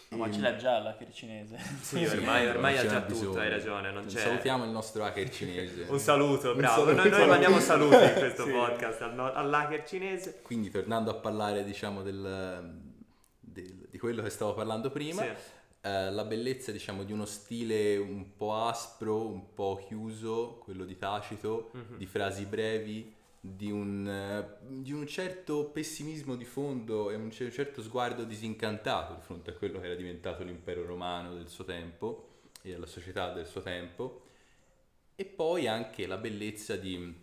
No, 0.08 0.18
ma 0.18 0.30
ce 0.30 0.38
l'ha 0.40 0.56
già 0.56 0.78
l'hacker 0.78 1.12
cinese. 1.12 1.56
Sì, 1.80 2.04
ormai, 2.04 2.46
ormai 2.46 2.74
non 2.76 2.84
ha 2.86 2.88
già 2.88 2.98
n'è 2.98 3.06
tutto, 3.06 3.18
bisogno. 3.18 3.40
hai 3.40 3.48
ragione, 3.48 3.90
non 3.90 4.06
c'è... 4.06 4.18
Salutiamo 4.20 4.64
il 4.64 4.70
nostro 4.70 5.04
hacker 5.04 5.30
cinese. 5.30 5.86
Un 5.88 5.98
saluto, 5.98 6.50
Un 6.52 6.56
bravo. 6.58 6.84
saluto. 6.84 7.02
Noi, 7.02 7.10
noi 7.10 7.26
mandiamo 7.26 7.58
saluti 7.58 7.96
in 8.04 8.12
questo 8.16 8.44
Sì. 8.46 8.50
podcast 8.52 9.02
al 9.02 9.14
no- 9.14 9.32
all'hacker 9.32 9.84
cinese. 9.84 10.40
Quindi 10.42 10.70
tornando 10.70 11.10
a 11.10 11.14
parlare 11.14 11.64
diciamo 11.64 12.02
del, 12.02 12.72
del- 13.40 13.86
di 13.90 13.98
quello 13.98 14.22
che 14.22 14.30
stavo 14.30 14.54
parlando 14.54 14.90
prima, 14.90 15.22
Sì. 15.22 15.28
Eh, 15.86 16.10
la 16.10 16.24
bellezza 16.24 16.72
diciamo 16.72 17.04
di 17.04 17.12
uno 17.12 17.26
stile 17.26 17.96
un 17.96 18.34
po' 18.36 18.54
aspro, 18.54 19.24
un 19.28 19.54
po' 19.54 19.80
chiuso, 19.86 20.58
quello 20.64 20.84
di 20.84 20.96
Tacito, 20.98 21.70
Mhm. 21.74 21.96
di 21.98 22.06
frasi 22.06 22.44
brevi, 22.44 23.14
di 23.40 23.70
un, 23.70 24.08
eh, 24.08 24.66
di 24.82 24.90
un 24.92 25.06
certo 25.06 25.66
pessimismo 25.66 26.34
di 26.34 26.44
fondo 26.44 27.10
e 27.10 27.14
un 27.14 27.30
cer- 27.30 27.52
certo 27.52 27.80
sguardo 27.82 28.24
disincantato 28.24 29.14
di 29.14 29.20
fronte 29.20 29.50
a 29.50 29.54
quello 29.54 29.78
che 29.78 29.86
era 29.86 29.94
diventato 29.94 30.42
l'impero 30.42 30.84
romano 30.84 31.32
del 31.34 31.48
suo 31.48 31.64
tempo 31.64 32.40
e 32.62 32.74
alla 32.74 32.86
società 32.86 33.32
del 33.32 33.46
suo 33.46 33.62
tempo. 33.62 34.22
E 35.14 35.24
poi 35.24 35.68
anche 35.68 36.06
la 36.08 36.16
bellezza 36.16 36.74
di 36.76 37.14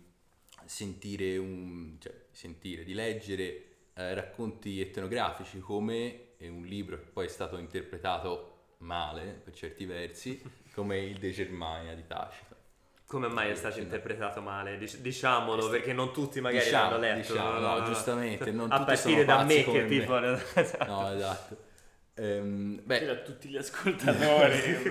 sentire, 0.64 1.36
un, 1.36 1.96
cioè, 2.00 2.14
sentire 2.30 2.82
di 2.84 2.94
leggere 2.94 3.64
eh, 3.96 4.14
racconti 4.14 4.80
etnografici 4.80 5.60
come 5.60 6.20
un 6.40 6.64
libro 6.64 6.98
che 6.98 7.06
poi 7.10 7.26
è 7.26 7.28
stato 7.28 7.56
interpretato 7.58 8.52
male 8.84 9.40
per 9.42 9.52
certi 9.54 9.84
versi, 9.86 10.40
come 10.74 10.98
il 11.00 11.18
De 11.18 11.30
Germania 11.30 11.94
di 11.94 12.06
Tacito. 12.06 12.52
Come 13.06 13.28
mai 13.28 13.50
è 13.50 13.54
stato 13.54 13.74
Sì, 13.74 13.80
no. 13.80 13.84
interpretato 13.86 14.40
male? 14.40 14.76
Dic- 14.78 14.98
diciamolo, 14.98 15.68
perché 15.68 15.92
non 15.92 16.12
tutti 16.12 16.40
magari 16.40 16.64
Diciamo, 16.64 16.90
l'hanno 16.90 17.00
letto. 17.00 17.32
diciamo, 17.32 17.58
no, 17.58 17.82
giustamente, 17.84 18.50
non 18.50 18.72
A 18.72 18.78
tutti 18.78 18.84
partire 18.86 19.24
sono 19.24 19.36
da 19.36 19.44
me 19.44 19.64
che 19.64 19.82
me. 19.82 19.88
tipo... 19.88 20.18
No, 20.86 21.12
esatto. 21.14 21.56
Ehm, 22.16 22.80
Beh, 22.84 23.08
a 23.08 23.14
tutti 23.16 23.48
gli 23.48 23.56
ascoltatori. 23.58 24.82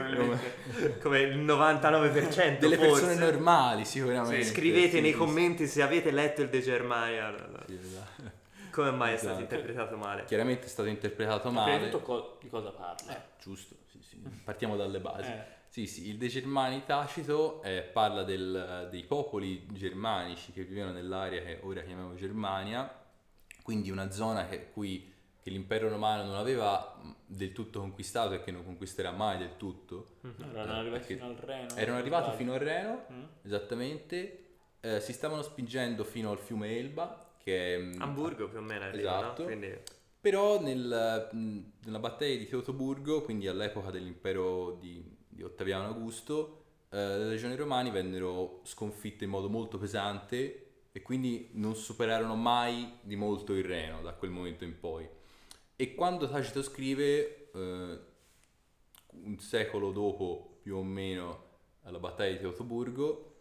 come 1.02 1.20
il 1.22 1.38
99% 1.40 2.60
delle 2.60 2.76
forse. 2.78 3.06
persone 3.06 3.16
normali 3.16 3.86
sicuramente. 3.86 4.44
Scrivete 4.46 4.98
sì, 4.98 5.02
nei 5.02 5.12
sì, 5.12 5.18
commenti 5.18 5.68
se 5.68 5.82
avete 5.82 6.12
letto 6.12 6.42
il 6.42 6.50
De 6.50 6.62
Germania. 6.62 7.34
sì, 7.66 7.74
esatto. 7.82 8.42
Come 8.72 8.92
mai 8.92 9.14
è 9.14 9.18
stato 9.18 9.34
Esatto. 9.40 9.54
interpretato 9.56 9.98
male? 9.98 10.24
Chiaramente 10.26 10.66
è 10.66 10.70
stato 10.70 10.90
interpretato 10.90 11.50
Prima 11.50 11.62
male. 11.66 11.78
di 11.78 11.84
tutto 11.92 12.00
co- 12.04 12.38
di 12.42 12.50
cosa 12.50 12.72
parla? 12.72 13.16
Eh, 13.16 13.22
giusto, 13.42 13.76
sì, 13.76 13.82
sì. 13.82 13.83
Partiamo 14.44 14.76
dalle 14.76 15.00
basi. 15.00 15.30
Eh. 15.32 15.44
Sì, 15.68 15.88
sì, 15.88 16.10
il 16.10 16.18
De 16.18 16.28
Germani 16.28 16.84
Tacito 16.86 17.62
eh, 17.64 17.82
parla 17.82 18.24
del- 18.24 18.88
dei 18.92 19.04
popoli 19.06 19.66
germanici 19.72 20.52
che 20.52 20.64
vivevano 20.64 20.94
nell'area 20.94 21.42
che 21.42 21.60
ora 21.64 21.82
chiamiamo 21.82 22.14
Germania, 22.14 23.02
quindi 23.64 23.90
una 23.90 24.12
zona 24.12 24.46
che, 24.48 24.70
cui, 24.72 25.12
che 25.42 25.50
l'impero 25.50 25.90
romano 25.90 26.26
non 26.26 26.36
aveva 26.36 27.00
mh, 27.02 27.16
del 27.26 27.54
tutto 27.54 27.80
conquistato 27.80 28.34
e 28.36 28.44
che 28.44 28.52
non 28.52 28.64
conquisterà 28.64 29.10
mai 29.12 29.40
del 29.40 29.58
tutto. 29.58 30.18
Erano 30.54 30.74
Eh, 30.76 30.78
arrivati 30.80 31.04
fino 31.16 31.26
al 31.26 31.36
Reno. 31.36 31.76
Erano 31.76 31.98
arrivati 31.98 32.38
fino 32.38 32.54
al 32.54 32.60
Reno, 32.60 33.06
Mm? 33.12 33.24
esattamente, 33.42 34.46
eh, 34.80 35.00
si 35.00 35.12
stavano 35.14 35.42
spingendo 35.42 36.04
fino 36.04 36.30
al 36.30 36.38
fiume 36.38 36.78
Elba, 36.78 37.32
che 37.42 37.76
è... 37.76 37.80
Hamburgo 37.98 38.48
più 38.48 38.60
o 38.60 38.62
meno 38.62 38.84
arriva, 38.86 39.18
Esatto. 39.18 39.42
no? 39.42 39.48
Quindi... 39.48 39.80
Però 40.24 40.62
nel- 40.62 41.28
nella 41.84 42.00
battaglia 42.00 42.38
di 42.38 42.48
Teutoburgo, 42.48 43.24
quindi 43.24 43.48
all'epoca 43.48 43.92
dell'impero 43.92 44.78
di, 44.80 45.04
di 45.28 45.44
Ottaviano 45.44 45.88
Augusto, 45.88 46.64
eh, 46.92 46.96
le 46.96 47.26
legioni 47.26 47.56
romane 47.58 47.92
vennero 47.92 48.62
sconfitte 48.64 49.26
in 49.26 49.32
modo 49.32 49.50
molto 49.50 49.78
pesante 49.78 50.86
e 50.94 51.02
quindi 51.02 51.50
non 51.56 51.76
superarono 51.76 52.36
mai 52.36 53.00
di 53.02 53.18
molto 53.18 53.54
il 53.54 53.66
Reno 53.66 54.02
da 54.02 54.14
quel 54.14 54.32
momento 54.32 54.64
in 54.64 54.80
poi. 54.80 55.06
E 55.76 55.94
quando 55.94 56.30
Tacito 56.30 56.64
scrive, 56.64 57.50
eh, 57.52 58.00
un 59.26 59.40
secolo 59.40 59.92
dopo 59.92 60.60
più 60.62 60.78
o 60.78 60.84
meno 60.84 61.44
alla 61.82 62.00
battaglia 62.00 62.32
di 62.32 62.40
Teutoburgo, 62.40 63.34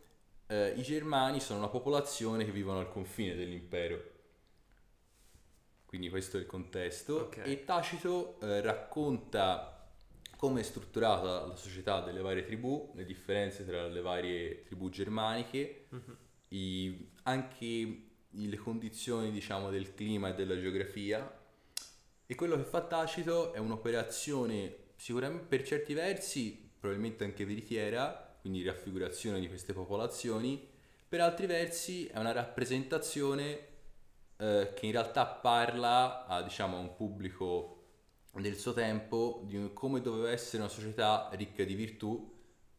eh, 0.48 0.72
i 0.76 0.82
germani 0.82 1.38
sono 1.38 1.60
una 1.60 1.68
popolazione 1.68 2.44
che 2.44 2.50
vivono 2.50 2.80
al 2.80 2.90
confine 2.90 3.36
dell'impero. 3.36 4.11
Quindi 5.92 6.08
questo 6.08 6.38
è 6.38 6.40
il 6.40 6.46
contesto. 6.46 7.16
Ok. 7.16 7.42
E 7.44 7.64
Tacito 7.64 8.40
eh, 8.40 8.62
racconta 8.62 9.90
come 10.38 10.60
è 10.60 10.62
strutturata 10.62 11.44
la 11.46 11.54
società 11.54 12.00
delle 12.00 12.22
varie 12.22 12.46
tribù, 12.46 12.92
le 12.94 13.04
differenze 13.04 13.66
tra 13.66 13.86
le 13.86 14.00
varie 14.00 14.62
tribù 14.62 14.88
germaniche, 14.88 15.84
Mhm. 15.90 16.16
i- 16.48 17.10
anche 17.24 18.04
le 18.30 18.56
condizioni 18.56 19.30
diciamo 19.30 19.68
del 19.68 19.92
clima 19.92 20.30
e 20.30 20.34
della 20.34 20.58
geografia. 20.58 21.30
E 22.24 22.34
quello 22.34 22.56
che 22.56 22.64
fa 22.64 22.80
Tacito 22.86 23.52
è 23.52 23.58
un'operazione 23.58 24.74
sicuramente 24.96 25.44
per 25.44 25.62
certi 25.62 25.92
versi 25.92 26.70
probabilmente 26.80 27.24
anche 27.24 27.44
veritiera, 27.44 28.34
quindi 28.40 28.62
raffigurazione 28.64 29.40
di 29.40 29.46
queste 29.48 29.74
popolazioni, 29.74 30.66
per 31.06 31.20
altri 31.20 31.44
versi 31.44 32.06
è 32.06 32.18
una 32.18 32.32
rappresentazione 32.32 33.66
eh, 34.42 34.72
che 34.74 34.86
in 34.86 34.92
realtà 34.92 35.24
parla 35.24 36.26
a 36.26 36.42
diciamo 36.42 36.76
a 36.76 36.80
un 36.80 36.96
pubblico 36.96 37.76
del 38.34 38.56
suo 38.56 38.72
tempo 38.72 39.42
di 39.44 39.70
come 39.72 40.00
doveva 40.00 40.30
essere 40.30 40.62
una 40.62 40.70
società 40.70 41.28
ricca 41.34 41.62
di 41.64 41.74
virtù, 41.74 42.34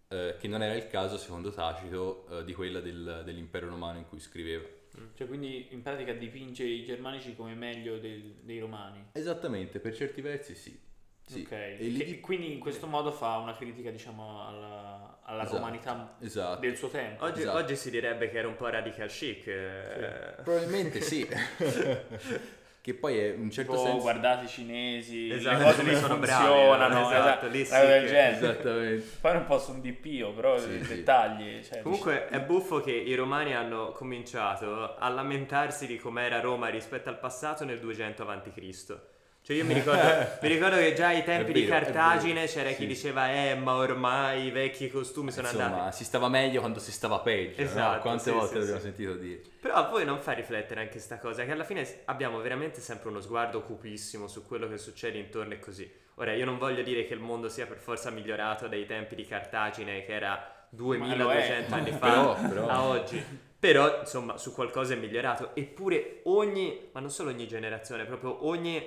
eh, 0.10 0.36
che 0.38 0.48
non 0.50 0.62
era 0.62 0.74
il 0.74 0.88
caso 0.88 1.18
secondo 1.18 1.52
Tacito 1.52 2.28
eh, 2.30 2.44
di 2.44 2.54
quella 2.54 2.82
del- 2.82 3.22
dell'impero 3.24 3.70
romano 3.70 3.98
in 4.00 4.08
cui 4.10 4.20
scriveva. 4.20 4.68
Cioè, 5.16 5.26
quindi 5.26 5.68
in 5.72 5.82
pratica 5.82 6.12
dipinge 6.14 6.66
i 6.66 6.84
germanici 6.84 7.36
come 7.36 7.56
meglio 7.56 7.98
del- 7.98 8.36
dei 8.42 8.60
romani. 8.60 9.08
Esattamente, 9.14 9.80
per 9.80 9.96
certi 9.96 10.22
versi 10.22 10.56
sì. 10.56 10.78
Sì. 11.26 11.42
Ok. 11.46 11.52
E 11.52 11.78
lì 11.80 12.20
quindi 12.20 12.52
in 12.52 12.60
questo 12.60 12.86
modo 12.88 13.12
fa 13.12 13.38
una 13.38 13.56
critica, 13.56 13.90
diciamo, 13.90 14.46
alla, 14.48 15.18
alla 15.24 15.42
Esatto. 15.44 15.58
romanità 15.58 16.16
Esatto. 16.20 16.60
del 16.60 16.76
suo 16.78 16.90
tempo. 16.90 17.24
Oggi, 17.26 17.42
Esatto. 17.42 17.58
oggi 17.58 17.76
si 17.76 17.90
direbbe 17.90 18.30
che 18.30 18.38
era 18.38 18.48
un 18.48 18.56
po' 18.56 18.68
radical 18.68 19.08
chic. 19.08 19.48
eh. 19.48 20.36
Probabilmente 20.44 21.00
sì. 21.02 21.26
che 22.82 22.94
poi 22.96 23.18
è 23.18 23.34
un 23.34 23.50
certo 23.50 23.72
Tipo, 23.72 23.84
senso... 23.86 24.02
guardate 24.02 24.44
i 24.44 24.48
cinesi, 24.50 25.30
Esatto, 25.32 25.58
le 25.58 25.64
cose 25.64 25.84
lì 25.84 25.90
lì 25.92 25.96
sono 25.96 26.18
bravi, 26.18 26.46
funzionano, 26.46 27.00
no? 27.00 27.10
Esatto, 27.12 27.48
lì 27.48 27.62
esatto, 27.62 27.86
sì 27.86 27.92
che- 28.02 28.08
genere. 28.08 28.36
Esattamente. 28.36 29.18
Poi 29.22 29.34
non 29.34 29.46
posso 29.46 29.72
un 29.72 29.82
DPO, 29.82 30.34
però 30.34 30.58
Sì, 30.60 30.70
i 30.70 30.84
sì. 30.84 30.96
dettagli. 30.96 31.64
Cioè, 31.64 31.82
Comunque 31.82 32.28
è 32.28 32.42
buffo 32.42 32.82
che 32.82 32.92
i 32.92 33.16
romani 33.16 33.56
hanno 33.56 33.92
cominciato 33.94 34.96
a 34.98 35.08
lamentarsi 35.08 35.88
di 35.88 35.98
com'era 35.98 36.42
Roma 36.42 36.68
rispetto 36.68 37.08
al 37.08 37.18
passato 37.20 37.64
nel 37.64 37.80
200 37.80 38.28
a.C. 38.28 38.98
Cioè 39.46 39.58
io 39.58 39.66
mi 39.66 39.74
ricordo, 39.74 40.02
mi 40.42 40.48
ricordo 40.48 40.78
che 40.78 40.94
già 40.94 41.08
ai 41.08 41.24
tempi 41.26 41.52
di 41.52 41.66
vero, 41.66 41.76
è 41.76 41.80
Cartagine 41.84 42.46
c'era 42.46 42.70
chi 42.70 42.76
sì. 42.76 42.86
diceva 42.88 43.30
eh 43.30 43.56
ma 43.56 43.74
ormai 43.76 44.46
i 44.46 44.52
vecchi 44.52 44.90
costumi 44.90 45.32
sono 45.32 45.48
Insomma, 45.48 45.66
andati. 45.66 45.96
si 45.98 46.06
stava 46.06 46.30
meglio 46.30 46.62
quando 46.62 46.80
si 46.80 46.94
stava 46.94 47.20
peggio. 47.20 47.62
no? 47.62 47.68
Esatto, 47.68 48.00
Quante 48.02 48.24
sì, 48.24 48.30
volte 48.32 48.54
sì, 48.54 48.58
l'abbiamo 48.60 48.80
sentito 48.80 49.14
dire? 49.16 49.42
Però 49.60 49.74
a 49.74 49.90
voi 49.90 50.06
non 50.06 50.22
fa 50.22 50.32
riflettere 50.32 50.80
anche 50.80 50.98
sta 51.00 51.18
cosa, 51.20 51.44
che 51.44 51.52
alla 51.52 51.66
fine 51.66 51.86
abbiamo 52.06 52.40
veramente 52.40 52.80
sempre 52.80 53.10
uno 53.10 53.20
sguardo 53.20 53.64
cupissimo 53.64 54.28
su 54.28 54.46
quello 54.48 54.70
che 54.70 54.78
succede 54.78 55.18
intorno 55.18 55.54
e 55.54 55.60
così. 55.60 55.92
Ora, 56.16 56.32
io 56.34 56.46
non 56.46 56.58
voglio 56.58 56.82
dire 56.82 57.06
che 57.06 57.14
il 57.14 57.20
mondo 57.20 57.50
sia 57.50 57.66
per 57.66 57.80
forza 57.80 58.12
migliorato 58.12 58.68
dai 58.70 58.86
tempi 58.86 59.16
di 59.16 59.26
Cartagine, 59.26 60.06
che 60.06 60.14
era 60.14 60.30
Ma 60.70 61.16
lo 61.16 61.32
è. 61.32 61.50
2200 61.50 61.76
anni 61.76 61.92
fa, 61.98 61.98
Però- 61.98 62.34
però- 62.48 62.68
a 62.70 62.84
oggi. 62.84 63.22
Però, 63.60 64.00
insomma, 64.00 64.38
su 64.38 64.54
qualcosa 64.54 64.94
è 64.94 64.98
migliorato. 64.98 65.52
Eppure 65.54 66.20
ogni, 66.24 66.90
ma 66.94 67.00
non 67.02 67.10
solo 67.10 67.30
ogni 67.30 67.48
generazione, 67.48 68.06
proprio 68.06 68.46
ogni 68.48 68.86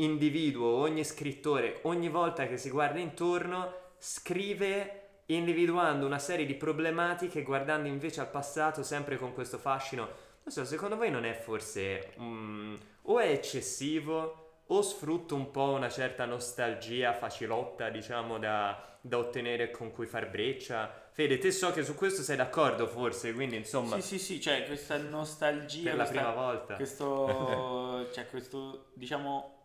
individuo, 0.00 0.68
ogni 0.76 1.04
scrittore, 1.04 1.80
ogni 1.82 2.08
volta 2.08 2.46
che 2.46 2.56
si 2.56 2.70
guarda 2.70 2.98
intorno, 2.98 3.72
scrive 3.98 5.02
individuando 5.26 6.06
una 6.06 6.18
serie 6.18 6.46
di 6.46 6.54
problematiche, 6.54 7.42
guardando 7.42 7.88
invece 7.88 8.20
al 8.20 8.30
passato 8.30 8.82
sempre 8.82 9.16
con 9.16 9.32
questo 9.34 9.58
fascino. 9.58 10.02
Non 10.42 10.54
so, 10.54 10.64
secondo 10.64 10.96
voi 10.96 11.10
non 11.10 11.24
è 11.24 11.32
forse 11.34 12.14
mm, 12.18 12.74
o 13.02 13.18
è 13.18 13.28
eccessivo 13.30 14.62
o 14.66 14.82
sfrutta 14.82 15.34
un 15.34 15.50
po' 15.50 15.70
una 15.72 15.88
certa 15.88 16.24
nostalgia 16.26 17.12
facilotta, 17.12 17.88
diciamo, 17.90 18.38
da, 18.38 18.98
da 19.00 19.18
ottenere 19.18 19.70
con 19.70 19.90
cui 19.90 20.06
far 20.06 20.28
breccia? 20.30 21.06
Fede, 21.10 21.38
te 21.38 21.50
so 21.50 21.72
che 21.72 21.82
su 21.82 21.94
questo 21.94 22.22
sei 22.22 22.36
d'accordo 22.36 22.86
forse, 22.86 23.32
quindi 23.32 23.56
insomma, 23.56 23.96
Sì, 24.00 24.02
sì, 24.02 24.18
sì, 24.18 24.40
cioè 24.40 24.64
questa 24.64 24.96
nostalgia, 24.98 25.88
per 25.90 25.96
la 25.96 26.04
questa- 26.04 26.22
prima 26.24 26.34
volta. 26.34 26.74
questo, 26.76 28.08
cioè 28.12 28.26
questo, 28.28 28.90
diciamo, 28.94 29.57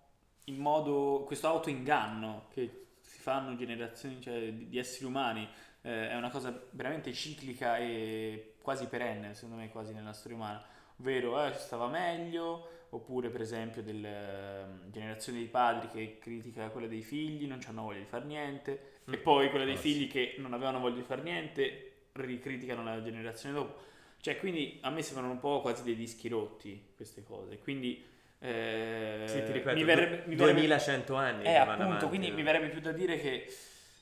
in 0.46 0.58
modo, 0.58 1.24
questo 1.26 1.48
autoinganno 1.48 2.48
che 2.52 2.86
si 3.02 3.20
fanno 3.20 3.56
generazioni 3.56 4.20
cioè, 4.22 4.52
di, 4.52 4.70
di 4.70 4.78
esseri 4.78 5.06
umani 5.06 5.48
eh, 5.82 6.10
è 6.10 6.16
una 6.16 6.30
cosa 6.30 6.68
veramente 6.72 7.14
ciclica 7.14 7.78
e 7.78 8.56
quasi 8.62 8.88
perenne, 8.88 9.34
secondo 9.34 9.58
me, 9.58 9.70
quasi 9.70 9.94
nella 9.94 10.14
storia 10.14 10.38
umana. 10.38 10.66
ovvero 11.00 11.46
eh, 11.46 11.54
stava 11.54 11.88
meglio, 11.88 12.70
oppure 12.90 13.30
per 13.30 13.42
esempio 13.42 13.82
della 13.82 14.68
generazione 14.90 15.40
dei 15.40 15.48
padri 15.48 15.90
che 15.90 16.18
critica 16.20 16.70
quella 16.70 16.88
dei 16.88 17.02
figli, 17.02 17.46
non 17.46 17.60
hanno 17.66 17.84
voglia 17.84 18.00
di 18.00 18.06
fare 18.06 18.26
niente, 18.26 18.92
e 19.06 19.18
poi 19.18 19.50
quella 19.50 19.66
dei 19.66 19.76
Ah, 19.76 19.78
figli 19.78 20.08
che 20.08 20.36
non 20.38 20.54
avevano 20.54 20.80
voglia 20.80 20.96
di 20.96 21.04
fare 21.04 21.22
niente 21.22 21.92
ricriticano 22.14 22.84
la 22.84 23.02
generazione 23.02 23.56
dopo. 23.56 23.82
Cioè, 24.22 24.38
quindi 24.38 24.78
a 24.82 24.90
me 24.90 25.02
sembrano 25.02 25.32
un 25.34 25.40
po' 25.40 25.60
quasi 25.60 25.84
dei 25.84 25.96
dischi 25.96 26.30
rotti 26.30 26.92
queste 26.96 27.24
cose. 27.24 27.58
Quindi 27.60 28.02
eh, 28.44 29.24
Sì, 29.26 29.42
ti 29.44 29.52
ripeto, 29.54 29.76
mi 29.76 29.84
verrebbe, 29.86 30.24
mi 30.26 30.36
verrebbe- 30.36 30.60
2100 30.60 31.16
anni 31.16 31.44
eh, 31.46 31.56
appunto, 31.56 31.84
avanti, 31.84 32.06
quindi 32.08 32.30
no? 32.30 32.36
mi 32.36 32.44
verrebbe 32.44 32.68
più 32.68 32.82
da 32.82 32.92
dire 32.92 33.18
che 33.18 33.48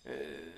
eh, 0.04 0.51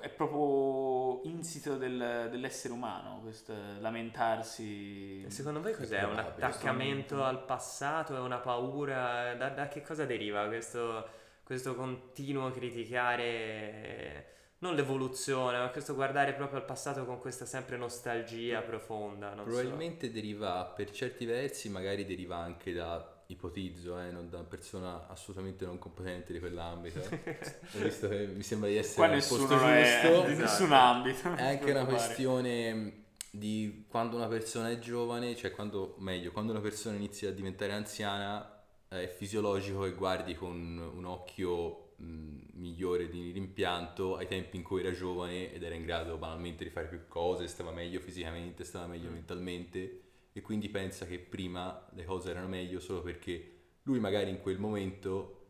è 0.00 0.08
proprio 0.08 1.20
insito 1.24 1.76
del- 1.76 2.28
dell'essere 2.30 2.72
umano 2.72 3.20
questo 3.22 3.52
lamentarsi. 3.80 5.26
Secondo 5.28 5.60
voi 5.60 5.74
cos'è? 5.74 6.02
Un 6.04 6.18
attaccamento 6.18 7.22
al 7.22 7.44
passato? 7.44 8.16
È 8.16 8.20
una 8.20 8.38
paura? 8.38 9.34
Da, 9.34 9.50
da 9.50 9.68
che 9.68 9.82
cosa 9.82 10.06
deriva 10.06 10.46
questo, 10.46 11.06
questo 11.42 11.74
continuo 11.74 12.50
criticare 12.50 14.36
non 14.60 14.74
l'evoluzione, 14.74 15.58
ma 15.58 15.68
questo 15.68 15.94
guardare 15.94 16.32
proprio 16.32 16.58
al 16.58 16.64
passato 16.64 17.04
con 17.04 17.18
questa 17.18 17.44
sempre 17.44 17.76
nostalgia 17.76 18.60
profonda? 18.62 19.34
Non 19.34 19.44
so. 19.46 19.52
Probabilmente 19.52 20.10
deriva, 20.10 20.64
per 20.64 20.90
certi 20.90 21.24
versi, 21.26 21.68
magari 21.68 22.04
deriva 22.04 22.36
anche 22.36 22.72
da, 22.72 23.17
ipotizzo, 23.30 23.98
eh, 24.00 24.10
non 24.10 24.30
da 24.30 24.38
una 24.38 24.46
persona 24.46 25.06
assolutamente 25.08 25.64
non 25.66 25.78
competente 25.78 26.32
di 26.32 26.38
quell'ambito. 26.38 27.00
eh. 27.10 27.38
Visto 27.82 28.08
che 28.08 28.26
mi 28.26 28.42
sembra 28.42 28.68
di 28.68 28.76
essere 28.76 29.06
Qua 29.06 29.14
nessuno 29.14 29.46
posto 29.46 29.66
è 29.66 30.00
giusto. 30.00 30.24
di 30.26 30.32
Esatto. 30.32 30.42
nessun 30.42 30.72
ambito. 30.72 31.28
non 31.28 31.38
È 31.38 31.42
anche 31.48 31.70
una 31.70 31.84
questione 31.84 33.04
di 33.30 33.84
quando 33.88 34.16
una 34.16 34.28
persona 34.28 34.70
è 34.70 34.78
giovane, 34.78 35.36
cioè 35.36 35.50
quando, 35.50 35.94
meglio, 35.98 36.32
quando 36.32 36.52
una 36.52 36.60
persona 36.62 36.96
inizia 36.96 37.28
a 37.28 37.32
diventare 37.32 37.72
anziana, 37.72 38.64
eh, 38.88 39.04
è 39.04 39.08
fisiologico 39.14 39.82
che 39.82 39.92
guardi 39.92 40.34
con 40.34 40.78
un 40.94 41.04
occhio 41.04 41.92
mh, 41.96 42.36
migliore 42.54 43.08
di 43.10 43.30
rimpianto 43.32 44.16
ai 44.16 44.26
tempi 44.26 44.56
in 44.56 44.62
cui 44.62 44.80
era 44.80 44.92
giovane 44.92 45.52
ed 45.52 45.62
era 45.62 45.74
in 45.74 45.84
grado 45.84 46.16
banalmente 46.16 46.64
di 46.64 46.70
fare 46.70 46.86
più 46.88 47.06
cose, 47.08 47.46
stava 47.46 47.72
meglio 47.72 48.00
fisicamente, 48.00 48.64
stava 48.64 48.86
meglio 48.86 49.10
Mm. 49.10 49.12
mentalmente 49.12 50.02
e 50.32 50.40
quindi 50.40 50.68
pensa 50.68 51.06
che 51.06 51.18
prima 51.18 51.86
le 51.94 52.04
cose 52.04 52.30
erano 52.30 52.48
meglio 52.48 52.80
solo 52.80 53.02
perché 53.02 53.52
lui 53.82 53.98
magari 54.00 54.30
in 54.30 54.40
quel 54.40 54.58
momento 54.58 55.46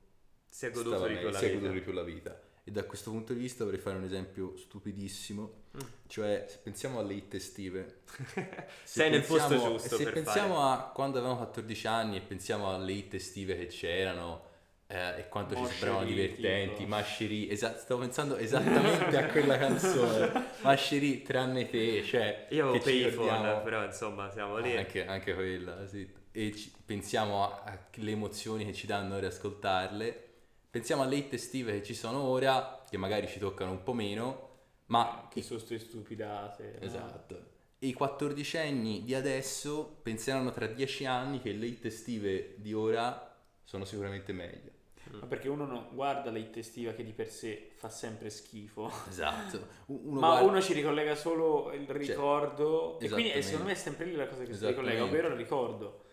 Si 0.49 0.67
è 0.67 0.71
goduto 0.71 1.07
di 1.07 1.15
più 1.15 1.27
meglio, 1.27 1.39
si 1.39 1.45
è 1.45 1.53
goduto 1.53 1.73
di 1.73 1.81
più 1.81 1.93
la 1.93 2.03
vita. 2.05 2.41
E 2.65 2.71
da 2.71 2.85
questo 2.85 3.11
punto 3.11 3.33
di 3.33 3.41
vista 3.41 3.65
vorrei 3.65 3.81
fare 3.81 3.97
un 3.97 4.05
esempio 4.05 4.57
stupidissimo, 4.57 5.67
Mm. 5.77 5.81
cioè 6.07 6.47
se 6.49 6.59
pensiamo 6.63 6.99
alle 6.99 7.15
hit 7.15 7.35
estive. 7.35 8.01
se 8.85 9.01
Sei 9.01 9.11
nel 9.11 9.23
posto 9.23 9.55
giusto 9.57 9.97
Se 9.97 10.05
per 10.05 10.13
pensiamo 10.15 10.63
a 10.63 10.91
quando 10.95 11.19
avevamo 11.19 11.39
14 11.39 11.87
anni 11.87 12.17
e 12.17 12.21
pensiamo 12.21 12.73
alle 12.75 12.93
hit 12.93 13.15
estive 13.15 13.57
che 13.57 13.67
c'erano 13.67 14.48
eh, 14.91 15.19
e 15.21 15.29
quanto 15.29 15.55
ci 15.55 15.61
Moscerì, 15.61 15.79
sembravano 15.79 16.07
divertenti. 16.09 16.87
Masceri, 16.87 17.51
esatto, 17.51 17.79
stavo 17.79 18.01
pensando 18.01 18.37
esattamente 18.37 19.17
a 19.17 19.27
quella 19.29 19.59
canzone, 19.59 20.47
Masceri 20.63 21.23
tranne 21.23 21.69
te, 21.69 22.03
cioè 22.05 22.47
Io 22.51 22.69
avevo 22.71 22.85
ci 22.85 22.91
Payphone, 23.03 23.61
però 23.63 23.85
insomma 23.85 24.31
siamo 24.31 24.57
lì. 24.59 24.77
anche, 24.77 25.07
anche 25.07 25.35
quella, 25.35 25.87
sì. 25.87 26.11
E 26.33 26.55
ci- 26.55 26.73
pensiamo 26.85 27.63
alle 27.65 28.11
emozioni 28.11 28.65
che 28.65 28.73
ci 28.73 28.87
danno 28.87 29.17
ora 29.17 29.27
ascoltarle. 29.27 30.25
Pensiamo 30.71 31.03
alle 31.03 31.17
hit 31.17 31.33
estive 31.33 31.73
che 31.73 31.83
ci 31.83 31.95
sono 31.95 32.21
ora, 32.23 32.83
che 32.89 32.97
magari 32.97 33.27
ci 33.29 33.39
toccano 33.39 33.71
un 33.73 33.83
po' 33.83 33.95
meno, 33.95 34.47
ma 34.87 35.29
Che 35.33 35.43
sono 35.43 35.59
queste 35.59 35.79
stupidate. 35.79 36.77
no? 36.81 36.87
Esatto. 36.87 37.47
E 37.79 37.87
i 37.89 37.93
quattordicenni 37.93 39.05
di 39.05 39.15
adesso 39.15 39.99
penseranno 40.03 40.51
tra 40.53 40.67
dieci 40.67 41.05
anni 41.07 41.41
che 41.41 41.53
le 41.53 41.67
hit 41.67 41.85
estive 41.87 42.55
di 42.59 42.73
ora 42.75 43.37
sono 43.65 43.85
sicuramente 43.85 44.33
meglio. 44.33 44.71
Ma 45.13 45.27
perché 45.27 45.49
uno 45.49 45.65
non 45.65 45.89
guarda 45.93 46.31
la 46.31 46.39
hit 46.39 46.57
estiva 46.59 46.93
che 46.93 47.03
di 47.05 47.13
per 47.13 47.29
sé 47.29 47.71
fa 47.77 47.89
sempre 47.89 48.31
schifo. 48.31 48.91
Esatto. 49.09 49.67
Uno 49.87 50.21
Ma 50.21 50.29
guarda- 50.29 50.49
uno 50.49 50.61
ci 50.61 50.73
ricollega 50.73 51.15
solo 51.15 51.73
il 51.73 51.89
ricordo 51.89 52.99
e 53.01 53.09
quindi 53.09 53.33
eh, 53.33 53.43
secondo 53.43 53.67
me 53.67 53.73
è 53.73 53.77
sempre 53.77 54.05
lì 54.07 54.15
la 54.15 54.27
cosa 54.29 54.45
che 54.45 54.55
si 54.55 54.67
ricollega, 54.67 55.05
ovvero 55.05 55.29
il 55.29 55.35
ricordo. 55.37 56.05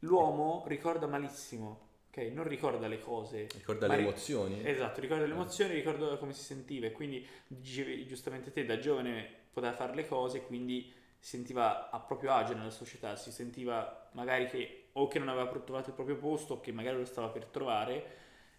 L'uomo 0.00 0.64
ricorda 0.66 1.06
malissimo, 1.06 1.88
ok? 2.08 2.16
Non 2.32 2.46
ricorda 2.48 2.88
le 2.88 2.98
cose. 2.98 3.46
ricorda 3.54 3.86
le 3.86 3.96
ri- 3.96 4.02
emozioni. 4.02 4.66
Esatto, 4.68 5.00
ricorda 5.00 5.24
le 5.26 5.32
emozioni, 5.32 5.74
ricorda 5.74 6.16
come 6.16 6.32
si 6.32 6.42
sentiva 6.42 6.86
e 6.86 6.92
quindi 6.92 7.24
dicevi 7.46 8.06
giustamente 8.06 8.50
te 8.52 8.64
da 8.64 8.78
giovane 8.78 9.28
poteva 9.52 9.72
fare 9.74 9.94
le 9.94 10.06
cose 10.08 10.42
quindi 10.42 10.92
si 11.18 11.36
sentiva 11.36 11.90
a 11.90 12.00
proprio 12.00 12.32
agio 12.32 12.54
nella 12.54 12.70
società, 12.70 13.14
si 13.14 13.30
sentiva 13.30 14.08
magari 14.14 14.48
che 14.48 14.81
o 14.92 15.08
che 15.08 15.18
non 15.18 15.28
aveva 15.28 15.46
trovato 15.60 15.88
il 15.90 15.94
proprio 15.94 16.16
posto 16.16 16.54
o 16.54 16.60
che 16.60 16.72
magari 16.72 16.96
lo 16.98 17.04
stava 17.04 17.28
per 17.28 17.46
trovare, 17.46 18.04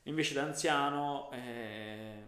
invece 0.04 0.34
da 0.34 0.44
anziano, 0.44 1.30
eh, 1.32 2.24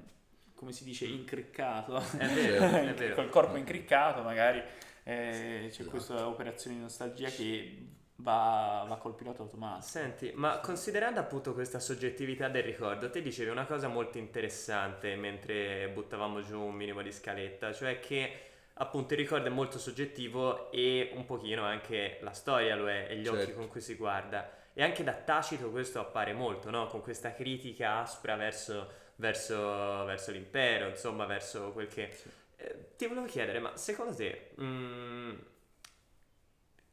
come 0.53 0.71
si 0.71 0.83
dice, 0.83 1.05
incriccato, 1.05 1.97
È 2.17 2.27
vero, 2.33 2.65
è 2.81 2.93
vero. 2.93 3.15
col 3.15 3.29
corpo 3.29 3.57
incriccato 3.57 4.21
magari 4.23 4.59
eh, 5.03 5.67
c'è 5.71 5.83
Esatto. 5.83 5.89
questa 5.89 6.27
operazione 6.27 6.75
di 6.77 6.81
nostalgia 6.81 7.29
che 7.31 7.87
va, 8.17 8.85
va 8.87 8.97
col 8.97 9.15
pilota 9.15 9.41
automatico. 9.43 9.91
Senti, 9.91 10.31
ma 10.33 10.59
considerando 10.59 11.19
appunto 11.19 11.53
questa 11.53 11.79
soggettività 11.79 12.47
del 12.49 12.63
ricordo, 12.63 13.09
te 13.09 13.21
dicevi 13.21 13.49
una 13.51 13.65
cosa 13.65 13.87
molto 13.87 14.17
interessante 14.17 15.15
mentre 15.15 15.89
buttavamo 15.89 16.41
giù 16.41 16.59
un 16.61 16.73
minimo 16.73 17.01
di 17.01 17.11
scaletta, 17.11 17.71
cioè 17.73 17.99
che 17.99 18.31
appunto 18.77 19.13
il 19.13 19.19
ricordo 19.19 19.47
è 19.47 19.51
molto 19.51 19.77
soggettivo 19.77 20.71
e 20.71 21.11
un 21.13 21.25
pochino 21.25 21.63
anche 21.63 22.17
la 22.21 22.31
storia 22.31 22.75
lo 22.75 22.89
è 22.89 23.07
e 23.09 23.17
gli 23.17 23.27
occhi 23.27 23.45
Certo. 23.45 23.55
con 23.55 23.67
cui 23.67 23.81
si 23.81 23.95
guarda. 23.95 24.49
E 24.73 24.83
anche 24.83 25.03
da 25.03 25.13
Tacito 25.13 25.69
questo 25.71 25.99
appare 25.99 26.33
molto, 26.33 26.69
no? 26.69 26.87
Con 26.87 27.01
questa 27.01 27.33
critica 27.33 27.99
aspra 27.99 28.35
verso, 28.35 28.91
verso, 29.15 30.03
verso 30.03 30.31
l'impero, 30.31 30.89
insomma, 30.89 31.25
verso 31.25 31.71
quel 31.71 31.87
che... 31.87 32.13
Eh, 32.57 32.95
ti 32.97 33.07
volevo 33.07 33.25
chiedere, 33.25 33.59
ma 33.59 33.75
secondo 33.77 34.13
te... 34.13 34.51
mm, 34.59 35.33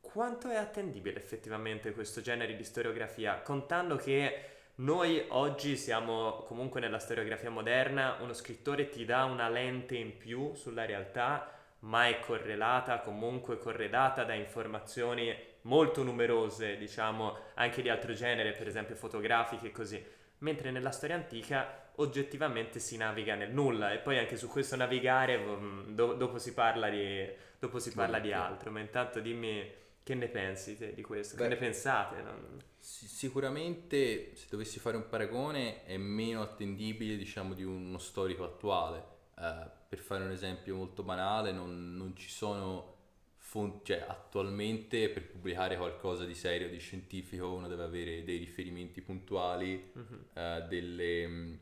quanto 0.00 0.48
è 0.48 0.56
attendibile 0.56 1.18
effettivamente 1.18 1.92
questo 1.92 2.20
genere 2.20 2.54
di 2.54 2.64
storiografia, 2.64 3.40
contando 3.40 3.96
che 3.96 4.50
noi 4.76 5.24
oggi 5.30 5.76
siamo 5.76 6.44
comunque 6.44 6.80
nella 6.80 6.98
storiografia 6.98 7.50
moderna, 7.50 8.18
uno 8.20 8.32
scrittore 8.32 8.88
ti 8.90 9.04
dà 9.04 9.24
una 9.24 9.48
lente 9.48 9.96
in 9.96 10.16
più 10.16 10.54
sulla 10.54 10.84
realtà, 10.84 11.50
ma 11.82 12.06
è 12.08 12.20
correlata, 12.20 13.00
comunque 13.00 13.58
corredata 13.58 14.24
da 14.24 14.34
informazioni 14.34 15.34
molto 15.62 16.02
numerose, 16.02 16.76
diciamo, 16.76 17.36
anche 17.54 17.82
di 17.82 17.88
altro 17.88 18.12
genere, 18.14 18.52
per 18.52 18.66
esempio 18.68 18.94
fotografiche 18.96 19.68
e 19.68 19.70
così. 19.72 20.04
Mentre 20.38 20.70
nella 20.70 20.90
storia 20.90 21.16
antica 21.16 21.90
oggettivamente 21.96 22.78
si 22.80 22.96
naviga 22.96 23.34
nel 23.34 23.52
nulla 23.52 23.92
e 23.92 23.98
poi 23.98 24.18
anche 24.18 24.36
su 24.36 24.48
questo 24.48 24.76
navigare 24.76 25.38
mm, 25.38 25.94
do- 25.94 26.14
dopo 26.14 26.38
si 26.38 26.52
parla 26.54 26.88
di, 26.88 27.28
dopo 27.58 27.78
si 27.78 27.92
parla 27.92 28.18
di 28.18 28.32
altro, 28.32 28.70
ma 28.70 28.80
intanto 28.80 29.20
dimmi 29.20 29.70
che 30.02 30.14
ne 30.14 30.28
pensi 30.28 30.76
te 30.76 30.94
di 30.94 31.02
questo, 31.02 31.36
Beh, 31.36 31.42
che 31.44 31.48
ne 31.48 31.56
pensate? 31.56 32.22
non- 32.22 32.58
Si- 32.78 33.06
Sicuramente, 33.06 34.34
se 34.34 34.46
dovessi 34.50 34.80
fare 34.80 34.96
un 34.96 35.08
paragone, 35.08 35.84
è 35.84 35.96
meno 35.96 36.42
attendibile, 36.42 37.16
diciamo, 37.16 37.54
di 37.54 37.62
uno 37.64 37.98
storico 37.98 38.44
attuale. 38.44 39.11
Eh, 39.38 39.70
per 39.88 39.98
fare 39.98 40.24
un 40.24 40.30
esempio 40.30 40.76
molto 40.76 41.02
banale, 41.02 41.52
non, 41.52 41.96
non 41.96 42.16
ci 42.16 42.28
sono 42.30 42.90
fonti, 43.36 43.92
cioè 43.92 44.04
attualmente 44.08 45.10
per 45.10 45.26
pubblicare 45.26 45.76
qualcosa 45.76 46.24
di 46.24 46.34
serio, 46.34 46.68
di 46.70 46.78
scientifico, 46.78 47.52
uno 47.52 47.68
deve 47.68 47.82
avere 47.84 48.24
dei 48.24 48.38
riferimenti 48.38 49.00
puntuali, 49.02 49.90
Mhm. 49.94 50.24
eh, 50.34 50.64
delle, 50.68 51.58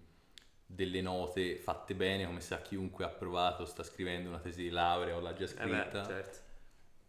delle 0.66 1.00
note 1.00 1.56
fatte 1.58 1.94
bene, 1.94 2.26
come 2.26 2.40
sa 2.40 2.60
chiunque 2.62 3.04
ha 3.04 3.08
provato, 3.08 3.64
sta 3.64 3.82
scrivendo 3.82 4.28
una 4.28 4.38
tesi 4.38 4.62
di 4.62 4.70
laurea 4.70 5.16
o 5.16 5.20
l'ha 5.20 5.32
già 5.34 5.44
Eh 5.44 5.66
beh, 5.66 5.90
scritta. 5.90 6.04
certo. 6.04 6.38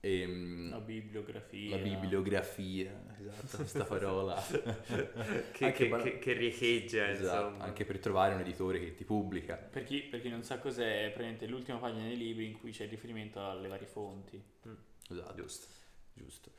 E, 0.03 0.25
mh, 0.25 0.69
La 0.71 0.79
bibliografia. 0.79 1.69
la 1.69 1.77
bibliografia, 1.77 3.03
esatto, 3.19 3.57
questa 3.57 3.83
parola. 3.83 4.33
che, 5.53 5.71
che, 5.73 5.87
ban- 5.87 6.01
che- 6.01 6.17
che 6.17 6.33
riecheggia, 6.33 7.07
Esatto, 7.09 7.47
insomma. 7.49 7.63
anche 7.65 7.85
per 7.85 7.99
trovare 7.99 8.33
un 8.33 8.39
editore 8.39 8.79
che 8.79 8.95
ti 8.95 9.03
pubblica. 9.03 9.55
Per 9.55 9.83
chi, 9.83 9.99
per 10.01 10.21
chi 10.21 10.29
non 10.29 10.43
sa 10.43 10.57
cos'è, 10.57 11.01
è 11.05 11.09
praticamente 11.09 11.45
l'ultima 11.45 11.77
pagina 11.77 12.07
dei 12.07 12.17
libri 12.17 12.47
in 12.47 12.59
cui 12.59 12.71
c'è 12.71 12.85
il 12.85 12.89
riferimento 12.89 13.45
alle 13.47 13.67
varie 13.67 13.85
fonti. 13.87 14.41
Esatto, 15.09 15.35
Giusto. 15.35 15.67
giusto. 16.13 16.51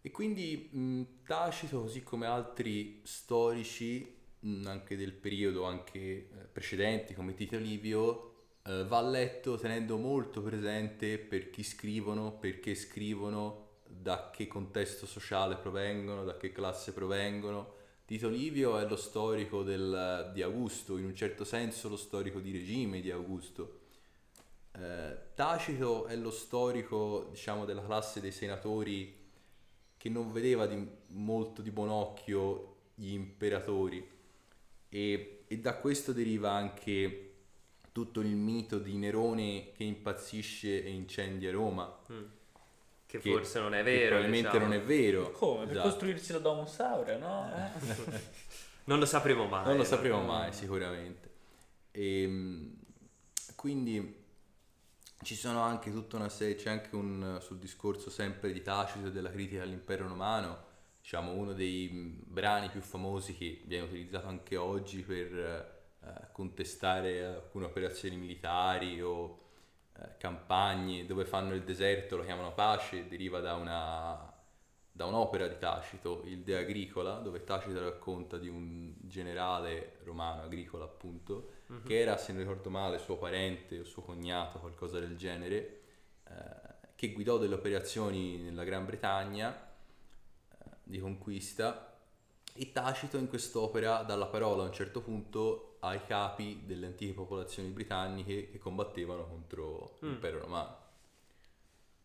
E 0.00 0.10
quindi 0.10 0.68
mh, 0.72 1.02
Tacito, 1.24 1.80
così 1.82 2.02
come 2.02 2.26
altri 2.26 3.00
storici, 3.04 4.14
mh, 4.40 4.66
anche 4.66 4.96
del 4.96 5.12
periodo 5.12 5.62
anche 5.64 6.00
eh, 6.00 6.26
precedenti, 6.52 7.14
come 7.14 7.34
Tito 7.34 7.56
Livio, 7.56 8.33
eh, 8.66 8.84
va 8.84 9.00
letto 9.02 9.56
tenendo 9.56 9.98
molto 9.98 10.42
presente 10.42 11.18
per 11.18 11.50
chi 11.50 11.62
scrivono, 11.62 12.32
perché 12.32 12.74
scrivono, 12.74 13.62
da 13.86 14.30
che 14.30 14.46
contesto 14.46 15.06
sociale 15.06 15.56
provengono, 15.56 16.24
da 16.24 16.36
che 16.36 16.52
classe 16.52 16.92
provengono. 16.92 17.82
Tito 18.06 18.28
Livio 18.28 18.78
è 18.78 18.86
lo 18.86 18.96
storico 18.96 19.62
del- 19.62 20.30
di 20.32 20.42
Augusto, 20.42 20.96
in 20.98 21.04
un 21.06 21.14
certo 21.14 21.44
senso 21.44 21.88
lo 21.88 21.96
storico 21.96 22.40
di 22.40 22.52
regime 22.52 23.00
di 23.00 23.10
Augusto. 23.10 23.80
Eh, 24.72 25.32
Tacito 25.34 26.06
è 26.06 26.16
lo 26.16 26.30
storico, 26.30 27.28
diciamo, 27.30 27.64
della 27.64 27.84
classe 27.84 28.20
dei 28.20 28.32
senatori 28.32 29.22
che 29.96 30.08
non 30.08 30.32
vedeva 30.32 30.66
di, 30.66 30.86
molto 31.08 31.62
di 31.62 31.70
buon 31.70 31.88
occhio 31.88 32.76
gli 32.94 33.12
imperatori 33.12 34.06
e, 34.88 35.44
e 35.46 35.58
da 35.58 35.76
questo 35.76 36.12
deriva 36.12 36.50
anche 36.50 37.33
tutto 37.94 38.18
il 38.18 38.34
mito 38.34 38.80
di 38.80 38.96
Nerone 38.96 39.70
che 39.70 39.84
impazzisce 39.84 40.82
e 40.82 40.90
incendia 40.90 41.52
Roma. 41.52 41.96
Mm. 42.10 42.24
Che, 43.06 43.18
che, 43.20 43.30
forse 43.30 43.60
non 43.60 43.72
è 43.72 43.84
vero. 43.84 44.16
Probabilmente 44.16 44.48
diciamo. 44.48 44.64
non 44.64 44.74
è 44.74 44.82
vero. 44.82 45.30
Come? 45.30 45.66
Per 45.66 45.70
esatto. 45.70 45.88
costruirsi 45.88 46.32
la 46.32 46.38
Domus 46.40 46.80
Aurea, 46.80 47.18
no? 47.18 47.70
non 48.86 48.98
lo 48.98 49.06
sapremo 49.06 49.46
mai. 49.46 49.64
Non 49.66 49.76
lo 49.76 49.84
sapremo 49.84 50.18
no? 50.18 50.24
mai, 50.24 50.52
sicuramente. 50.52 51.30
E, 51.92 52.22
ehm, 52.22 52.74
quindi 53.54 54.22
ci 55.22 55.36
sono 55.36 55.60
anche 55.60 55.92
tutta 55.92 56.16
una 56.16 56.28
serie, 56.28 56.56
c'è 56.56 56.70
anche 56.70 56.96
un, 56.96 57.38
sul 57.40 57.58
discorso 57.58 58.10
sempre 58.10 58.52
di 58.52 58.60
Tacito 58.60 59.08
della 59.08 59.30
critica 59.30 59.62
all'impero 59.62 60.08
romano, 60.08 60.64
diciamo 61.00 61.30
uno 61.30 61.52
dei 61.52 61.88
brani 61.92 62.68
più 62.70 62.80
famosi 62.80 63.36
che 63.36 63.62
viene 63.66 63.84
utilizzato 63.84 64.26
anche 64.26 64.56
oggi 64.56 65.02
per 65.02 65.73
eh, 66.04 66.32
contestare 66.32 67.24
alcune 67.24 67.64
operazioni 67.64 68.16
militari 68.16 69.00
o 69.00 69.38
eh, 69.96 70.16
campagne 70.18 71.06
dove 71.06 71.24
fanno 71.24 71.54
il 71.54 71.62
deserto, 71.62 72.16
lo 72.16 72.24
chiamano 72.24 72.52
pace, 72.52 73.08
deriva 73.08 73.40
da, 73.40 73.54
una, 73.54 74.32
da 74.90 75.06
un'opera 75.06 75.46
di 75.46 75.56
Tacito, 75.58 76.22
il 76.26 76.42
De 76.42 76.58
Agricola, 76.58 77.14
dove 77.20 77.42
Tacito 77.44 77.80
racconta 77.80 78.36
di 78.36 78.48
un 78.48 78.92
generale 79.00 79.98
romano, 80.02 80.42
agricola 80.42 80.84
appunto, 80.84 81.52
uh-huh. 81.68 81.82
che 81.84 82.00
era, 82.00 82.18
se 82.18 82.32
non 82.32 82.42
ricordo 82.42 82.68
male, 82.70 82.98
suo 82.98 83.16
parente 83.16 83.80
o 83.80 83.84
suo 83.84 84.02
cognato, 84.02 84.58
qualcosa 84.58 84.98
del 84.98 85.16
genere, 85.16 85.80
eh, 86.28 86.92
che 86.96 87.12
guidò 87.12 87.38
delle 87.38 87.54
operazioni 87.54 88.38
nella 88.38 88.64
Gran 88.64 88.84
Bretagna 88.84 89.54
eh, 89.54 90.56
di 90.82 90.98
conquista 90.98 91.96
e 92.56 92.70
Tacito 92.70 93.16
in 93.16 93.28
quest'opera 93.28 94.02
dà 94.02 94.14
la 94.14 94.26
parola 94.26 94.62
a 94.62 94.66
un 94.66 94.72
certo 94.72 95.00
punto 95.00 95.73
ai 95.86 96.04
capi 96.04 96.62
delle 96.64 96.86
antiche 96.86 97.12
popolazioni 97.12 97.68
britanniche 97.68 98.50
che 98.50 98.58
combattevano 98.58 99.26
contro 99.26 99.96
mm. 100.04 100.08
l'impero 100.08 100.38
romano. 100.40 100.82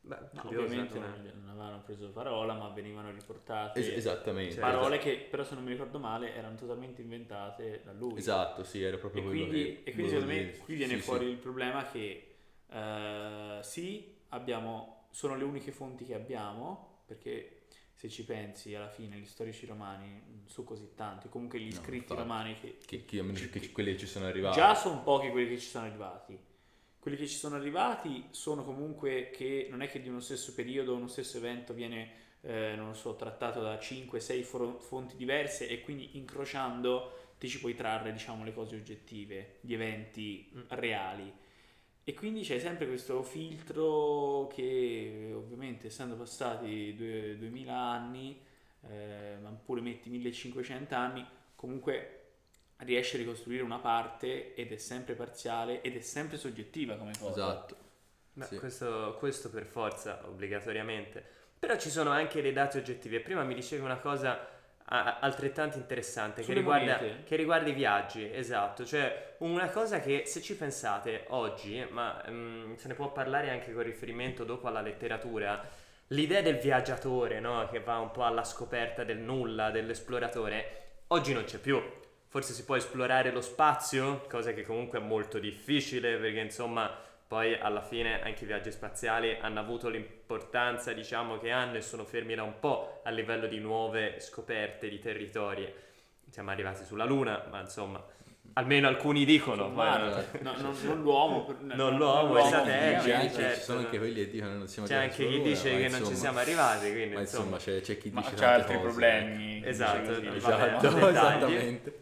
Beh, 0.02 0.18
no, 0.32 0.42
ovviamente 0.46 0.98
non, 0.98 1.32
non, 1.44 1.50
avevano 1.50 1.82
preso 1.84 2.10
parola, 2.10 2.54
ma 2.54 2.70
venivano 2.70 3.12
riportate 3.12 3.80
es- 3.80 3.90
esattamente. 3.90 4.54
Cioè, 4.54 4.62
parole 4.62 4.98
che 4.98 5.28
però, 5.30 5.44
se 5.44 5.56
non 5.56 5.64
mi 5.64 5.72
ricordo 5.72 6.00
male, 6.00 6.34
erano 6.34 6.56
totalmente 6.56 7.02
inventate 7.02 7.82
da 7.84 7.92
lui. 7.92 8.18
Esatto, 8.18 8.64
sì, 8.64 8.82
era 8.82 8.98
proprio 8.98 9.22
e 9.22 9.26
quello 9.26 9.46
quindi, 9.46 9.64
che 9.84 9.90
E 9.90 9.94
quindi 9.94 10.12
secondo 10.12 10.34
me 10.34 10.58
qui 10.58 10.76
viene 10.76 10.96
sì, 10.96 11.02
fuori 11.02 11.26
sì. 11.26 11.32
il 11.32 11.38
problema 11.38 11.86
che 11.86 12.36
uh, 12.68 13.62
sì, 13.62 14.16
abbiamo, 14.30 15.08
sono 15.12 15.36
le 15.36 15.44
uniche 15.44 15.72
fonti 15.72 16.06
che 16.06 16.16
abbiamo, 16.16 17.02
perché 17.06 17.59
se 18.00 18.08
ci 18.08 18.24
pensi 18.24 18.74
alla 18.74 18.88
fine 18.88 19.18
gli 19.18 19.26
storici 19.26 19.66
romani 19.66 20.08
non 20.08 20.44
sono 20.46 20.66
così 20.66 20.92
tanti, 20.96 21.28
comunque 21.28 21.60
gli 21.60 21.70
scritti 21.70 22.14
infatti, 22.14 22.22
romani 22.22 22.56
che, 22.58 22.78
che, 22.86 23.04
che, 23.04 23.50
che, 23.50 23.72
quelli 23.74 23.92
che 23.92 23.98
ci 23.98 24.08
sono 24.08 24.26
arrivati. 24.26 24.58
Già 24.58 24.74
sono 24.74 25.04
pochi 25.04 25.30
quelli 25.30 25.50
che 25.50 25.60
ci 25.60 25.68
sono 25.68 25.86
arrivati. 25.86 26.40
Quelli 26.98 27.18
che 27.18 27.28
ci 27.28 27.36
sono 27.36 27.58
arrivati 27.58 28.28
sono 28.30 28.64
comunque 28.64 29.32
che 29.32 29.68
non 29.70 29.82
è 29.82 29.90
che 29.90 30.02
di 30.02 30.08
uno 30.08 30.22
stesso 30.22 30.54
periodo, 30.54 30.96
uno 30.96 31.10
stesso 31.10 31.40
evento 31.40 31.74
viene, 31.74 32.12
eh, 32.40 32.74
non 32.78 32.88
lo 32.88 32.94
so, 32.94 33.18
trattato 33.18 33.60
da 33.60 33.76
5-6 33.76 34.78
fonti 34.80 35.18
diverse 35.18 35.68
e 35.68 35.82
quindi 35.82 36.12
incrociando 36.14 37.34
ti 37.38 37.50
ci 37.50 37.60
puoi 37.60 37.76
trarre, 37.76 38.14
diciamo, 38.14 38.46
le 38.46 38.54
cose 38.54 38.78
oggettive, 38.78 39.58
gli 39.60 39.74
eventi 39.74 40.50
mm. 40.56 40.62
reali 40.70 41.34
e 42.10 42.16
quindi 42.16 42.42
c'è 42.42 42.58
sempre 42.58 42.88
questo 42.88 43.22
filtro 43.22 44.48
che 44.52 45.32
ovviamente 45.32 45.88
essendo 45.88 46.16
passati 46.16 46.96
due, 46.96 47.38
2000 47.38 47.72
anni, 47.72 48.42
eh, 48.90 49.38
ma 49.40 49.52
pure 49.52 49.80
metti 49.82 50.10
1500 50.10 50.96
anni, 50.96 51.24
comunque 51.54 52.16
riesce 52.78 53.16
a 53.16 53.20
ricostruire 53.20 53.62
una 53.62 53.78
parte 53.78 54.56
ed 54.56 54.72
è 54.72 54.78
sempre 54.78 55.14
parziale 55.14 55.82
ed 55.82 55.96
è 55.98 56.02
sempre 56.02 56.38
soggettiva 56.38 56.96
come 56.96 57.12
cosa. 57.16 57.30
Esatto. 57.30 57.76
Beh, 58.34 58.46
sì. 58.46 58.58
questo, 58.58 59.16
questo 59.20 59.52
per 59.52 59.66
forza, 59.66 60.20
obbligatoriamente. 60.26 61.24
Però 61.60 61.78
ci 61.78 61.92
sono 61.92 62.10
anche 62.10 62.42
dei 62.42 62.54
dati 62.54 62.80
oggettivi. 62.80 63.18
E 63.18 63.20
prima 63.20 63.44
mi 63.44 63.54
dicevi 63.54 63.84
una 63.84 64.00
cosa 64.00 64.48
altrettanto 64.90 65.78
interessante 65.78 66.42
che 66.42 66.54
riguarda, 66.54 67.00
che 67.24 67.36
riguarda, 67.36 67.70
i 67.70 67.74
viaggi, 67.74 68.28
esatto, 68.34 68.84
cioè 68.86 69.36
una 69.40 69.70
cosa 69.70 70.00
che 70.00 70.24
se 70.26 70.42
ci 70.42 70.56
pensate 70.56 71.26
oggi, 71.28 71.86
ma 71.92 72.24
um, 72.28 72.76
se 72.76 72.88
ne 72.88 72.96
può 72.96 73.12
parlare 73.12 73.52
anche 73.52 73.72
con 73.72 73.84
riferimento 73.84 74.44
dopo 74.44 74.68
alla 74.68 74.82
letteratura, 74.82 75.64
l'idea 76.08 76.42
del 76.42 76.58
viaggiatore, 76.58 77.40
no? 77.40 77.68
che 77.70 77.82
va 77.82 78.00
un 78.00 78.10
po' 78.10 78.24
alla 78.24 78.44
scoperta 78.44 79.04
del 79.04 79.20
nulla, 79.20 79.70
dell'esploratore, 79.70 81.04
oggi 81.08 81.34
non 81.34 81.44
c'è 81.44 81.60
più. 81.60 81.80
Forse 82.28 82.54
si 82.54 82.64
può 82.64 82.76
esplorare 82.76 83.32
lo 83.32 83.42
spazio, 83.42 84.26
cosa 84.30 84.54
che 84.54 84.64
comunque 84.64 85.00
è 85.00 85.02
molto 85.02 85.40
difficile 85.40 86.18
perché 86.18 86.40
insomma 86.40 86.96
poi 87.30 87.54
alla 87.54 87.84
fine 87.84 88.24
anche 88.24 88.44
i 88.44 88.48
viaggi 88.48 88.72
spaziali 88.72 89.38
hanno 89.40 89.60
avuto 89.60 89.88
l'importanza 89.88 90.94
diciamo 90.94 91.38
che 91.38 91.52
hanno 91.52 91.76
e 91.78 91.82
sono 91.82 92.04
fermi 92.04 92.34
da 92.34 92.42
un 92.42 92.60
po' 92.60 93.02
a 93.04 93.12
livello 93.12 93.46
di 93.46 93.60
nuove 93.60 94.20
scoperte 94.20 94.90
di 94.90 94.98
territori. 94.98 95.72
Siamo 96.28 96.50
arrivati 96.50 96.84
sulla 96.84 97.06
Luna, 97.06 97.46
ma 97.52 97.60
insomma 97.60 98.04
almeno 98.54 98.88
alcuni 98.88 99.26
dicono 99.26 99.66
poi, 99.66 99.76
Marte, 99.76 100.40
no, 100.42 100.54
no, 100.60 100.74
non 100.82 101.02
l'uomo 101.02 101.56
non, 101.60 101.78
non 101.78 101.98
l'uomo, 101.98 102.40
i 102.40 102.50
satelliti 102.50 103.36
certo, 103.36 103.56
ci 103.58 103.62
sono 103.62 103.80
anche 103.80 103.98
quelli 104.00 104.26
che 104.26 104.32
dicono 104.32 104.54
non 104.56 104.68
siamo 104.68 104.88
c'è 104.88 104.96
anche 104.96 105.28
chi 105.28 105.42
dice 105.42 105.70
che 105.70 105.84
insomma, 105.84 106.00
non 106.00 106.10
ci 106.10 106.16
siamo 106.16 106.40
arrivati 106.40 106.92
quindi, 106.92 107.14
ma 107.14 107.20
insomma, 107.22 107.58
c'è, 107.58 107.80
c'è, 107.82 107.98
chi 108.00 108.10
dice 108.10 108.34
c'è 108.34 108.46
altri 108.46 108.74
cose. 108.74 108.88
problemi 108.88 109.62
esatto, 109.64 110.12
esatto 110.34 110.88
esattamente 111.08 111.99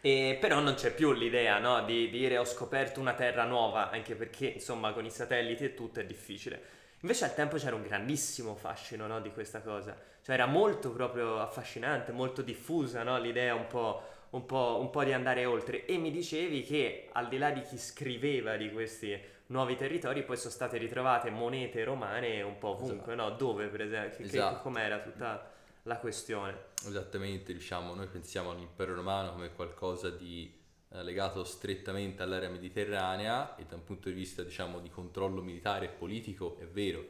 e 0.00 0.38
però 0.40 0.60
non 0.60 0.74
c'è 0.74 0.92
più 0.92 1.12
l'idea 1.12 1.58
no, 1.58 1.84
di 1.84 2.08
dire 2.10 2.38
ho 2.38 2.44
scoperto 2.44 3.00
una 3.00 3.14
terra 3.14 3.44
nuova, 3.44 3.90
anche 3.90 4.14
perché 4.14 4.46
insomma 4.46 4.92
con 4.92 5.04
i 5.04 5.10
satelliti 5.10 5.64
e 5.64 5.74
tutto 5.74 6.00
è 6.00 6.04
difficile. 6.04 6.76
Invece 7.00 7.24
al 7.24 7.34
tempo 7.34 7.56
c'era 7.56 7.76
un 7.76 7.82
grandissimo 7.82 8.54
fascino 8.54 9.06
no, 9.06 9.20
di 9.20 9.30
questa 9.30 9.60
cosa, 9.60 9.96
cioè 10.22 10.34
era 10.34 10.46
molto 10.46 10.90
proprio 10.90 11.40
affascinante, 11.40 12.12
molto 12.12 12.42
diffusa 12.42 13.02
no, 13.02 13.18
l'idea 13.18 13.54
un 13.54 13.66
po', 13.66 14.02
un, 14.30 14.46
po', 14.46 14.78
un 14.80 14.90
po' 14.90 15.04
di 15.04 15.12
andare 15.12 15.44
oltre. 15.44 15.84
E 15.84 15.96
mi 15.96 16.10
dicevi 16.10 16.62
che 16.62 17.08
al 17.12 17.28
di 17.28 17.38
là 17.38 17.50
di 17.50 17.62
chi 17.62 17.78
scriveva 17.78 18.56
di 18.56 18.72
questi 18.72 19.16
nuovi 19.46 19.76
territori, 19.76 20.24
poi 20.24 20.36
sono 20.36 20.52
state 20.52 20.76
ritrovate 20.76 21.30
monete 21.30 21.84
romane 21.84 22.42
un 22.42 22.58
po' 22.58 22.70
ovunque, 22.70 23.12
esatto. 23.14 23.30
no? 23.30 23.36
Dove 23.36 23.66
per 23.66 23.82
esempio? 23.82 24.24
Esatto. 24.24 24.56
Che, 24.56 24.62
com'era 24.62 24.98
tutta 24.98 25.56
la 25.88 25.96
questione. 25.96 26.66
Esattamente, 26.86 27.52
diciamo, 27.52 27.94
noi 27.94 28.06
pensiamo 28.06 28.50
all'impero 28.50 28.94
romano 28.94 29.32
come 29.32 29.52
qualcosa 29.52 30.10
di 30.10 30.52
eh, 30.90 31.02
legato 31.02 31.42
strettamente 31.44 32.22
all'area 32.22 32.50
mediterranea 32.50 33.56
e 33.56 33.64
da 33.64 33.74
un 33.74 33.84
punto 33.84 34.10
di 34.10 34.14
vista, 34.14 34.42
diciamo, 34.44 34.80
di 34.80 34.90
controllo 34.90 35.42
militare 35.42 35.86
e 35.86 35.88
politico 35.88 36.58
è 36.58 36.66
vero, 36.66 37.04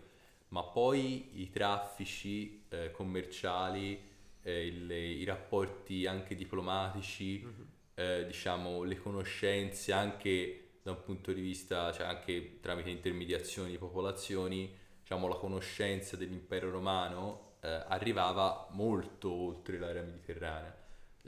ma 0.48 0.62
poi 0.62 1.42
i 1.42 1.50
traffici 1.50 2.64
eh, 2.68 2.92
commerciali, 2.92 4.00
eh, 4.42 4.66
il, 4.66 4.90
i 4.90 5.24
rapporti 5.24 6.06
anche 6.06 6.36
diplomatici, 6.36 7.44
mm-hmm. 7.44 8.26
diciamo, 8.26 8.84
le 8.84 8.96
conoscenze 8.96 9.92
anche 9.92 10.62
da 10.82 10.92
un 10.92 11.02
punto 11.02 11.32
di 11.32 11.40
vista, 11.40 11.92
cioè 11.92 12.06
anche 12.06 12.60
tramite 12.60 12.90
intermediazioni 12.90 13.70
di 13.70 13.76
popolazioni, 13.76 14.72
diciamo, 15.00 15.26
la 15.26 15.34
conoscenza 15.34 16.16
dell'impero 16.16 16.70
romano 16.70 17.47
eh, 17.60 17.84
arrivava 17.88 18.68
molto 18.70 19.30
oltre 19.30 19.78
l'area 19.78 20.02
mediterranea. 20.02 20.74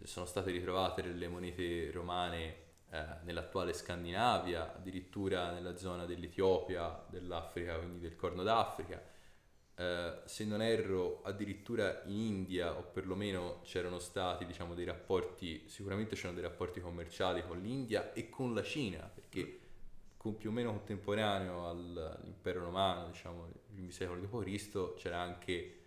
Sono 0.03 0.27
state 0.27 0.51
ritrovate 0.51 1.03
delle 1.03 1.29
monete 1.29 1.91
romane 1.91 2.69
eh, 2.91 3.05
nell'attuale 3.23 3.73
Scandinavia, 3.73 4.75
addirittura 4.75 5.53
nella 5.53 5.77
zona 5.77 6.07
dell'Etiopia, 6.07 7.05
dell'Africa, 7.09 7.77
quindi 7.79 8.01
del 8.01 8.17
Corno 8.17 8.43
d'Africa. 8.43 9.01
Eh, 9.75 10.21
se 10.25 10.45
non 10.45 10.63
erro, 10.63 11.23
addirittura 11.23 12.03
in 12.07 12.19
India, 12.19 12.77
o 12.77 12.83
perlomeno 12.83 13.61
c'erano 13.63 13.99
stati 13.99 14.45
diciamo, 14.45 14.75
dei 14.75 14.85
rapporti, 14.85 15.69
sicuramente 15.69 16.17
c'erano 16.17 16.35
dei 16.35 16.43
rapporti 16.43 16.81
commerciali 16.81 17.47
con 17.47 17.61
l'India 17.61 18.13
e 18.13 18.29
con 18.29 18.55
la 18.55 18.63
Cina, 18.63 19.11
perché 19.13 19.59
con 20.17 20.37
più 20.37 20.51
o 20.51 20.53
meno 20.53 20.73
contemporaneo 20.73 21.69
all'impero 21.69 22.61
romano, 22.61 23.07
diciamo, 23.07 23.47
i 23.47 23.73
primi 23.73 23.91
secoli 23.91 24.21
d.C., 24.21 24.95
c'era 24.97 25.19
anche 25.19 25.80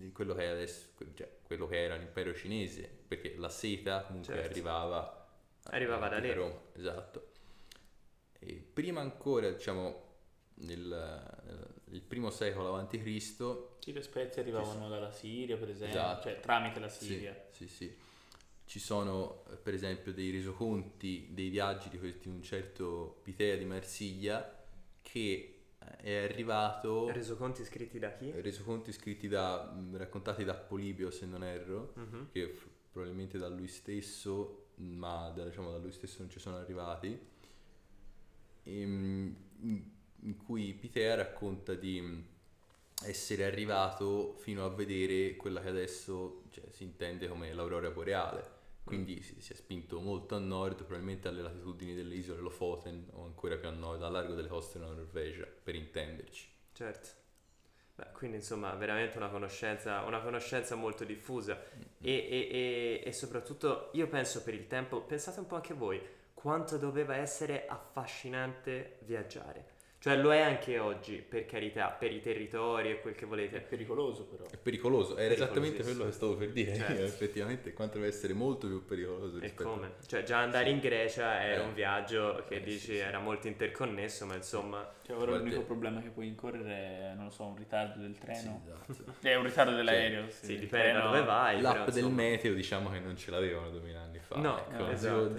di 0.00 0.12
quello 0.12 0.34
che, 0.34 0.46
adesso, 0.46 0.88
cioè, 1.14 1.28
quello 1.42 1.66
che 1.66 1.82
era 1.82 1.96
l'impero 1.96 2.34
cinese, 2.34 2.88
perché 3.06 3.34
la 3.36 3.50
seta 3.50 4.02
comunque 4.04 4.34
certo. 4.34 4.50
arrivava, 4.50 5.28
arrivava 5.64 6.08
da 6.08 6.18
lì. 6.18 6.32
Roma, 6.32 6.58
esatto. 6.74 7.28
E 8.38 8.54
prima 8.54 9.02
ancora, 9.02 9.50
diciamo, 9.50 10.08
nel, 10.54 11.80
nel 11.84 12.00
primo 12.00 12.30
secolo 12.30 12.76
a.C. 12.76 12.96
Sì, 13.78 13.92
le 13.92 14.02
spezie 14.02 14.40
arrivavano 14.40 14.88
dalla 14.88 15.12
Siria, 15.12 15.56
per 15.56 15.68
esempio, 15.68 15.98
esatto. 15.98 16.22
cioè 16.22 16.40
tramite 16.40 16.80
la 16.80 16.88
Siria. 16.88 17.48
Sì, 17.50 17.68
sì, 17.68 17.74
sì. 17.74 17.96
Ci 18.64 18.78
sono, 18.78 19.42
per 19.62 19.74
esempio, 19.74 20.12
dei 20.12 20.30
resoconti 20.30 21.28
dei 21.32 21.48
viaggi 21.48 21.88
di, 21.88 21.98
un 22.28 22.42
certo 22.42 23.20
Pitea 23.22 23.56
di 23.56 23.64
Marsiglia 23.64 24.64
che 25.02 25.59
è 25.96 26.16
arrivato... 26.16 27.10
Resoconti 27.10 27.64
scritti 27.64 27.98
da 27.98 28.12
chi? 28.12 28.30
Resoconti 28.32 28.92
scritti 28.92 29.28
da, 29.28 29.74
raccontati 29.92 30.44
da 30.44 30.54
Polibio 30.54 31.10
se 31.10 31.26
non 31.26 31.42
erro, 31.44 31.92
Mhm. 31.96 32.28
che 32.32 32.48
f- 32.48 32.66
probabilmente 32.92 33.38
da 33.38 33.48
lui 33.48 33.68
stesso, 33.68 34.68
ma 34.76 35.30
da, 35.34 35.44
diciamo, 35.44 35.70
da 35.70 35.78
lui 35.78 35.92
stesso 35.92 36.20
non 36.20 36.30
ci 36.30 36.38
sono 36.38 36.56
arrivati, 36.56 37.18
Ehm, 38.64 39.34
in, 39.62 39.82
in 40.22 40.36
cui 40.36 40.74
Pitea 40.74 41.14
racconta 41.14 41.74
di 41.74 42.24
essere 43.04 43.44
arrivato 43.44 44.34
fino 44.34 44.64
a 44.64 44.68
vedere 44.68 45.34
quella 45.36 45.60
che 45.62 45.68
adesso 45.68 46.42
cioè, 46.50 46.64
si 46.70 46.84
intende 46.84 47.26
come 47.28 47.52
l'aurora 47.54 47.90
boreale. 47.90 48.58
Quindi 48.90 49.22
si, 49.22 49.40
si 49.40 49.52
è 49.52 49.56
spinto 49.56 50.00
molto 50.00 50.34
a 50.34 50.38
nord, 50.38 50.82
probabilmente 50.82 51.28
alle 51.28 51.42
latitudini 51.42 51.94
delle 51.94 52.16
isole 52.16 52.40
Lofoten 52.40 53.06
o 53.12 53.24
ancora 53.24 53.56
più 53.56 53.68
a 53.68 53.70
nord, 53.70 54.02
al 54.02 54.10
largo 54.10 54.34
delle 54.34 54.48
coste 54.48 54.78
della 54.80 54.90
Norvegia, 54.90 55.46
per 55.46 55.76
intenderci. 55.76 56.48
Certo. 56.72 57.08
Beh, 57.94 58.06
quindi 58.12 58.38
insomma 58.38 58.74
veramente 58.74 59.16
una 59.16 59.28
conoscenza, 59.28 60.00
una 60.02 60.20
conoscenza 60.20 60.74
molto 60.74 61.04
diffusa 61.04 61.62
e, 62.00 62.12
e- 62.12 62.48
e- 62.50 63.02
e 63.04 63.12
soprattutto 63.12 63.90
io 63.92 64.08
penso 64.08 64.42
per 64.42 64.54
il 64.54 64.66
tempo, 64.66 65.02
pensate 65.02 65.38
un 65.38 65.46
po' 65.46 65.56
anche 65.56 65.74
voi, 65.74 66.00
quanto 66.34 66.76
doveva 66.76 67.14
essere 67.16 67.66
affascinante 67.66 68.98
viaggiare. 69.02 69.78
Cioè 70.02 70.16
lo 70.16 70.32
è 70.32 70.40
anche 70.40 70.78
oggi, 70.78 71.16
per 71.16 71.44
carità, 71.44 71.88
per 71.88 72.10
i 72.10 72.22
territori 72.22 72.88
e 72.90 73.00
quel 73.02 73.14
che 73.14 73.24
È 73.24 73.28
volete. 73.28 73.60
pericoloso 73.60 74.24
però. 74.24 74.44
È 74.50 74.56
pericoloso, 74.56 75.18
era 75.18 75.34
esattamente 75.34 75.82
quello 75.82 76.06
che 76.06 76.12
stavo 76.12 76.36
per 76.36 76.52
dire, 76.52 76.74
Certo. 76.74 77.02
effettivamente, 77.04 77.74
quanto 77.74 77.98
deve 77.98 78.08
essere 78.08 78.32
molto 78.32 78.66
più 78.66 78.82
pericoloso 78.86 79.36
E 79.36 79.40
rispetto 79.40 79.68
come? 79.68 79.92
Cioè 80.06 80.22
già 80.22 80.38
andare 80.38 80.70
in 80.70 80.78
Grecia 80.78 81.42
era 81.44 81.60
Eh. 81.62 81.66
un 81.66 81.74
viaggio 81.74 82.42
che 82.48 82.54
Eh, 82.54 82.60
dici 82.62 82.78
sì, 82.78 82.86
sì. 82.92 82.96
era 82.96 83.18
molto 83.18 83.46
interconnesso, 83.46 84.24
ma 84.24 84.36
insomma... 84.36 84.90
Cioè, 85.04 85.16
ora 85.16 85.26
Guarda- 85.32 85.44
l'unico 85.44 85.62
problema 85.64 86.00
che 86.00 86.08
puoi 86.08 86.28
incorrere 86.28 86.72
è, 86.72 87.12
non 87.16 87.24
lo 87.24 87.30
so, 87.30 87.44
un 87.44 87.56
ritardo 87.56 88.00
del 88.00 88.14
Sì, 88.14 88.20
treno. 88.20 88.62
esatto. 88.64 89.12
È 89.20 89.34
un 89.34 89.42
ritardo 89.44 89.74
dell'aereo. 89.76 90.30
Sì, 90.30 90.52
il 90.52 90.60
dipende 90.60 90.92
da 90.92 91.00
dove 91.00 91.22
vai. 91.24 91.60
L'app 91.60 91.74
però, 91.86 91.90
del 91.90 92.06
meteo 92.10 92.54
diciamo 92.54 92.90
che 92.90 93.00
non 93.00 93.16
ce 93.18 93.30
l'avevano 93.30 93.68
2000 93.70 94.00
anni 94.00 94.18
fa, 94.20 94.36
No, 94.36 94.58
ecco, 94.58 94.78
no, 94.82 94.86
si 94.86 94.92
esatto. 94.94 95.34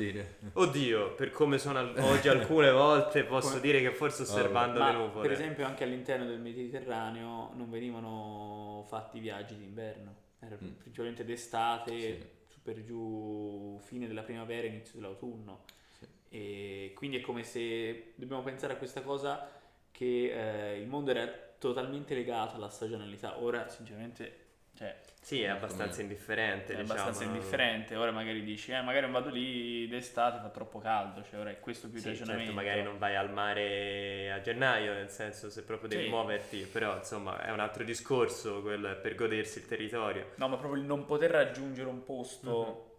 Oddio, 0.53 1.13
per 1.13 1.31
come 1.31 1.57
sono 1.57 1.79
al- 1.79 1.93
oggi 1.99 2.27
alcune 2.29 2.69
volte 2.69 3.23
posso 3.23 3.49
Come- 3.49 3.61
dire 3.61 3.79
che 3.81 3.91
forse 3.91 4.25
osservando 4.51 4.79
le 4.79 4.85
Ma 4.85 4.91
nuvole... 4.91 5.27
per 5.27 5.31
esempio 5.31 5.65
anche 5.65 5.83
all'interno 5.83 6.25
del 6.25 6.39
Mediterraneo 6.39 7.51
non 7.55 7.69
venivano 7.69 8.83
fatti 8.87 9.19
viaggi 9.19 9.55
d'inverno, 9.57 10.15
era 10.39 10.55
Mm. 10.61 10.71
principalmente 10.77 11.23
d'estate, 11.25 11.99
Sì. 11.99 12.25
su 12.47 12.61
per 12.61 12.83
giù, 12.83 13.79
fine 13.83 14.07
della 14.07 14.23
primavera, 14.23 14.67
inizio 14.67 14.99
dell'autunno. 14.99 15.63
Sì. 15.97 16.07
E 16.29 16.91
quindi 16.95 17.17
è 17.17 17.21
come 17.21 17.43
se 17.43 18.13
dobbiamo 18.15 18.41
pensare 18.43 18.73
a 18.73 18.77
questa 18.77 19.01
cosa 19.01 19.49
che 19.91 20.71
eh, 20.73 20.79
il 20.79 20.87
mondo 20.87 21.11
era 21.11 21.27
totalmente 21.59 22.13
legato 22.15 22.55
alla 22.55 22.69
stagionalità. 22.69 23.39
Ora, 23.41 23.67
sinceramente, 23.69 24.35
cioè, 24.75 24.99
Sì, 25.23 25.43
è 25.43 25.49
abbastanza 25.49 25.97
Come- 25.97 26.01
indifferente, 26.01 26.73
è 26.73 26.81
diciamo. 26.81 26.91
abbastanza 26.91 27.23
indifferente. 27.23 27.95
Ora 27.95 28.09
magari 28.11 28.43
dici, 28.43 28.71
eh, 28.71 28.81
magari 28.81 29.03
non 29.03 29.11
vado 29.11 29.29
lì 29.29 29.87
d'estate, 29.87 30.39
fa 30.41 30.49
troppo 30.49 30.79
caldo. 30.79 31.23
Cioè, 31.23 31.39
ora 31.39 31.51
è 31.51 31.59
questo 31.59 31.87
più 31.89 31.97
il 31.97 32.01
Sì, 32.03 32.09
ragionamento. 32.09 32.51
certo, 32.51 32.59
magari 32.59 32.81
non 32.83 32.97
vai 32.97 33.15
al 33.15 33.31
mare 33.31 34.31
a 34.31 34.41
gennaio, 34.41 34.93
nel 34.93 35.09
senso 35.09 35.51
se 35.51 35.61
proprio 35.63 35.89
devi 35.89 36.03
Sì. 36.05 36.09
muoverti, 36.09 36.57
però 36.65 36.97
insomma 36.97 37.39
è 37.43 37.51
un 37.51 37.59
altro 37.59 37.83
discorso 37.83 38.61
quello 38.63 38.95
per 38.99 39.13
godersi 39.13 39.59
il 39.59 39.67
territorio. 39.67 40.31
No, 40.35 40.47
ma 40.47 40.57
proprio 40.57 40.81
il 40.81 40.87
non 40.87 41.05
poter 41.05 41.29
raggiungere 41.29 41.87
un 41.87 42.03
posto 42.03 42.49
Mhm. 42.49 42.89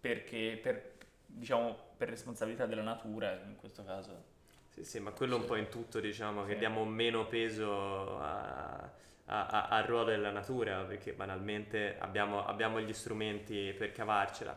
perché 0.00 0.58
per, 0.60 0.94
diciamo, 1.26 1.76
per 1.96 2.08
responsabilità 2.08 2.66
della 2.66 2.82
natura, 2.82 3.40
in 3.46 3.54
questo 3.56 3.84
caso. 3.84 4.30
Sì, 4.68 4.82
sì, 4.84 4.98
ma 4.98 5.12
quello 5.12 5.36
un 5.36 5.42
Sì. 5.42 5.46
po' 5.46 5.56
in 5.56 5.68
tutto, 5.68 6.00
diciamo, 6.00 6.44
che 6.44 6.54
Sì. 6.54 6.58
diamo 6.58 6.84
meno 6.84 7.24
peso 7.26 8.18
a- 8.18 8.90
al 9.32 9.84
ruolo 9.84 10.10
della 10.10 10.30
natura, 10.30 10.82
perché 10.82 11.12
banalmente 11.12 11.96
abbiamo, 11.98 12.44
abbiamo 12.44 12.80
gli 12.80 12.92
strumenti 12.92 13.74
per 13.76 13.92
cavarcela. 13.92 14.54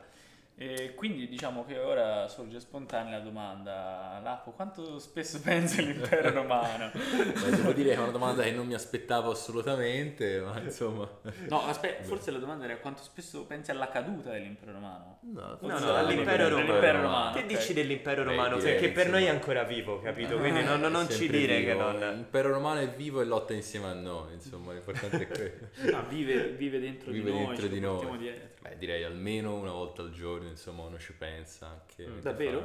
E 0.58 0.94
quindi 0.96 1.28
diciamo 1.28 1.66
che 1.66 1.78
ora 1.80 2.30
sorge 2.30 2.62
spontanea 2.62 3.18
la 3.18 3.24
domanda, 3.24 4.22
Lapo, 4.24 4.52
quanto 4.52 5.00
spesso 5.00 5.42
pensi 5.44 5.82
all'impero 5.82 6.32
romano? 6.32 6.92
Beh, 6.94 7.50
devo 7.50 7.74
dire 7.74 7.90
che 7.90 7.96
è 7.96 8.00
una 8.00 8.12
domanda 8.12 8.42
che 8.42 8.52
non 8.52 8.66
mi 8.66 8.74
aspettavo 8.74 9.32
assolutamente, 9.32 10.40
ma 10.40 10.58
insomma... 10.62 11.10
No, 11.50 11.66
aspetta, 11.68 12.04
forse 12.04 12.32
la 12.32 12.38
domanda 12.38 12.64
era 12.64 12.78
quanto 12.78 13.04
spesso 13.04 13.46
pensi 13.46 13.72
alla 13.72 13.90
caduta 13.90 14.32
dell'impero 14.32 14.72
romano? 14.72 15.18
No, 15.24 15.58
No, 15.60 15.78
no, 15.80 15.94
all'impero 15.94 16.48
romano. 16.48 16.70
All'impero 16.72 17.02
romano. 17.02 17.36
Che 17.36 17.46
dici 17.46 17.74
dell'impero 17.74 18.24
Beh, 18.24 18.30
romano? 18.30 18.58
direi, 18.58 18.74
Perché 18.80 18.92
per 18.92 19.10
noi 19.10 19.26
è 19.26 19.30
ancora 19.30 19.64
vivo, 19.64 20.00
capito? 20.00 20.36
Ah, 20.36 20.40
Quindi 20.40 20.64
non, 20.64 20.80
non- 20.80 20.92
non 20.94 21.10
ci 21.10 21.28
dire 21.28 21.66
che 21.66 21.74
vivo. 21.74 21.92
non... 21.92 22.00
L'impero 22.16 22.50
romano 22.52 22.80
è 22.80 22.88
vivo 22.88 23.20
e 23.20 23.26
lotta 23.26 23.52
insieme 23.52 23.88
a 23.88 23.94
noi, 23.94 24.36
insomma, 24.36 24.72
l'importante 24.72 25.18
è 25.18 25.28
quello. 25.28 25.68
No, 25.92 26.06
vive, 26.08 26.52
vive 26.52 26.80
dentro 26.80 27.12
Vive 27.12 27.30
di 27.30 27.38
noi, 27.38 27.46
dentro 27.48 27.68
di 27.68 27.80
noi. 27.82 28.54
Beh, 28.62 28.78
direi 28.80 29.04
almeno 29.04 29.56
una 29.56 29.72
volta 29.74 30.02
al 30.02 30.12
giorno, 30.12 30.45
insomma, 30.50 30.84
uno 30.84 30.98
ci 31.00 31.14
pensa 31.14 31.68
anche. 31.68 32.06
Mm. 32.08 32.20
Davvero? 32.20 32.60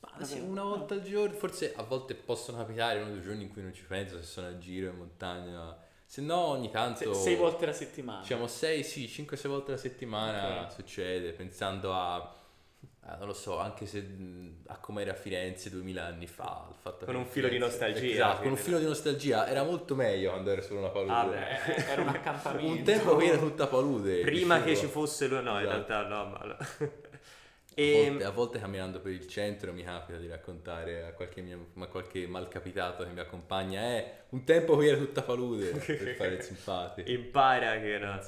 fa- 0.00 0.12
Ma 0.18 0.24
sì, 0.24 0.38
una 0.40 0.62
volta 0.62 0.94
al 0.94 1.02
giorno, 1.02 1.34
forse 1.34 1.72
a 1.74 1.82
volte 1.82 2.14
possono 2.14 2.58
capitare 2.58 3.00
uno 3.00 3.10
o 3.10 3.12
due 3.14 3.22
giorni 3.22 3.42
in 3.44 3.50
cui 3.52 3.62
non 3.62 3.72
ci 3.72 3.84
penso, 3.84 4.16
se 4.18 4.24
sono 4.24 4.48
a 4.48 4.58
giro 4.58 4.90
in 4.90 4.96
montagna. 4.96 5.76
Se 6.06 6.20
no, 6.20 6.36
ogni 6.36 6.70
tanto... 6.70 7.12
Se- 7.14 7.20
sei 7.22 7.34
volte 7.36 7.64
alla 7.64 7.72
settimana. 7.72 8.20
Diciamo 8.20 8.46
6, 8.46 8.82
sì, 8.84 9.04
5-6 9.06 9.48
volte 9.48 9.70
alla 9.72 9.80
settimana 9.80 10.62
Ok. 10.64 10.72
succede, 10.72 11.32
pensando 11.32 11.92
a, 11.94 12.16
a, 13.00 13.16
non 13.16 13.26
lo 13.28 13.32
so, 13.32 13.58
anche 13.58 13.86
se 13.86 14.06
a 14.66 14.76
come 14.78 15.00
era 15.02 15.14
Firenze 15.14 15.70
2000 15.70 16.04
anni 16.04 16.26
fa. 16.26 16.68
Con 17.04 17.14
un 17.16 17.24
filo 17.26 17.48
di 17.48 17.54
Firenze- 17.54 17.58
nostalgia, 17.58 18.12
Esatto, 18.12 18.42
con 18.42 18.50
un 18.50 18.56
filo 18.58 18.78
di 18.78 18.84
nostalgia. 18.84 19.48
Era 19.48 19.64
molto 19.64 19.94
meglio 19.96 20.30
quando 20.30 20.50
era 20.50 20.60
solo 20.62 20.80
una 20.80 20.90
palude. 20.90 21.12
Ah, 21.12 21.24
beh. 21.24 21.74
Eh, 21.74 21.90
Era 21.90 22.02
un 22.02 22.08
accampamento. 22.14 22.70
un 22.72 22.82
tempo 22.84 23.16
che 23.16 23.24
era 23.24 23.38
tutta 23.38 23.66
palude. 23.66 24.20
Prima 24.20 24.62
che 24.62 24.76
ci 24.76 24.86
fosse 24.86 25.26
lui, 25.26 25.42
no, 25.42 25.58
in 25.58 25.66
Esatto. 25.66 25.86
realtà 25.88 26.06
no, 26.06 26.24
ma... 26.26 26.56
A 27.76 27.80
e... 27.80 28.08
volte, 28.08 28.24
a 28.24 28.30
volte 28.30 28.58
camminando 28.60 29.00
per 29.00 29.12
il 29.12 29.26
centro 29.26 29.72
mi 29.72 29.82
capita 29.82 30.18
di 30.18 30.28
raccontare 30.28 31.04
a 31.04 31.12
qualche, 31.12 31.42
mio, 31.42 31.68
ma 31.74 31.86
qualche 31.86 32.26
malcapitato 32.26 33.04
che 33.04 33.10
mi 33.10 33.20
accompagna, 33.20 33.80
eh, 33.80 34.12
un 34.30 34.44
tempo 34.44 34.76
qui 34.76 34.88
era 34.88 34.96
tutta 34.96 35.22
palude, 35.22 35.70
per 35.70 36.14
fare 36.14 36.34
il 36.34 36.42
simpatico. 36.42 37.10
Impara 37.10 37.80
che 37.80 37.98
no. 37.98 38.18
Eh, 38.18 38.22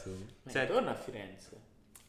Senti- 0.51 0.73
torna 0.73 0.91
a 0.91 0.95
Firenze. 0.95 1.66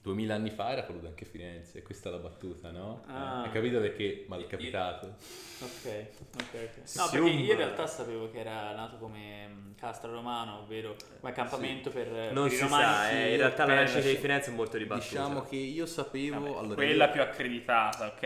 2000 0.07 0.33
anni 0.35 0.49
fa 0.49 0.71
era 0.71 0.83
palude 0.83 1.07
anche 1.07 1.25
Firenze, 1.25 1.81
questa 1.81 2.07
è 2.07 2.11
la 2.13 2.19
battuta, 2.19 2.71
no? 2.71 3.03
Ah. 3.07 3.43
Hai 3.43 3.51
capito 3.51 3.79
perché 3.79 4.25
malcapitato? 4.27 5.15
Ok, 5.59 6.05
ok, 6.35 6.43
ok. 6.53 6.95
No, 6.95 7.09
perché 7.11 7.29
io 7.29 7.51
in 7.51 7.57
realtà 7.57 7.87
sapevo 7.87 8.29
che 8.31 8.39
era 8.39 8.73
nato 8.73 8.97
come 8.97 9.47
mh, 9.47 9.75
Castra 9.75 10.09
Romano, 10.11 10.59
ovvero 10.59 10.95
come 11.19 11.31
accampamento 11.31 11.89
per, 11.89 12.07
Non 12.31 12.43
per 12.45 12.53
i 12.53 12.55
si 12.55 12.61
romani. 12.61 12.83
sa, 12.83 13.09
eh, 13.11 13.31
in 13.31 13.37
realtà 13.37 13.65
la 13.65 13.73
nascita 13.75 14.07
di 14.07 14.15
Firenze 14.15 14.51
è 14.51 14.53
molto 14.53 14.77
dibattuta. 14.77 15.07
Diciamo 15.07 15.43
che 15.43 15.55
io 15.57 15.85
sapevo... 15.85 16.39
Vabbè, 16.39 16.57
allora, 16.57 16.75
quella 16.75 17.05
io- 17.05 17.11
più 17.11 17.21
accreditata, 17.21 18.07
ok? 18.07 18.21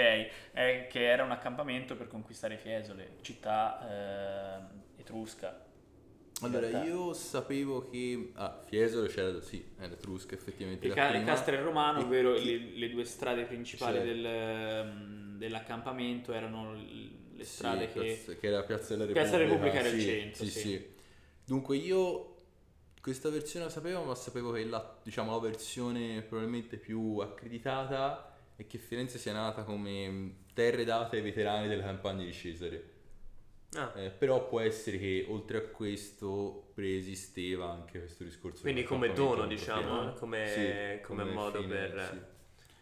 È 0.52 0.88
che 0.90 1.04
era 1.06 1.24
un 1.24 1.32
accampamento 1.32 1.96
per 1.96 2.08
conquistare 2.08 2.58
Fiesole, 2.58 3.14
città 3.22 4.60
eh, 4.98 5.02
etrusca. 5.02 5.70
Allora, 6.44 6.68
realtà. 6.68 6.84
io 6.86 7.14
sapevo 7.14 7.88
che... 7.90 8.32
Ah, 8.36 8.62
Fiesole 8.68 9.08
c'era... 9.10 9.40
Sì, 9.42 9.64
era 9.78 9.94
Etrusca 9.94 10.34
effettivamente. 10.36 10.86
Il, 10.86 10.90
la 10.90 10.96
ca- 10.96 11.16
il. 11.16 11.24
Castra 11.24 11.62
Romano, 11.62 12.00
E 12.00 12.04
ovvero 12.04 12.34
chi- 12.34 12.46
le, 12.46 12.58
le 12.78 12.90
due 12.90 13.04
strade 13.06 13.44
principali 13.46 14.00
del, 14.02 14.86
mh, 14.86 15.38
dell'accampamento 15.38 16.34
erano 16.34 16.74
le 16.74 17.44
Sì, 17.44 17.46
strade 17.46 17.88
che... 17.92 18.00
piazza- 18.00 18.34
che 18.36 18.48
era 18.48 18.64
Piazza 18.64 18.96
della 18.96 19.06
Repubblica. 19.06 19.22
Piazza 19.22 19.38
della 19.38 19.50
Repubblica 19.50 19.80
era 19.80 19.88
il 19.90 20.00
sì, 20.02 20.08
centro, 20.08 20.44
Sì, 20.46 20.50
sì. 20.52 20.60
sì. 20.60 20.86
Dunque 21.46 21.76
io 21.78 22.36
questa 23.02 23.30
versione 23.30 23.66
la 23.66 23.72
sapevo, 23.72 24.04
ma 24.04 24.16
sapevo 24.16 24.52
che 24.52 24.64
la, 24.66 25.00
diciamo, 25.04 25.32
la 25.32 25.40
versione 25.40 26.22
probabilmente 26.22 26.78
più 26.78 27.18
accreditata 27.18 28.36
è 28.56 28.68
che 28.68 28.78
Firenze 28.78 29.18
sia 29.18 29.34
nata 29.34 29.64
come 29.64 30.08
mh, 30.08 30.36
terre 30.54 30.84
date 30.86 31.18
ai 31.18 31.22
veterani 31.24 31.68
delle 31.68 31.82
campagne 31.82 32.26
di 32.26 32.34
Cesare. 32.34 32.91
Ah, 33.76 33.92
Eh, 33.96 34.10
però 34.10 34.48
può 34.48 34.60
essere 34.60 34.98
che 34.98 35.26
oltre 35.30 35.58
a 35.58 35.62
questo 35.62 36.72
preesisteva 36.74 37.72
anche 37.72 38.00
questo 38.00 38.24
discorso. 38.26 38.64
quindi 38.64 38.84
come 38.84 39.14
dono, 39.14 39.48
diciamo, 39.48 39.82
pochino. 39.82 40.14
come, 40.14 40.98
Sì, 41.00 41.06
come 41.06 41.24
modo 41.24 41.62
fine, 41.62 41.88
per... 41.88 42.10
sì. 42.12 42.20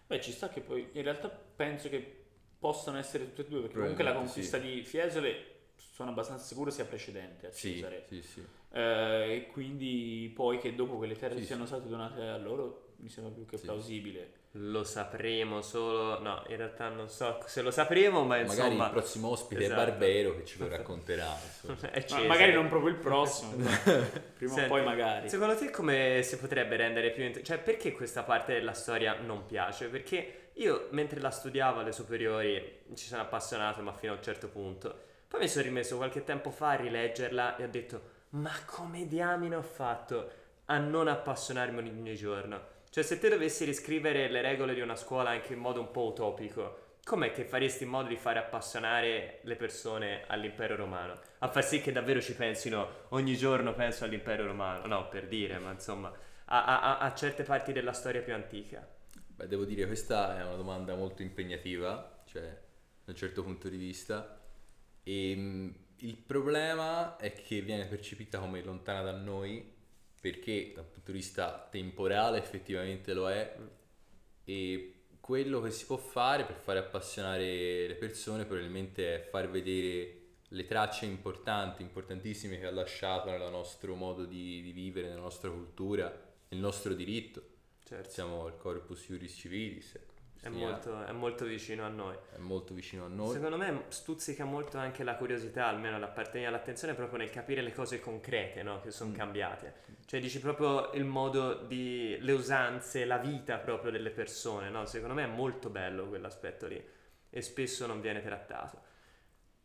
Beh, 0.07 0.21
ci 0.21 0.31
sta 0.31 0.49
che 0.49 0.61
poi 0.61 0.87
in 0.93 1.03
realtà 1.03 1.29
penso 1.29 1.89
che 1.89 2.15
possano 2.57 2.97
essere 2.97 3.25
tutte 3.25 3.41
e 3.41 3.45
due, 3.47 3.61
perché 3.61 3.75
comunque 3.77 4.03
la 4.03 4.13
conquista 4.13 4.57
di 4.57 4.83
Fiesole 4.83 5.57
sono 5.77 6.09
abbastanza 6.09 6.43
sicuro 6.45 6.71
sia 6.71 6.85
precedente 6.85 7.47
a 7.47 7.51
Sì, 7.51 7.73
Cesare. 7.75 8.05
sì, 8.09 8.21
sì. 8.21 8.45
Eh, 8.71 9.35
e 9.35 9.47
quindi 9.51 10.31
poi 10.33 10.57
che 10.59 10.73
dopo 10.75 10.97
quelle 10.97 11.15
terre 11.15 11.39
Sì, 11.39 11.45
siano 11.45 11.65
state 11.67 11.87
donate 11.87 12.21
a 12.23 12.37
loro 12.37 12.87
mi 13.01 13.09
sembra 13.09 13.31
più 13.33 13.45
che 13.45 13.57
Sì. 13.57 13.65
plausibile. 13.65 14.31
Lo 14.53 14.83
sapremo 14.83 15.61
solo... 15.61 16.19
No, 16.21 16.43
in 16.47 16.57
realtà 16.57 16.89
non 16.89 17.07
so 17.09 17.39
se 17.45 17.61
lo 17.61 17.69
sapremo, 17.71 18.19
ma 18.23 18.37
Magari 18.41 18.47
insomma... 18.47 18.85
il 18.85 18.91
prossimo 18.91 19.27
ospite 19.29 19.63
esatto. 19.65 19.81
è 19.81 19.85
Barbero 19.85 20.35
che 20.35 20.45
ce 20.45 20.57
lo 20.59 20.67
racconterà. 20.67 21.27
Ma 22.11 22.19
magari 22.25 22.53
non 22.53 22.67
proprio 22.67 22.89
il 22.91 22.97
prossimo, 22.99 23.53
ma 23.57 23.69
prima 23.77 24.53
Senti, 24.53 24.61
o 24.61 24.67
poi 24.67 24.83
magari. 24.83 25.29
Secondo 25.29 25.55
te 25.55 25.69
come 25.69 26.21
si 26.23 26.37
potrebbe 26.37 26.75
rendere 26.77 27.11
più... 27.11 27.23
int- 27.23 27.41
Cioè, 27.41 27.59
perché 27.59 27.91
questa 27.91 28.23
parte 28.23 28.53
della 28.53 28.73
storia 28.73 29.19
non 29.19 29.45
piace? 29.45 29.87
Perché 29.87 30.49
io, 30.53 30.87
mentre 30.91 31.19
la 31.19 31.29
studiavo 31.29 31.79
alle 31.81 31.91
superiori, 31.91 32.79
ci 32.95 33.05
sono 33.05 33.21
appassionato, 33.21 33.81
ma 33.81 33.93
fino 33.93 34.13
a 34.13 34.15
un 34.15 34.23
certo 34.23 34.47
punto. 34.49 35.07
Poi 35.27 35.41
mi 35.41 35.47
sono 35.47 35.63
rimesso 35.63 35.95
qualche 35.95 36.23
tempo 36.23 36.49
fa 36.49 36.69
a 36.71 36.75
rileggerla 36.75 37.55
e 37.55 37.63
ho 37.63 37.67
detto, 37.69 38.01
ma 38.29 38.51
come 38.65 39.05
diamine 39.07 39.55
ho 39.55 39.61
fatto 39.61 40.31
a 40.65 40.77
non 40.79 41.07
appassionarmi 41.07 41.87
ogni 41.87 42.15
giorno? 42.15 42.77
Cioè, 42.91 43.03
se 43.03 43.19
te 43.19 43.29
dovessi 43.29 43.65
riscrivere 43.65 44.29
le 44.29 44.41
regole 44.41 44.73
di 44.73 44.81
una 44.81 44.95
scuola 44.95 45.29
anche 45.29 45.53
in 45.53 45.59
modo 45.59 45.79
un 45.79 45.91
po' 45.91 46.05
utopico, 46.05 46.97
com'è 47.03 47.31
che 47.31 47.43
faresti 47.43 47.83
in 47.83 47.89
modo 47.89 48.07
di 48.07 48.17
fare 48.17 48.39
appassionare 48.39 49.39
le 49.43 49.55
persone 49.55 50.23
all'impero 50.25 50.75
romano? 50.75 51.19
A 51.39 51.49
far 51.49 51.63
sì 51.63 51.81
che 51.81 51.91
davvero 51.91 52.19
ci 52.19 52.33
pensino 52.33 53.05
ogni 53.09 53.37
giorno 53.37 53.73
penso 53.75 54.05
all'impero 54.05 54.45
romano, 54.45 54.87
no, 54.87 55.07
per 55.07 55.27
dire, 55.27 55.59
ma 55.59 55.71
insomma, 55.71 56.11
a, 56.45 56.65
a, 56.65 56.97
a 56.97 57.13
certe 57.13 57.43
parti 57.43 57.73
della 57.73 57.93
storia 57.93 58.21
più 58.21 58.33
antica. 58.33 58.87
Beh, 59.27 59.47
devo 59.47 59.65
dire, 59.65 59.85
questa 59.85 60.39
è 60.39 60.43
una 60.43 60.55
domanda 60.55 60.95
molto 60.95 61.21
impegnativa, 61.21 62.23
cioè, 62.25 62.41
da 62.41 63.11
un 63.11 63.15
certo 63.15 63.43
punto 63.43 63.69
di 63.69 63.77
vista. 63.77 64.41
E 65.03 65.35
mh, 65.35 65.75
il 65.97 66.17
problema 66.17 67.17
è 67.17 67.33
che 67.33 67.61
viene 67.61 67.85
percepita 67.85 68.39
come 68.39 68.63
lontana 68.63 69.03
da 69.03 69.11
noi, 69.11 69.77
perché 70.19 70.73
dal 70.75 70.85
punto 70.85 71.11
di 71.11 71.17
vista 71.17 71.67
temporale 71.71 72.37
effettivamente 72.37 73.13
lo 73.13 73.29
è, 73.29 73.57
e 74.43 74.93
quello 75.19 75.61
che 75.61 75.71
si 75.71 75.85
può 75.85 75.97
fare 75.97 76.43
per 76.43 76.55
fare 76.55 76.79
appassionare 76.79 77.87
le 77.87 77.95
persone 77.95 78.45
probabilmente 78.45 79.15
è 79.15 79.29
far 79.29 79.49
vedere 79.49 80.15
le 80.47 80.65
tracce 80.65 81.05
importanti, 81.05 81.83
importantissime 81.83 82.57
che 82.57 82.65
ha 82.65 82.71
lasciato 82.71 83.29
nel 83.29 83.51
nostro 83.51 83.93
modo 83.95 84.25
di, 84.25 84.61
di 84.61 84.71
vivere, 84.71 85.07
nella 85.07 85.21
nostra 85.21 85.49
cultura, 85.49 86.11
nel 86.49 86.59
nostro 86.59 86.93
diritto. 86.93 87.43
Certo. 87.83 88.09
Siamo 88.09 88.45
al 88.45 88.57
Corpus 88.57 89.05
Juris 89.05 89.35
Civilis. 89.35 89.99
È 90.41 90.49
Sì, 90.49 90.55
molto, 90.57 91.03
è 91.05 91.11
molto 91.11 91.43
vicino 91.45 91.83
a 91.85 91.89
noi. 91.89 92.15
è 92.33 92.37
molto 92.37 92.73
vicino 92.73 93.05
a 93.05 93.07
noi. 93.09 93.33
Secondo 93.33 93.57
me 93.57 93.83
stuzzica 93.89 94.45
molto 94.45 94.77
anche 94.77 95.03
la 95.03 95.15
curiosità, 95.15 95.67
almeno 95.67 95.99
l'appartenere 95.99 96.47
all'attenzione, 96.49 96.93
proprio 96.93 97.17
nel 97.17 97.29
capire 97.29 97.61
le 97.61 97.73
cose 97.73 97.99
concrete 97.99 98.63
no? 98.63 98.79
che 98.79 98.89
sono 98.91 99.09
Mm. 99.11 99.15
cambiate. 99.15 99.73
Cioè 100.05 100.19
dici 100.21 100.39
proprio 100.39 100.91
il 100.93 101.03
modo 101.03 101.53
di... 101.55 102.17
le 102.21 102.31
usanze, 102.31 103.03
la 103.05 103.17
vita 103.17 103.57
proprio 103.57 103.91
delle 103.91 104.11
persone, 104.11 104.69
no? 104.69 104.85
Secondo 104.85 105.13
me 105.13 105.23
è 105.25 105.27
molto 105.27 105.69
bello 105.69 106.07
quell'aspetto 106.07 106.67
lì 106.67 106.81
e 107.29 107.41
spesso 107.41 107.85
non 107.85 107.99
viene 108.01 108.21
trattato. 108.21 108.81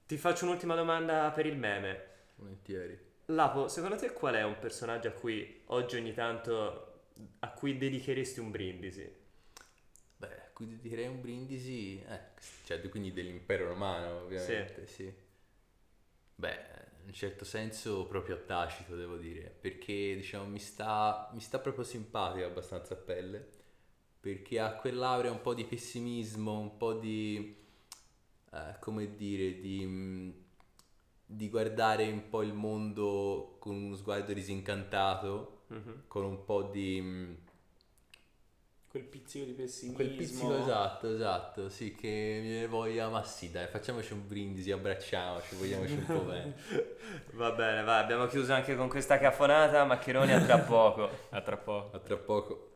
Ti 0.07 0.17
faccio 0.19 0.45
un'ultima 0.45 0.75
domanda 0.75 1.31
per 1.31 1.47
il 1.47 1.57
meme. 1.57 2.07
Volentieri. 2.35 2.99
Lapo, 3.27 3.69
secondo 3.69 3.97
te 3.97 4.13
qual 4.13 4.35
è 4.35 4.43
un 4.43 4.59
personaggio 4.59 5.09
a 5.09 5.13
cui 5.13 5.63
oggi 5.67 5.97
ogni 5.97 6.13
tanto 6.13 6.91
a 7.39 7.49
cui 7.53 7.79
dedicheresti 7.79 8.41
un 8.41 8.51
brindisi? 8.51 9.23
Beh, 10.55 10.67
qui 10.67 10.79
direi 10.81 11.09
un 11.09 11.21
brindisi, 11.21 12.01
eh, 12.01 12.21
cioè 12.65 12.81
quindi 12.89 13.13
dell'impero 13.13 13.67
romano 13.67 14.21
ovviamente, 14.21 14.87
sì. 14.87 15.13
Beh, 16.37 16.53
in 17.03 17.07
un 17.07 17.13
certo 17.13 17.45
senso 17.45 18.07
proprio 18.07 18.37
a 18.37 18.39
tacito 18.39 18.95
devo 18.95 19.17
dire, 19.17 19.51
perché 19.61 20.15
diciamo 20.15 20.47
mi 20.47 20.59
sta, 20.61 21.29
mi 21.33 21.41
sta 21.41 21.59
proprio 21.59 21.85
simpatico 21.85 22.47
abbastanza 22.47 22.95
a 22.95 22.97
pelle, 22.97 23.49
perché 24.21 24.61
ha 24.61 24.75
quell'aurea 24.77 25.31
un 25.33 25.41
po' 25.41 25.55
di 25.55 25.65
pessimismo, 25.65 26.59
un 26.59 26.77
po' 26.77 26.95
di, 26.95 27.57
eh, 28.53 28.77
come 28.81 29.15
dire, 29.17 29.59
di, 29.59 30.33
di 31.27 31.49
guardare 31.49 32.11
un 32.11 32.29
po' 32.29 32.43
il 32.43 32.53
mondo 32.53 33.57
con 33.59 33.75
uno 33.75 33.97
sguardo 33.97 34.33
disincantato, 34.33 35.63
Mhm. 35.69 36.05
con 36.07 36.25
un 36.25 36.45
po' 36.45 36.63
di... 36.63 37.43
Quel 38.95 39.07
pizzico 39.07 39.45
di 39.45 39.55
pessimismo. 39.55 39.97
Quel 39.97 40.11
pizzico 40.11 40.57
esatto, 40.57 41.13
esatto, 41.13 41.69
sì, 41.69 41.97
che 41.97 42.39
mi 42.41 42.47
viene 42.49 42.69
voglia, 42.69 43.09
ma 43.09 43.25
sì, 43.25 43.51
dai, 43.51 43.67
facciamoci 43.67 44.13
un 44.13 44.25
brindisi, 44.25 44.71
abbracciamoci, 44.71 45.57
vogliamoci 45.57 45.95
un 45.95 46.05
po' 46.05 46.21
bene. 46.31 46.55
Va 47.33 47.51
bene, 47.51 47.83
va, 47.83 47.99
abbiamo 47.99 48.27
chiuso 48.27 48.53
anche 48.53 48.77
con 48.77 48.89
questa 48.89 49.19
caffonata, 49.19 49.85
Maccheroni 49.85 50.33
a 50.33 50.41
tra 50.41 50.59
poco. 50.63 51.11
A 51.31 51.41
tra 51.41 51.57
poco. 51.57 51.97
A 51.97 51.99
tra 51.99 52.17
poco. 52.17 52.74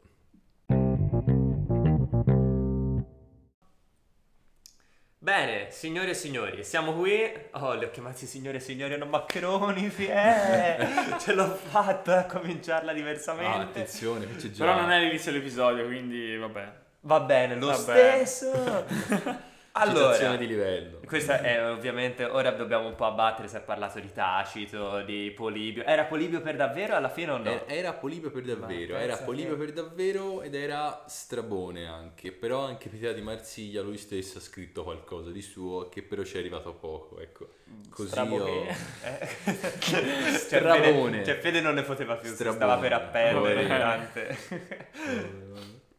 Bene, 5.28 5.66
signore 5.68 6.12
e 6.12 6.14
signori, 6.14 6.64
siamo 6.64 6.94
qui. 6.94 7.30
Oh, 7.50 7.74
li 7.74 7.84
ho 7.84 7.90
chiamati 7.90 8.24
signore 8.24 8.56
e 8.56 8.60
signori, 8.60 8.96
non 8.96 9.10
Maccheroni, 9.10 9.90
sì, 9.90 10.06
eh, 10.06 10.78
ce 11.20 11.34
l'ho 11.34 11.54
fatta 11.54 12.20
a 12.20 12.24
cominciarla 12.24 12.92
Ah, 12.92 12.94
diversamente. 12.94 13.58
attenzione, 13.60 14.24
qui 14.24 14.36
c'è 14.36 14.50
già... 14.50 14.64
Però 14.64 14.80
non 14.80 14.90
è 14.90 14.98
l'inizio 15.00 15.30
dell'episodio, 15.30 15.84
quindi 15.84 16.34
vabbè. 16.34 16.72
Va 17.00 17.20
bene, 17.20 17.56
lo 17.56 17.66
Va 17.66 17.76
bene. 17.76 18.24
stesso. 18.24 18.86
Citazione 18.88 19.46
allora, 19.78 20.36
di 20.36 20.46
livello. 20.46 21.00
questa 21.06 21.40
è 21.40 21.70
ovviamente, 21.70 22.24
ora 22.24 22.50
dobbiamo 22.50 22.88
un 22.88 22.94
po' 22.94 23.06
abbattere 23.06 23.48
se 23.48 23.58
ha 23.58 23.60
parlato 23.60 24.00
di 24.00 24.12
Tacito, 24.12 25.02
di 25.02 25.32
Polibio. 25.34 25.84
Era 25.84 26.04
Polibio 26.04 26.40
per 26.40 26.56
davvero 26.56 26.94
alla 26.94 27.08
fine 27.08 27.30
o 27.32 27.36
no? 27.38 27.50
Era, 27.50 27.66
era 27.66 27.92
Polibio 27.92 28.30
per 28.30 28.42
davvero, 28.42 28.96
era 28.96 29.16
Polibio 29.16 29.56
che- 29.56 29.64
per 29.64 29.72
davvero 29.72 30.42
ed 30.42 30.54
era 30.54 31.04
Strabone 31.06 31.86
anche, 31.86 32.32
però 32.32 32.64
anche 32.64 32.88
Pietà 32.88 33.12
di 33.12 33.22
Marsiglia 33.22 33.82
lui 33.82 33.96
stesso 33.96 34.38
ha 34.38 34.40
scritto 34.40 34.82
qualcosa 34.82 35.30
di 35.30 35.42
suo 35.42 35.88
che 35.88 36.02
però 36.02 36.22
ci 36.24 36.36
è 36.36 36.38
arrivato 36.40 36.72
poco, 36.74 37.20
ecco. 37.20 37.48
Così 37.90 38.08
Strabone. 38.08 38.50
io... 38.50 38.62
Eh? 39.02 39.28
cioè, 39.80 40.32
Strabone. 40.32 41.10
Fede, 41.18 41.24
cioè 41.24 41.38
Fede 41.38 41.60
non 41.60 41.74
ne 41.74 41.82
poteva 41.82 42.16
più, 42.16 42.28
si 42.28 42.34
Strabone. 42.34 42.56
stava 42.64 42.80
per 42.80 42.92
appendere 42.94 43.54
Povero. 43.54 43.62
durante. 43.62 44.38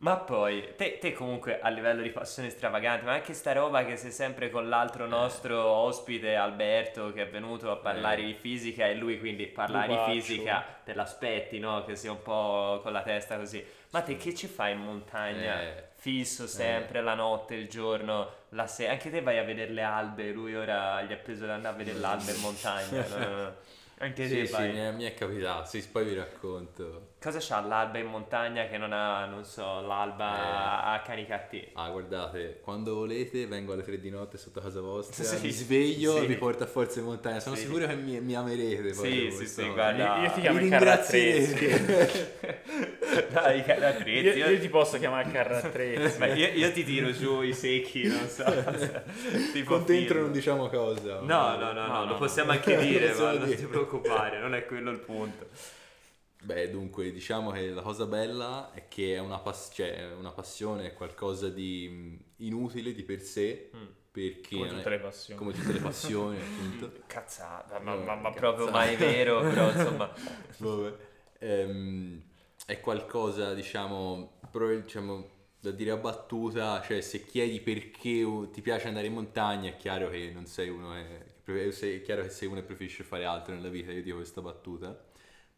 Ma 0.02 0.16
poi, 0.16 0.76
te, 0.78 0.98
te 0.98 1.12
comunque 1.12 1.60
a 1.60 1.68
livello 1.68 2.02
di 2.02 2.10
passione 2.10 2.50
stravagante, 2.50 3.04
ma 3.04 3.12
anche 3.12 3.34
sta 3.34 3.52
roba 3.52 3.84
che 3.84 3.98
sei 3.98 4.12
sempre 4.12 4.50
con 4.50 4.70
l'altro 4.70 5.06
nostro 5.08 5.62
ospite 5.62 6.36
Alberto 6.36 7.12
che 7.12 7.24
è 7.24 7.30
venuto 7.30 7.70
a 7.70 7.76
parlare 7.76 8.22
Eh. 8.22 8.26
di 8.28 8.34
fisica 8.34 8.88
e 8.88 8.96
lui 8.96 9.20
quindi 9.20 9.46
parlare 9.48 9.88
di 9.90 9.98
fisica 10.22 10.64
te 10.86 10.94
l'aspetti, 10.94 11.60
no? 11.60 11.84
Che 11.84 11.98
sia 11.98 12.12
un 12.12 12.22
po' 12.22 12.80
con 12.82 12.94
la 12.94 13.02
testa 13.02 13.36
così. 13.38 13.62
Ma 13.90 14.02
te 14.02 14.16
che 14.16 14.34
ci 14.34 14.48
fai 14.48 14.72
in 14.72 14.80
montagna? 14.80 15.62
Eh. 15.62 15.84
Fisso 15.96 16.48
sempre, 16.48 17.02
la 17.02 17.14
notte, 17.16 17.56
il 17.56 17.68
giorno, 17.68 18.32
la 18.50 18.68
sera. 18.68 18.94
Anche 18.94 19.10
te 19.12 19.20
vai 19.20 19.38
a 19.38 19.44
vedere 19.44 19.74
le 19.74 19.82
albe, 19.84 20.32
lui 20.32 20.56
ora 20.56 21.02
gli 21.02 21.12
ha 21.12 21.18
preso 21.18 21.46
da 21.46 21.56
andare 21.56 21.76
a 21.76 21.78
vedere 21.78 22.00
l'alba 22.00 22.32
in 22.32 22.40
montagna. 22.40 23.06
no. 23.06 23.56
Anche 24.02 24.28
Sì, 24.30 24.36
te 24.36 24.46
sì, 24.46 24.52
vai. 24.54 24.72
mi 24.72 24.78
è, 24.80 24.92
mi 24.92 25.04
è 25.04 25.14
capitato, 25.14 25.66
sì, 25.68 25.86
poi 25.90 26.06
vi 26.06 26.16
racconto. 26.16 27.09
Cosa 27.22 27.40
c'ha 27.42 27.60
l'alba 27.60 27.98
in 27.98 28.06
montagna 28.06 28.68
che 28.70 28.78
non 28.78 28.94
ha, 28.94 29.26
non 29.26 29.44
so, 29.44 29.82
l'alba 29.82 30.38
Eh. 30.38 30.96
a 30.96 31.02
Canicattì? 31.06 31.68
Ah, 31.74 31.90
guardate, 31.90 32.60
quando 32.62 32.96
volete 32.96 33.46
vengo 33.46 33.74
alle 33.74 33.84
3 33.84 34.00
di 34.00 34.10
notte 34.10 34.38
sotto 34.38 34.62
casa 34.62 34.80
vostra, 34.80 35.22
Sì, 35.28 35.38
mi 35.46 35.52
sveglio 35.52 36.16
sì. 36.16 36.24
e 36.24 36.28
vi 36.28 36.36
porto 36.38 36.64
a 36.64 36.66
forza 36.68 37.00
in 37.00 37.06
montagna. 37.06 37.42
Sono 37.42 37.56
Sì. 37.58 37.64
sicuro 37.64 37.88
che 37.88 37.96
mi, 37.96 38.22
mi 38.22 38.36
amerete. 38.38 38.94
Sì, 38.94 39.32
sì, 39.32 39.46
sì, 39.48 39.68
guarda. 39.70 40.16
Io, 40.16 40.24
io 40.24 40.32
ti 40.32 40.40
chiamo 40.40 40.60
ringrazierete. 40.60 42.38
Dai, 43.34 43.58
Io, 43.58 43.64
Carattrezzi. 43.66 44.38
io 44.38 44.60
ti 44.60 44.70
posso 44.70 44.98
chiamare 44.98 45.30
carrattrezzi. 45.30 46.20
Ma 46.20 46.28
io, 46.28 46.48
io 46.54 46.72
ti 46.72 46.86
tiro 46.86 47.12
giù 47.12 47.42
i 47.42 47.54
secchi, 47.54 48.08
non 48.08 48.30
so. 48.30 48.46
tipo 49.52 49.74
Con 49.76 49.84
dentro 49.84 50.14
film. 50.14 50.24
non 50.24 50.32
diciamo 50.32 50.70
cosa. 50.70 51.20
No, 51.20 51.58
no, 51.58 51.74
no, 51.74 51.74
no, 51.74 51.88
No, 51.88 52.00
lo 52.06 52.12
no, 52.14 52.18
possiamo 52.18 52.52
no. 52.54 52.58
anche 52.58 52.78
dire, 52.78 53.08
ma 53.08 53.12
Possiamo 53.12 53.38
non 53.46 53.56
ti 53.56 53.66
preoccupare, 53.66 54.40
non 54.40 54.56
è 54.56 54.66
quello 54.66 54.90
il 54.92 55.00
punto. 55.00 55.48
Beh, 56.42 56.70
dunque, 56.70 57.12
diciamo 57.12 57.52
che 57.52 57.70
la 57.70 57.82
cosa 57.82 58.06
bella 58.06 58.72
è 58.74 58.88
che 58.88 59.16
è 59.16 59.20
una, 59.20 59.40
pass- 59.40 59.74
cioè, 59.74 60.12
una 60.18 60.32
passione, 60.32 60.86
è 60.88 60.94
qualcosa 60.94 61.50
di 61.50 62.18
inutile 62.38 62.94
di 62.94 63.04
per 63.04 63.22
sé, 63.22 63.70
Mm. 63.76 63.86
perché 64.10 64.56
Come 64.56 64.68
è- 64.70 64.74
tutte 64.74 64.90
le 64.90 65.00
passioni. 65.00 65.40
come 65.40 65.52
tutte 65.54 65.74
le 65.74 65.80
passioni, 65.80 66.38
appunto. 66.40 66.92
Cazzata, 67.08 67.80
ma, 67.80 67.94
No, 67.94 68.04
ma- 68.04 68.16
ma 68.16 68.30
cazzata. 68.30 68.40
proprio 68.40 68.70
mai 68.70 68.96
vero, 68.96 69.42
però 69.42 69.70
insomma... 69.72 70.14
Vabbè. 70.58 70.96
Ehm, 71.40 72.22
è 72.66 72.80
qualcosa, 72.80 73.54
diciamo, 73.54 74.40
pro- 74.50 74.80
diciamo, 74.80 75.30
da 75.60 75.72
dire 75.72 75.92
a 75.92 75.98
battuta, 75.98 76.82
cioè 76.82 77.02
se 77.02 77.26
chiedi 77.26 77.60
perché 77.60 78.26
ti 78.52 78.62
piace 78.62 78.88
andare 78.88 79.08
in 79.08 79.14
montagna 79.14 79.70
è 79.70 79.76
chiaro 79.76 80.10
che 80.10 80.32
non 80.34 80.46
sei 80.46 80.70
uno 80.70 80.94
pre- 81.44 81.72
sei- 81.74 81.98
è 81.98 82.02
chiaro 82.02 82.22
che 82.24 82.30
sei 82.30 82.48
uno 82.48 82.60
che 82.62 82.66
preferisce 82.66 83.04
fare 83.04 83.26
altro 83.26 83.54
nella 83.54 83.68
vita, 83.70 83.92
io 83.92 84.02
dico 84.02 84.16
questa 84.18 84.42
battuta, 84.42 84.98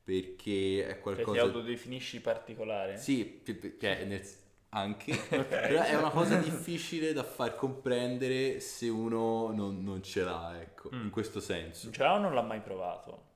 perché 0.04 0.86
è 0.88 0.88
Cioè, 0.88 0.98
ti 0.98 1.02
qualcosa... 1.02 1.42
autodefinisci 1.42 2.22
particolare? 2.22 2.98
Sì, 2.98 3.42
cioè, 3.80 4.06
nel- 4.06 4.28
anche, 4.70 5.14
però 5.68 5.82
è 5.82 5.96
una 5.96 6.10
cosa 6.12 6.38
difficile 6.38 7.14
da 7.14 7.24
far 7.24 7.56
comprendere 7.56 8.60
se 8.62 8.88
uno 8.88 9.52
non, 9.52 9.84
non 9.84 10.02
ce 10.02 10.24
l'ha, 10.24 10.60
ecco, 10.62 10.90
Mm. 10.94 11.04
in 11.04 11.10
questo 11.10 11.40
senso. 11.40 11.86
Non 11.86 11.94
ce 11.94 12.04
l'ha 12.04 12.14
o 12.14 12.18
non 12.18 12.34
l'ha 12.34 12.42
mai 12.42 12.60
provato? 12.62 13.30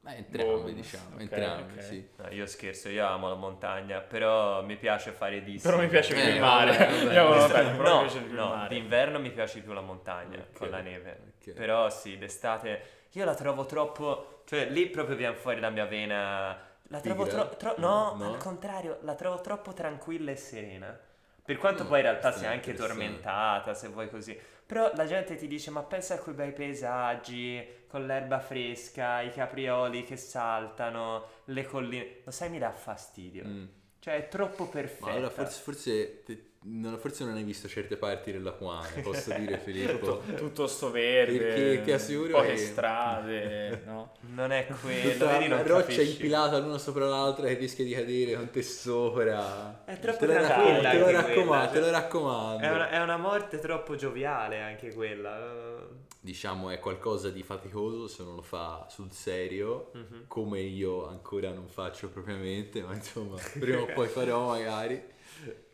Ma 0.00 0.14
entrambi, 0.14 0.72
Boh, 0.72 0.72
diciamo, 0.72 1.16
ok, 1.16 1.20
entrambi, 1.22 1.72
ok. 1.74 1.82
sì. 1.82 2.08
No, 2.18 2.30
io 2.30 2.46
scherzo, 2.46 2.88
io 2.88 3.04
amo 3.06 3.28
la 3.28 3.34
montagna, 3.34 4.00
però 4.00 4.62
mi 4.62 4.76
piace 4.76 5.10
fare 5.10 5.42
dischi. 5.42 5.66
Però 5.68 5.80
mi 5.80 5.88
piace 5.88 6.14
più 6.14 6.22
Eh, 6.22 6.34
il 6.34 6.40
mare. 6.40 6.70
vabbè, 6.76 6.90
vabbè. 6.98 7.14
Io 7.14 7.34
notato, 7.34 7.76
però 7.76 7.88
no, 7.96 8.02
mi 8.02 8.08
piace 8.10 8.26
no, 8.28 8.48
mare. 8.50 8.74
d'inverno 8.74 9.18
mi 9.18 9.30
piace 9.32 9.60
più 9.62 9.72
la 9.72 9.80
montagna 9.80 10.38
Ok, 10.38 10.58
con 10.58 10.70
la 10.70 10.80
neve. 10.80 11.32
Però 11.54 11.90
sì, 11.90 12.16
d'estate 12.18 12.82
io 13.12 13.24
la 13.24 13.34
trovo 13.34 13.64
troppo, 13.66 14.35
cioè 14.46 14.70
lì 14.70 14.88
proprio 14.88 15.16
viene 15.16 15.34
fuori 15.36 15.60
la 15.60 15.70
mia 15.70 15.84
vena. 15.84 16.58
La 16.88 17.00
trovo 17.00 17.26
troppo, 17.26 17.74
no, 17.78 18.14
No? 18.16 18.32
al 18.32 18.36
contrario, 18.38 18.98
la 19.02 19.14
trovo 19.16 19.40
troppo 19.40 19.72
tranquilla 19.72 20.30
e 20.30 20.36
serena. 20.36 20.98
Per 21.44 21.58
quanto 21.58 21.84
Mm, 21.84 21.88
poi 21.88 21.96
in 21.98 22.02
realtà 22.04 22.28
questo 22.28 22.40
sia 22.40 22.50
anche 22.50 22.74
tormentata, 22.74 23.74
se 23.74 23.88
vuoi 23.88 24.08
così. 24.08 24.38
Però 24.66 24.90
la 24.94 25.04
gente 25.06 25.36
ti 25.36 25.46
dice, 25.48 25.70
ma 25.70 25.82
pensa 25.82 26.14
a 26.14 26.18
quei 26.18 26.34
bei 26.34 26.52
paesaggi, 26.52 27.84
con 27.88 28.06
l'erba 28.06 28.38
fresca, 28.40 29.20
i 29.20 29.30
caprioli 29.30 30.02
che 30.04 30.16
saltano, 30.16 31.24
le 31.46 31.64
colline. 31.64 32.20
Lo 32.24 32.30
sai, 32.30 32.50
mi 32.50 32.58
dà 32.58 32.72
fastidio. 32.72 33.44
Mm. 33.44 33.64
Cioè, 34.00 34.14
è 34.14 34.28
troppo 34.28 34.66
perfetta. 34.68 35.06
Ma 35.06 35.12
allora 35.12 35.30
forse, 35.30 35.60
forse, 35.62 36.22
te- 36.24 36.50
non, 36.68 36.98
forse 36.98 37.24
non 37.24 37.34
hai 37.36 37.42
visto 37.44 37.68
certe 37.68 37.96
parti 37.96 38.32
dell'Aquane, 38.32 39.00
posso 39.02 39.32
dire 39.34 39.56
Filippo. 39.62 40.18
Tutto, 40.20 40.34
tutto 40.34 40.66
sto 40.66 40.90
verde, 40.90 41.38
Perché 41.38 41.82
ti 41.84 41.92
assicuro 41.92 42.32
poche 42.32 42.48
che- 42.54 42.56
strade, 42.56 43.82
no? 43.86 44.12
Non 44.34 44.50
è 44.52 44.66
quello, 44.80 45.12
Tutta 45.12 45.26
vedi, 45.38 45.48
la 45.48 45.56
non 45.56 45.66
roccia 45.66 45.82
capisci. 45.86 46.10
impilata 46.12 46.58
l'una 46.58 46.78
sopra 46.78 47.06
l'altra 47.06 47.46
che 47.46 47.54
rischia 47.54 47.84
di 47.84 47.92
cadere 47.92 48.34
con 48.34 48.50
te 48.50 48.62
sopra. 48.62 49.84
È 49.84 49.98
troppo 49.98 50.18
te 50.18 50.26
lo, 50.26 50.32
tranquilla 50.32 50.80
raccomando, 50.82 50.90
te 50.90 50.98
lo 50.98 51.10
raccomando, 51.10 51.72
te 51.72 51.80
lo 51.80 51.90
raccomando. 51.90 52.62
È 52.66 52.70
una, 52.70 52.90
è 52.90 53.00
una 53.00 53.16
morte 53.16 53.58
troppo 53.58 53.94
gioviale 53.96 54.60
anche 54.60 54.92
quella. 54.92 56.04
Diciamo 56.20 56.70
è 56.70 56.80
qualcosa 56.80 57.30
di 57.30 57.44
faticoso 57.44 58.08
se 58.08 58.24
non 58.24 58.34
lo 58.34 58.42
fa 58.42 58.86
sul 58.90 59.12
serio, 59.12 59.90
Mhm. 59.94 60.24
come 60.26 60.60
io 60.60 61.06
ancora 61.06 61.50
non 61.52 61.68
faccio 61.68 62.08
propriamente, 62.08 62.82
ma 62.82 62.94
insomma 62.94 63.36
prima 63.58 63.82
o 63.82 63.86
poi 63.94 64.08
farò 64.08 64.48
magari. 64.48 65.14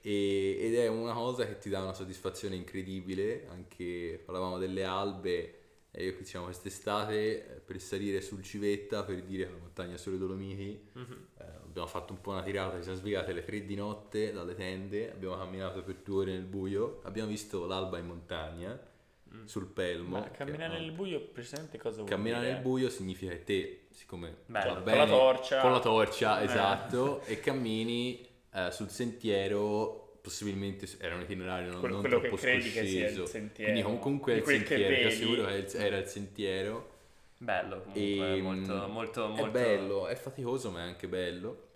E- 0.05 0.57
ed 0.61 0.75
è 0.75 0.89
una 0.89 1.13
cosa 1.13 1.47
che 1.47 1.59
ti 1.59 1.69
dà 1.71 1.81
una 1.81 1.93
soddisfazione 1.95 2.57
incredibile, 2.57 3.47
anche 3.51 4.21
parlavamo 4.25 4.59
delle 4.59 4.83
albe, 4.85 5.55
e 5.93 6.05
io 6.07 6.17
diciamo 6.19 6.47
quest'estate 6.47 7.17
eh, 7.57 7.61
per 7.61 7.79
salire 7.81 8.21
sul 8.21 8.43
Civetta, 8.43 9.05
per 9.05 9.23
dire 9.23 9.45
la 9.45 9.57
montagna 9.59 9.97
sulle 9.97 10.19
Dolomiti, 10.19 10.89
Mhm. 10.95 11.27
eh, 11.39 11.45
abbiamo 11.65 11.87
fatto 11.87 12.13
un 12.13 12.21
po' 12.21 12.31
una 12.31 12.43
tirata, 12.43 12.77
ci 12.79 12.83
siamo 12.83 12.99
svegliati 12.99 13.31
alle 13.31 13.45
3 13.45 13.65
di 13.65 13.75
notte 13.77 14.33
dalle 14.33 14.55
tende, 14.55 15.13
abbiamo 15.13 15.37
camminato 15.37 15.83
per 15.83 15.97
due 15.97 16.23
ore 16.23 16.33
nel 16.33 16.45
buio, 16.45 17.01
abbiamo 17.05 17.29
visto 17.29 17.65
l'alba 17.67 17.99
in 17.99 18.07
montagna 18.07 18.91
Mm. 19.35 19.45
sul 19.47 19.67
Pelmo. 19.67 20.19
Ma 20.19 20.31
camminare 20.31 20.79
nel 20.79 20.93
buio 20.93 21.21
precisamente 21.23 21.79
cosa 21.79 21.97
vuol 21.99 22.09
Camminare 22.09 22.43
dire? 22.43 22.53
nel 22.55 22.63
buio 22.63 22.91
significa 22.91 23.31
che 23.33 23.45
te, 23.45 23.87
siccome 23.91 24.37
Bello, 24.45 24.69
va 24.69 24.75
con 24.75 24.85
bene, 24.85 24.99
la 24.99 25.07
torcia. 25.07 25.61
con 25.63 25.73
la 25.73 25.81
torcia, 25.81 26.41
Eh. 26.41 26.45
esatto, 26.45 27.23
e 27.23 27.41
cammini 27.41 28.29
eh, 28.55 28.71
sul 28.71 28.89
sentiero, 28.91 30.19
possibilmente 30.21 30.87
era 30.99 31.15
un 31.15 31.23
itinerario 31.23 31.71
non, 31.73 31.81
Quello- 31.81 31.95
non 31.95 32.03
quello 32.03 32.21
che 32.21 32.29
troppo 32.29 32.43
credi 32.43 32.71
che 32.71 32.87
sia 32.87 33.09
il 33.09 33.15
scosceso. 33.15 33.27
sentiero. 33.27 33.71
Quindi 33.73 33.83
com- 33.83 33.99
comunque 33.99 34.35
il 34.35 34.45
sentiero, 34.45 34.95
ti 34.97 35.03
assicuro 35.05 35.47
era 35.49 35.97
il 35.99 36.07
sentiero. 36.07 36.91
Bello 37.39 37.81
comunque, 37.83 38.35
E, 38.37 38.41
molto, 38.41 38.73
mm, 38.89 38.91
molto, 38.93 39.25
È 39.25 39.29
molto... 39.29 39.51
bello, 39.51 40.07
è 40.07 40.15
faticoso 40.15 40.71
ma 40.71 40.81
è 40.81 40.83
anche 40.83 41.09
bello. 41.09 41.71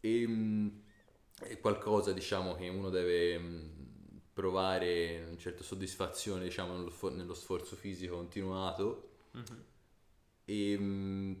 E, 0.00 0.24
mm, 0.26 0.68
è 1.42 1.58
qualcosa 1.60 2.12
diciamo 2.12 2.54
che 2.54 2.68
uno 2.68 2.88
deve 2.88 3.38
mm, 3.38 3.68
provare 4.32 5.24
una 5.28 5.36
certa 5.36 5.62
soddisfazione 5.62 6.44
diciamo 6.44 6.74
nello, 6.76 6.90
sfor- 6.90 7.14
nello 7.14 7.34
sforzo 7.34 7.76
fisico 7.76 8.16
continuato. 8.16 9.08
Mhm. 9.32 9.64
E, 10.44 10.76
mm, 10.78 11.32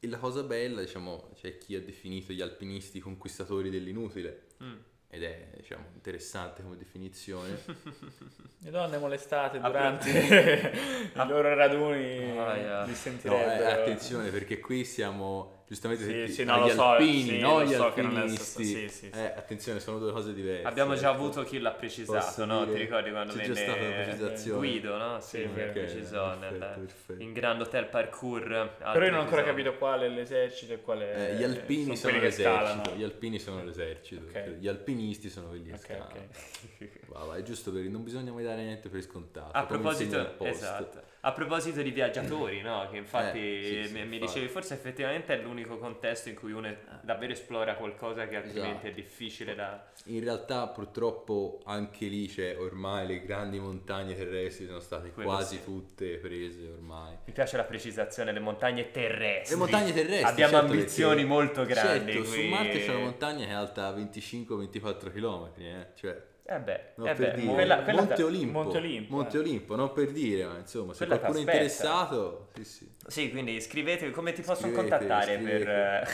e 0.00 0.06
la 0.08 0.18
cosa 0.18 0.42
bella, 0.42 0.80
diciamo, 0.80 1.30
c'è 1.34 1.58
chi 1.58 1.74
ha 1.74 1.80
definito 1.80 2.32
gli 2.32 2.40
alpinisti 2.40 3.00
conquistatori 3.00 3.70
dell'inutile 3.70 4.46
Mm. 4.62 4.74
ed 5.08 5.22
è, 5.22 5.50
diciamo, 5.56 5.86
interessante 5.94 6.62
come 6.62 6.76
definizione. 6.76 7.62
Le 8.60 8.70
donne 8.70 8.98
molestate 8.98 9.60
durante 9.60 10.10
i 11.14 11.26
loro 11.26 11.54
raduni 11.54 12.36
Ah, 12.38 12.56
yeah. 12.56 12.82
li 12.84 12.90
No, 12.90 12.96
sentirebbero. 12.96 13.62
eh, 13.62 13.70
attenzione 13.70 14.30
perché 14.30 14.58
qui 14.58 14.84
siamo 14.84 15.57
giustamente 15.68 16.04
Sì, 16.04 16.10
senti- 16.10 16.32
sì, 16.32 16.44
no, 16.44 16.54
agli 16.54 16.68
lo 16.68 16.68
so, 16.74 16.84
alpini, 16.84 17.22
sì, 17.22 17.38
no 17.38 17.58
lo 17.58 17.64
gli 17.64 17.72
so 17.74 17.92
che 17.92 18.02
non 18.02 18.18
è 18.18 18.28
stesso- 18.28 18.58
sì, 18.62 18.88
sì, 18.88 18.88
sì. 18.88 19.10
Eh, 19.12 19.24
attenzione, 19.36 19.80
sono 19.80 19.98
due 19.98 20.12
cose 20.12 20.32
diverse. 20.32 20.66
Abbiamo 20.66 20.94
già 20.94 21.10
ecco. 21.10 21.16
avuto 21.22 21.42
chi 21.44 21.58
l'ha 21.58 21.72
precisato, 21.72 22.44
no? 22.46 22.66
Ti 22.66 22.78
ricordi 22.78 23.10
quando 23.10 23.34
c'è 23.34 23.40
già 23.44 23.52
venne 23.52 23.66
stata 23.66 23.84
la 23.84 24.02
precisazione. 24.02 24.58
Guido, 24.58 24.96
no? 24.96 25.20
Sì, 25.20 25.38
Sì, 25.40 25.44
vero. 25.46 25.72
precisò 25.72 26.34
nel- 26.36 26.54
perfetto, 26.58 27.22
in 27.22 27.32
Grand 27.32 27.60
Hotel 27.60 27.86
Parkour. 27.86 28.70
Però 28.78 29.04
io 29.04 29.10
non 29.10 29.20
ho 29.20 29.22
ancora 29.22 29.42
capito 29.44 29.74
quale 29.76 30.06
è 30.06 30.08
l'esercito 30.08 30.72
e 30.72 30.80
quale 30.80 31.30
Eh, 31.30 31.34
gli 31.34 31.44
alpini 31.44 31.96
sono, 31.96 32.14
che 32.14 32.20
l'esercito, 32.20 32.94
gli 32.96 33.02
alpini 33.02 33.38
sono 33.38 33.62
l'esercito, 33.64 34.24
Ok. 34.26 34.56
gli 34.58 34.68
alpinisti 34.68 35.28
sono 35.28 35.48
quelli 35.48 35.64
che 35.68 35.74
Ok, 35.74 35.80
scalano. 35.80 36.08
ok. 36.10 36.88
Va, 37.08 37.24
va, 37.24 37.36
è 37.36 37.42
giusto 37.42 37.70
per 37.72 37.82
non 37.82 38.02
bisogna 38.02 38.32
mai 38.32 38.44
dare 38.44 38.62
niente 38.64 38.88
per 38.88 39.02
scontato. 39.02 39.50
A 39.56 39.64
proposito, 39.66 40.38
esatto. 40.40 41.02
A 41.28 41.32
proposito 41.32 41.82
di 41.82 41.90
viaggiatori, 41.90 42.62
no? 42.62 42.88
Che 42.90 42.96
infatti 42.96 43.38
Eh, 43.38 43.82
sì, 43.82 43.88
sì, 43.88 43.92
mi, 43.92 44.06
mi 44.06 44.18
dicevi, 44.18 44.48
forse 44.48 44.72
effettivamente 44.72 45.34
è 45.38 45.42
l'unico 45.42 45.76
contesto 45.76 46.30
in 46.30 46.34
cui 46.34 46.52
uno 46.52 46.74
davvero 47.02 47.32
esplora 47.32 47.74
qualcosa 47.74 48.26
che 48.26 48.36
altrimenti 48.36 48.86
è 48.86 48.88
Esatto. 48.88 48.94
difficile 48.94 49.54
da... 49.54 49.84
In 50.04 50.24
realtà 50.24 50.66
purtroppo 50.68 51.60
anche 51.66 52.06
lì 52.06 52.28
c'è 52.28 52.56
ormai 52.58 53.06
le 53.06 53.22
grandi 53.24 53.58
montagne 53.58 54.14
terrestri 54.16 54.64
sono 54.64 54.80
state 54.80 55.10
Quello 55.10 55.28
quasi 55.28 55.56
sì. 55.56 55.64
tutte 55.64 56.16
prese 56.16 56.66
ormai. 56.66 57.18
Mi 57.26 57.32
piace 57.34 57.58
la 57.58 57.64
precisazione, 57.64 58.32
le 58.32 58.40
montagne 58.40 58.90
terrestri. 58.90 59.50
Le 59.54 59.60
montagne 59.60 59.92
terrestri. 59.92 60.24
Abbiamo 60.30 60.52
certo, 60.52 60.72
ambizioni 60.72 61.14
perché- 61.14 61.28
molto 61.28 61.64
grandi. 61.66 62.12
Certo, 62.12 62.24
su 62.26 62.32
qui. 62.36 62.48
Marte 62.48 62.78
c'è 62.78 62.88
una 62.94 63.04
montagna 63.04 63.44
che 63.44 63.50
è 63.50 63.54
alta 63.54 63.94
25-24 63.94 65.12
km, 65.12 65.50
eh? 65.58 65.86
cioè, 65.94 66.22
Eh 66.50 66.60
beh, 66.60 66.80
non 66.96 67.08
eh 67.08 67.14
per 67.14 67.30
beh, 67.30 67.40
dire. 67.40 67.52
quella- 67.52 67.82
quella- 67.82 68.00
Monte 68.00 68.22
Olimpo. 68.22 68.52
Monte 68.62 68.76
Olimpo, 68.78 69.14
Monte 69.14 69.36
eh. 69.36 69.40
Olimpo, 69.40 69.76
non 69.76 69.92
per 69.92 70.10
dire, 70.12 70.46
ma 70.46 70.56
insomma, 70.58 70.92
se 70.94 71.04
Quella 71.04 71.18
qualcuno 71.18 71.38
è 71.38 71.40
interessato, 71.42 72.48
sì, 72.54 72.64
sì. 72.64 72.96
Sì, 73.06 73.30
quindi 73.30 73.58
scrivete 73.60 74.10
come 74.10 74.32
ti 74.32 74.42
possono 74.42 74.72
Scrivete, 74.72 74.88
contattare 74.88 75.34
scrivete. 75.34 75.64
per 75.64 76.08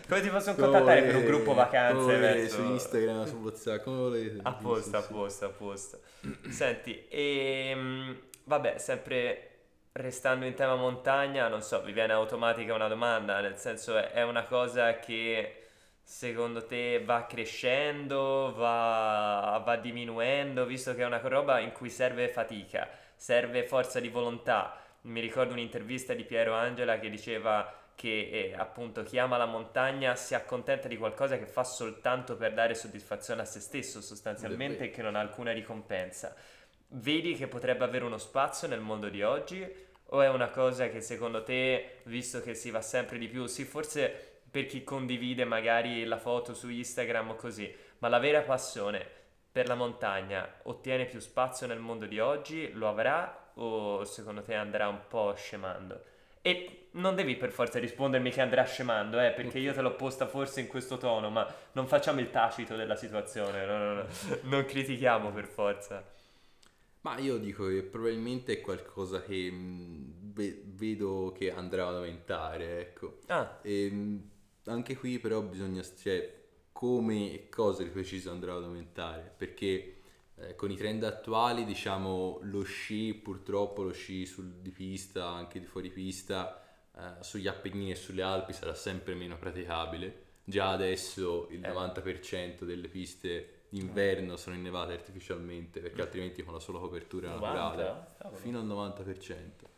come 0.08 0.20
ti 0.22 0.28
possono 0.28 0.56
Come 0.56 0.66
contattare 0.70 1.02
per 1.02 1.16
un 1.16 1.24
gruppo 1.24 1.52
vacanze 1.54 2.02
volete, 2.02 2.18
verso 2.18 2.56
su 2.56 2.62
Instagram, 2.62 3.26
su 3.26 3.36
WhatsApp, 3.36 3.82
come 3.82 3.96
volete. 3.98 4.38
A 4.42 4.52
posto, 4.52 4.96
a 4.96 5.02
sì. 5.02 5.12
posto, 5.12 5.44
a 5.46 5.48
posto. 5.50 6.00
Senti, 6.48 7.06
e 7.08 7.76
vabbè, 8.44 8.78
sempre 8.78 9.44
restando 9.92 10.44
in 10.46 10.54
tema 10.54 10.74
montagna, 10.76 11.48
non 11.48 11.62
so, 11.62 11.82
vi 11.82 11.92
viene 11.92 12.12
automatica 12.12 12.74
una 12.74 12.88
domanda, 12.88 13.40
nel 13.40 13.56
senso 13.58 13.96
è 13.96 14.22
una 14.22 14.44
cosa 14.44 14.98
che 14.98 15.54
secondo 16.10 16.66
te 16.66 17.00
va 17.04 17.24
crescendo, 17.24 18.52
va, 18.56 19.62
va 19.64 19.76
diminuendo, 19.76 20.66
visto 20.66 20.92
che 20.92 21.02
è 21.02 21.06
una 21.06 21.20
roba 21.22 21.60
in 21.60 21.70
cui 21.70 21.88
serve 21.88 22.28
fatica, 22.28 22.90
serve 23.14 23.62
forza 23.62 24.00
di 24.00 24.08
volontà. 24.08 24.76
Mi 25.02 25.20
ricordo 25.20 25.52
un'intervista 25.52 26.12
di 26.12 26.24
Piero 26.24 26.54
Angela 26.54 26.98
che 26.98 27.08
diceva 27.10 27.72
che 27.94 28.28
eh, 28.28 28.54
appunto 28.56 29.04
chi 29.04 29.18
ama 29.18 29.36
la 29.36 29.46
montagna 29.46 30.16
si 30.16 30.34
accontenta 30.34 30.88
di 30.88 30.96
qualcosa 30.96 31.38
che 31.38 31.46
fa 31.46 31.62
soltanto 31.62 32.36
per 32.36 32.54
dare 32.54 32.74
soddisfazione 32.74 33.42
a 33.42 33.46
se 33.46 33.60
stesso 33.60 34.00
sostanzialmente 34.00 34.86
e 34.86 34.90
che 34.90 35.02
non 35.02 35.14
ha 35.14 35.20
alcuna 35.20 35.52
ricompensa. 35.52 36.34
Vedi 36.88 37.34
che 37.36 37.46
potrebbe 37.46 37.84
avere 37.84 38.04
uno 38.04 38.18
spazio 38.18 38.66
nel 38.66 38.80
mondo 38.80 39.08
di 39.08 39.22
oggi 39.22 39.64
o 40.12 40.22
è 40.22 40.28
una 40.28 40.48
cosa 40.48 40.88
che 40.88 41.00
secondo 41.00 41.44
te, 41.44 42.00
visto 42.04 42.42
che 42.42 42.54
si 42.54 42.70
va 42.70 42.82
sempre 42.82 43.16
di 43.16 43.28
più, 43.28 43.46
sì 43.46 43.64
forse 43.64 44.29
per 44.50 44.66
chi 44.66 44.82
condivide 44.84 45.44
magari 45.44 46.04
la 46.04 46.18
foto 46.18 46.54
su 46.54 46.68
Instagram 46.68 47.30
o 47.30 47.34
così, 47.36 47.72
ma 47.98 48.08
la 48.08 48.18
vera 48.18 48.42
passione 48.42 49.06
per 49.52 49.66
la 49.66 49.74
montagna 49.74 50.48
ottiene 50.64 51.06
più 51.06 51.20
spazio 51.20 51.66
nel 51.66 51.78
mondo 51.78 52.06
di 52.06 52.18
oggi, 52.20 52.70
lo 52.72 52.88
avrà 52.88 53.50
o 53.54 54.04
secondo 54.04 54.42
te 54.42 54.54
andrà 54.54 54.88
un 54.88 55.00
po' 55.08 55.34
scemando? 55.34 56.02
E 56.42 56.88
non 56.92 57.14
devi 57.14 57.36
per 57.36 57.50
forza 57.50 57.78
rispondermi 57.78 58.30
che 58.30 58.40
andrà 58.40 58.64
scemando, 58.64 59.20
eh, 59.20 59.32
perché 59.32 59.58
io 59.58 59.74
te 59.74 59.80
l'ho 59.82 59.94
posta 59.94 60.26
forse 60.26 60.60
in 60.60 60.68
questo 60.68 60.96
tono, 60.96 61.28
ma 61.30 61.46
non 61.72 61.86
facciamo 61.86 62.20
il 62.20 62.30
tacito 62.30 62.76
della 62.76 62.96
situazione, 62.96 63.66
no, 63.66 63.78
no, 63.78 63.94
no. 63.94 64.06
non 64.42 64.64
critichiamo 64.64 65.30
per 65.30 65.46
forza. 65.46 66.02
Ma 67.02 67.16
io 67.18 67.38
dico 67.38 67.66
che 67.66 67.82
probabilmente 67.82 68.54
è 68.54 68.60
qualcosa 68.60 69.22
che 69.22 69.50
ve- 69.52 70.62
vedo 70.66 71.32
che 71.34 71.50
andrà 71.50 71.86
ad 71.88 71.94
aumentare, 71.96 72.80
ecco. 72.80 73.20
Ah, 73.28 73.58
E, 73.62 73.90
mh, 73.90 74.30
anche 74.64 74.96
qui 74.96 75.18
però 75.18 75.40
bisogna, 75.42 75.82
cioè, 75.82 76.38
come 76.72 77.32
e 77.32 77.48
cosa 77.48 77.82
di 77.82 77.90
preciso 77.90 78.30
andrà 78.30 78.54
ad 78.54 78.64
aumentare, 78.64 79.32
perché 79.36 79.96
eh, 80.36 80.54
con 80.54 80.70
i 80.70 80.76
trend 80.76 81.02
attuali, 81.04 81.64
diciamo, 81.64 82.38
lo 82.42 82.62
sci, 82.62 83.14
purtroppo 83.14 83.82
lo 83.82 83.92
sci 83.92 84.24
sul, 84.26 84.52
di 84.60 84.70
pista, 84.70 85.28
anche 85.28 85.60
di 85.60 85.66
fuori 85.66 85.90
pista, 85.90 86.62
eh, 86.96 87.22
sugli 87.22 87.46
Appennini 87.48 87.90
e 87.90 87.94
sulle 87.96 88.22
Alpi 88.22 88.52
sarà 88.52 88.74
sempre 88.74 89.14
meno 89.14 89.36
praticabile. 89.36 90.28
Già 90.44 90.70
adesso 90.70 91.48
il 91.50 91.64
Eh. 91.64 91.68
90% 91.68 92.64
delle 92.64 92.88
piste 92.88 93.58
d'inverno 93.68 94.36
sono 94.36 94.56
innevate 94.56 94.94
artificialmente, 94.94 95.80
perché 95.80 96.00
altrimenti 96.02 96.42
con 96.42 96.54
la 96.54 96.60
sola 96.60 96.78
copertura 96.80 97.34
90? 97.34 97.60
naturale 97.60 98.36
fino 98.36 98.58
al 98.58 98.66
90%. 98.66 99.68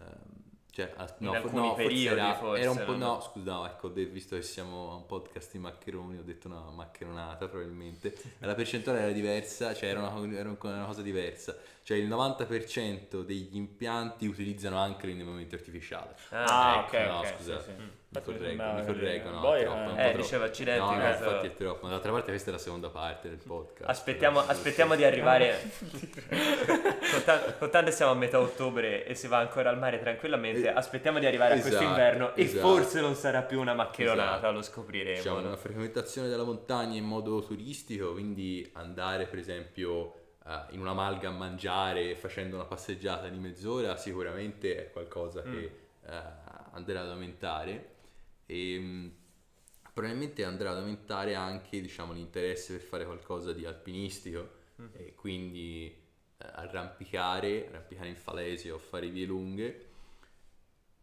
Ehm, 0.00 0.33
cioè, 0.74 0.92
no, 1.18 1.30
fo- 1.30 1.36
alcuni 1.36 1.60
no, 1.68 1.68
forse 1.68 1.82
periodi, 1.86 2.18
era, 2.18 2.34
forse, 2.34 2.60
era 2.62 2.70
un 2.72 2.84
po', 2.84 2.96
no, 2.96 3.20
scusa, 3.20 3.52
no, 3.52 3.66
ecco, 3.66 3.90
visto 3.92 4.34
che 4.34 4.42
siamo 4.42 4.96
un 4.96 5.06
podcast 5.06 5.52
di 5.52 5.58
maccheroni, 5.58 6.18
ho 6.18 6.24
detto 6.24 6.48
una 6.48 6.68
maccheronata 6.70 7.46
probabilmente, 7.46 8.12
la 8.40 8.54
percentuale 8.56 8.98
era 9.00 9.12
diversa, 9.12 9.72
cioè 9.72 9.90
era 9.90 10.00
una, 10.00 10.36
era 10.36 10.48
un- 10.48 10.56
una 10.60 10.84
cosa 10.84 11.02
diversa, 11.02 11.56
cioè 11.84 11.96
il 11.96 12.08
90% 12.08 13.22
degli 13.22 13.54
impianti 13.56 14.26
utilizzano 14.26 14.76
anche 14.78 15.06
l'innevamento 15.06 15.54
artificiale. 15.54 16.16
ah, 16.30 16.84
ecco, 16.84 16.96
ok, 16.96 17.02
no, 17.06 17.18
ok, 17.18 17.26
scusa. 17.36 17.62
sì, 17.62 17.70
sì. 17.76 17.82
Mi 18.26 18.32
mi 18.32 18.56
che- 18.56 18.84
correggo, 18.86 19.30
no, 19.30 19.54
è 19.54 19.62
troppo, 19.64 19.90
Eh, 19.90 19.94
troppo. 20.02 20.16
dicevo 20.16 20.44
accidenti, 20.44 20.80
No, 20.80 20.90
no, 20.94 21.00
questo- 21.02 21.24
infatti 21.24 21.46
è 21.46 21.54
troppo. 21.54 21.88
D'altra 21.88 22.12
parte 22.12 22.30
questa 22.30 22.50
è 22.50 22.52
la 22.52 22.58
seconda 22.58 22.88
parte 22.90 23.28
del 23.28 23.38
podcast. 23.44 23.88
Aspettiamo, 23.90 24.40
Però, 24.40 24.52
aspettiamo 24.52 24.94
di 24.94 25.04
arrivare. 25.04 25.58
Contan- 27.10 27.54
Contando 27.58 27.90
siamo 27.90 28.12
a 28.12 28.14
metà 28.14 28.38
ottobre 28.40 29.04
e 29.04 29.14
si 29.14 29.26
va 29.26 29.38
ancora 29.38 29.70
al 29.70 29.78
mare 29.78 29.98
tranquillamente. 29.98 30.68
Eh, 30.68 30.68
Aspettiamo 30.68 31.18
di 31.18 31.26
arrivare 31.26 31.54
a 31.54 31.56
esatto, 31.56 31.68
questo 31.76 31.88
inverno 31.90 32.34
e 32.34 32.42
esatto. 32.42 32.66
forse 32.68 33.00
non 33.00 33.14
sarà 33.14 33.42
più 33.42 33.60
una 33.60 33.74
maccheronata, 33.74 34.36
Esatto. 34.38 34.52
lo 34.52 34.62
scopriremo. 34.62 35.16
Diciamo, 35.16 35.40
no? 35.40 35.46
una 35.48 35.56
frequentazione 35.56 36.28
della 36.28 36.44
montagna 36.44 36.96
in 36.96 37.04
modo 37.04 37.42
turistico, 37.42 38.12
quindi 38.12 38.68
andare 38.74 39.26
per 39.26 39.38
esempio 39.38 40.14
eh, 40.46 40.60
in 40.70 40.80
una 40.80 40.92
malga 40.92 41.28
a 41.28 41.32
mangiare 41.32 42.14
facendo 42.16 42.56
una 42.56 42.64
passeggiata 42.64 43.28
di 43.28 43.38
mezz'ora 43.38 43.96
sicuramente 43.96 44.76
è 44.86 44.90
qualcosa 44.90 45.42
che 45.42 45.70
eh, 46.06 46.12
andrà 46.72 47.00
ad 47.00 47.08
aumentare 47.10 47.92
e 48.46 48.78
mh, 48.78 49.14
probabilmente 49.92 50.44
andrà 50.44 50.70
ad 50.70 50.78
aumentare 50.78 51.34
anche 51.34 51.80
diciamo, 51.80 52.12
l'interesse 52.12 52.74
per 52.76 52.82
fare 52.82 53.04
qualcosa 53.04 53.52
di 53.52 53.64
alpinistico 53.64 54.62
e 54.92 55.14
quindi 55.14 55.86
eh, 55.86 56.46
arrampicare, 56.52 57.68
arrampicare 57.68 58.08
in 58.08 58.16
falesia 58.16 58.74
o 58.74 58.78
fare 58.78 59.08
vie 59.08 59.24
lunghe 59.24 59.86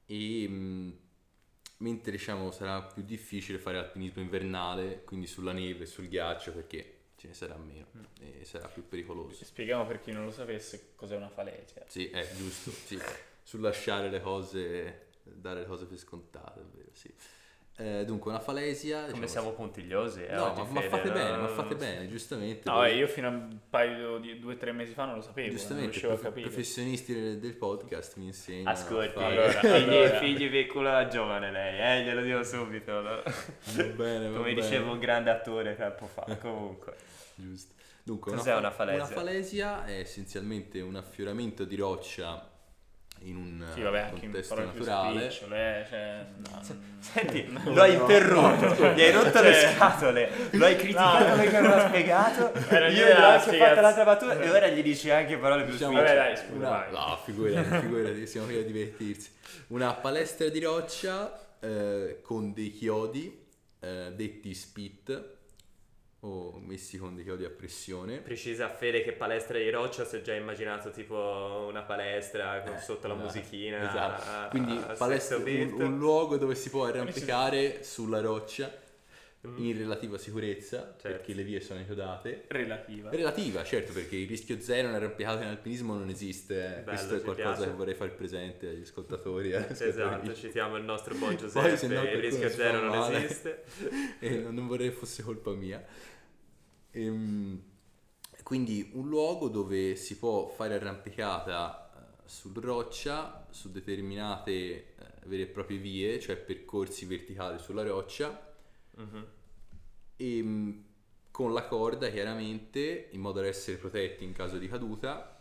e 0.06 0.48
mh, 0.48 0.98
mentre 1.78 2.12
diciamo 2.12 2.52
sarà 2.52 2.82
più 2.82 3.04
difficile 3.04 3.58
fare 3.58 3.78
alpinismo 3.78 4.22
invernale, 4.22 5.04
quindi 5.04 5.26
sulla 5.26 5.54
neve 5.54 5.84
e 5.84 5.88
sul 5.88 6.10
ghiaccio 6.10 6.52
perché 6.52 6.98
ce 7.16 7.28
ne 7.28 7.34
sarà 7.34 7.56
meno 7.56 7.88
e 8.20 8.44
sarà 8.44 8.68
più 8.68 8.88
pericoloso. 8.88 9.46
Spieghiamo 9.46 9.86
per 9.86 10.02
chi 10.02 10.12
non 10.12 10.26
lo 10.26 10.32
sapesse 10.32 10.94
cos'è 10.96 11.16
una 11.16 11.30
falesia. 11.30 11.84
Sì, 11.88 12.10
è 12.10 12.30
giusto, 12.36 12.72
sì. 12.72 13.00
Sul 13.44 13.62
lasciare 13.62 14.10
le 14.10 14.22
cose, 14.22 15.08
dare 15.24 15.62
le 15.62 15.66
cose 15.66 15.86
per 15.86 15.98
scontate, 15.98 16.62
vero, 16.74 16.90
sì. 16.94 17.14
Eh, 17.78 18.04
dunque, 18.06 18.30
una 18.30 18.40
falesia... 18.40 19.00
Come 19.06 19.12
diciamo, 19.12 19.28
siamo 19.28 19.52
puntigliosi, 19.54 20.24
eh, 20.24 20.36
No, 20.36 20.54
ma, 20.54 20.64
ma 20.66 20.82
fate 20.82 21.08
no? 21.08 21.14
bene, 21.14 21.38
ma 21.38 21.48
fate 21.48 21.76
bene, 21.76 22.08
giustamente. 22.08 22.70
No, 22.70 22.86
eh, 22.86 22.96
io 22.96 23.08
fino 23.08 23.28
a 23.28 23.32
un 23.32 23.58
paio 23.70 24.20
di 24.20 24.38
due 24.40 24.54
o 24.54 24.58
tre 24.58 24.72
mesi 24.72 24.94
fa 24.94 25.06
non 25.06 25.16
lo 25.16 25.22
sapevo, 25.22 25.48
non 25.48 25.56
giustamente, 25.56 25.98
a 26.06 26.16
prof- 26.16 26.42
professionisti 26.42 27.14
del, 27.14 27.40
del 27.40 27.56
podcast 27.56 28.18
mi 28.18 28.26
insegnano. 28.26 28.70
Ascolti, 28.70 29.14
fare- 29.14 29.26
Allora, 29.26 29.52
figli, 29.60 29.96
allora. 29.96 30.20
figli 30.20 30.50
piccola 30.52 31.08
giovane 31.08 31.50
lei, 31.52 31.80
eh, 31.80 32.04
glielo 32.04 32.22
dico 32.22 32.44
subito. 32.44 32.92
no? 33.02 33.22
Va 33.24 33.84
bene, 33.84 34.30
va 34.30 34.38
Come 34.38 34.54
bene. 34.54 34.62
diceva 34.62 34.92
un 34.92 35.00
grande 35.00 35.30
attore 35.32 35.76
tempo 35.76 36.06
fa, 36.06 36.38
comunque. 36.40 36.96
Giusto. 37.36 37.74
Dunque, 38.04 38.34
Cos'è 38.34 38.52
fa- 38.52 38.58
una 38.58 38.72
falesia? 38.72 39.04
Una 39.06 39.14
falesia 39.14 39.86
è 39.86 40.00
essenzialmente 40.00 40.82
un 40.82 40.96
affioramento 40.98 41.64
di 41.66 41.76
roccia 41.78 42.51
in 43.24 43.36
un 43.36 43.66
Sì, 43.74 43.82
vabbè, 43.82 43.98
eh, 43.98 44.02
anche 44.02 44.16
in 44.26 44.32
contesto 44.32 44.56
parole 44.56 44.74
più 44.74 44.84
naturale. 44.86 45.30
spicciole, 45.32 45.82
eh, 45.82 45.86
cioè, 45.90 46.26
non- 46.52 46.90
Senti, 47.02 47.46
No, 47.50 47.74
lo 47.74 47.82
hai 47.82 47.96
no. 47.96 48.02
interrotto, 48.02 48.86
gli 48.94 49.02
hai 49.02 49.12
rotto 49.12 49.42
le 49.42 49.54
Cioè- 49.54 49.74
scatole, 49.74 50.30
lo 50.52 50.66
hai 50.66 50.76
criticato 50.76 51.28
No. 51.28 51.36
perché 51.36 51.60
non 51.60 51.72
ha 51.72 51.88
spiegato, 51.88 52.54
Era 52.70 52.88
io 52.90 53.06
gli 53.08 53.10
ho 53.12 53.20
la 53.20 53.34
anche 53.34 53.58
fatto 53.58 53.82
l'altra 53.82 54.04
battuta 54.04 54.40
e 54.40 54.50
ora 54.50 54.68
gli 54.68 54.82
dici 54.84 55.10
anche 55.10 55.38
parole 55.38 55.64
più 55.64 55.74
Diciamo- 55.74 55.98
spicciole. 55.98 56.18
Vabbè, 56.18 56.34
dai, 56.34 56.38
scusa, 56.46 56.56
Una- 56.56 56.70
vai. 56.70 56.92
No, 56.92 57.20
figurati, 57.24 57.80
figurati, 57.80 58.28
siamo 58.28 58.48
qui 58.48 58.58
a 58.58 58.64
divertirsi. 58.64 59.30
Una 59.68 59.94
palestra 59.94 60.48
di 60.50 60.60
roccia 60.64 61.40
eh, 61.60 62.20
con 62.22 62.54
dei 62.54 62.72
chiodi, 62.72 63.46
eh, 63.80 64.12
detti 64.16 64.54
spit, 64.54 65.30
o 66.24 66.60
messi 66.64 66.98
con 67.00 67.16
dei 67.16 67.24
chiodi 67.24 67.46
a 67.46 67.50
pressione. 67.50 68.18
Precisa 68.18 68.70
Fede 68.70 69.04
che 69.04 69.12
palestra 69.14 69.58
di 69.58 69.70
roccia 69.72 70.06
si 70.06 70.18
è 70.18 70.22
già 70.22 70.34
immaginato 70.36 70.92
tipo 70.92 71.66
una 71.68 71.82
palestra 71.82 72.62
con 72.62 72.78
sotto 72.78 73.08
la 73.08 73.16
Esatto, 73.16 73.28
musichina. 73.40 73.90
Esatto. 73.90 74.30
a- 74.30 74.48
Quindi 74.50 74.78
a 74.78 74.94
palestra, 74.94 75.40
stesso 75.40 75.76
un, 75.76 75.82
un 75.82 75.98
luogo 75.98 76.38
dove 76.38 76.54
si 76.56 76.70
può 76.70 76.86
arrampicare 76.86 77.84
sulla 77.84 78.22
roccia 78.22 78.80
Mm. 79.44 79.58
in 79.58 79.76
relativa 79.76 80.20
sicurezza, 80.20 80.94
Certo. 81.02 81.18
perché 81.18 81.34
le 81.34 81.42
vie 81.42 81.60
sono 81.62 81.80
inchiodate. 81.80 82.44
relativa. 82.50 83.10
Relativa, 83.10 83.64
certo, 83.64 83.92
perché 83.92 84.16
il 84.16 84.28
rischio 84.28 84.60
zero 84.62 84.88
in 84.90 84.94
arrampicato 84.94 85.42
in 85.42 85.48
alpinismo 85.48 85.96
non 85.96 86.10
esiste. 86.10 86.64
eh. 86.64 86.70
Bello, 86.82 86.84
Questo 86.90 87.16
è 87.16 87.22
qualcosa 87.24 87.50
piace. 87.56 87.70
che 87.72 87.76
vorrei 87.76 87.96
far 87.96 88.12
presente 88.14 88.68
agli 88.68 88.82
ascoltatori. 88.84 89.52
eh. 89.52 89.66
Esatto, 89.68 90.36
citiamo 90.36 90.78
il 90.78 90.84
nostro 90.84 91.16
buon 91.16 91.32
Poi, 91.36 91.40
Giuseppe, 91.40 91.76
se 91.76 91.88
no, 91.88 92.04
il 92.04 92.20
rischio 92.22 92.50
zero 92.50 92.82
non 92.82 92.96
male. 93.00 93.24
esiste. 93.26 93.64
e 94.20 94.30
non 94.30 94.54
non 94.54 94.68
vorrei 94.68 94.92
fosse 94.92 95.24
colpa 95.24 95.50
mia. 95.54 95.84
Ehm, 96.92 97.62
quindi 98.44 98.92
un 98.94 99.08
luogo 99.08 99.48
dove 99.50 99.96
si 99.96 100.18
può 100.18 100.48
fare 100.50 100.76
arrampicata 100.76 101.92
eh, 102.26 102.28
su 102.30 102.52
roccia, 102.56 103.48
su 103.52 103.72
determinate 103.72 104.52
eh, 104.52 104.86
vere 105.26 105.44
e 105.44 105.48
proprie 105.48 105.78
vie, 105.78 106.20
cioè 106.20 106.38
percorsi 106.38 107.06
verticali 107.06 107.60
sulla 107.60 107.84
roccia, 107.84 108.50
Mhm. 108.98 109.26
e 110.16 110.42
mh, 110.44 110.84
con 111.32 111.54
la 111.54 111.66
corda 111.66 112.10
chiaramente 112.10 113.10
in 113.12 113.22
modo 113.22 113.42
da 113.42 113.48
essere 113.48 113.78
protetti 113.78 114.24
in 114.24 114.34
caso 114.34 114.58
di 114.58 114.68
caduta 114.68 115.39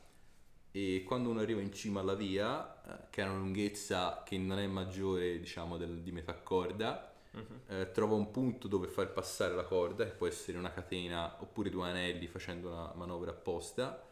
e 0.72 1.04
quando 1.06 1.30
uno 1.30 1.40
arriva 1.40 1.60
in 1.60 1.72
cima 1.72 2.00
alla 2.00 2.14
via 2.14 2.82
eh, 3.06 3.10
che 3.10 3.22
ha 3.22 3.30
una 3.30 3.38
lunghezza 3.40 4.22
che 4.24 4.38
non 4.38 4.58
è 4.58 4.66
maggiore 4.66 5.38
diciamo 5.40 5.76
del- 5.76 6.02
di 6.02 6.12
metà 6.12 6.34
corda 6.34 7.09
Mhm. 7.32 7.60
eh, 7.68 7.90
trova 7.92 8.14
un 8.14 8.30
punto 8.30 8.68
dove 8.68 8.88
far 8.88 9.12
passare 9.12 9.54
la 9.54 9.64
corda 9.64 10.04
che 10.04 10.12
può 10.12 10.26
essere 10.26 10.58
una 10.58 10.72
catena 10.72 11.36
oppure 11.40 11.70
due 11.70 11.88
anelli 11.88 12.26
facendo 12.26 12.68
una 12.68 12.92
manovra 12.94 13.30
apposta 13.30 14.04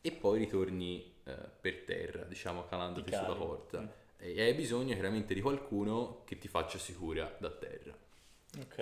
e 0.00 0.12
poi 0.12 0.38
ritorni 0.40 1.14
eh, 1.24 1.34
per 1.60 1.82
terra 1.84 2.24
diciamo 2.24 2.66
calandoti 2.66 3.10
Ti 3.10 3.16
sulla 3.16 3.34
corda 3.34 3.80
Mm. 3.80 3.86
e 4.16 4.40
hai 4.42 4.54
bisogno 4.54 4.94
chiaramente 4.94 5.34
di 5.34 5.40
qualcuno 5.40 6.22
che 6.24 6.38
ti 6.38 6.48
faccia 6.48 6.78
sicura 6.78 7.34
da 7.38 7.50
terra 7.50 7.94
Ok. 8.60 8.78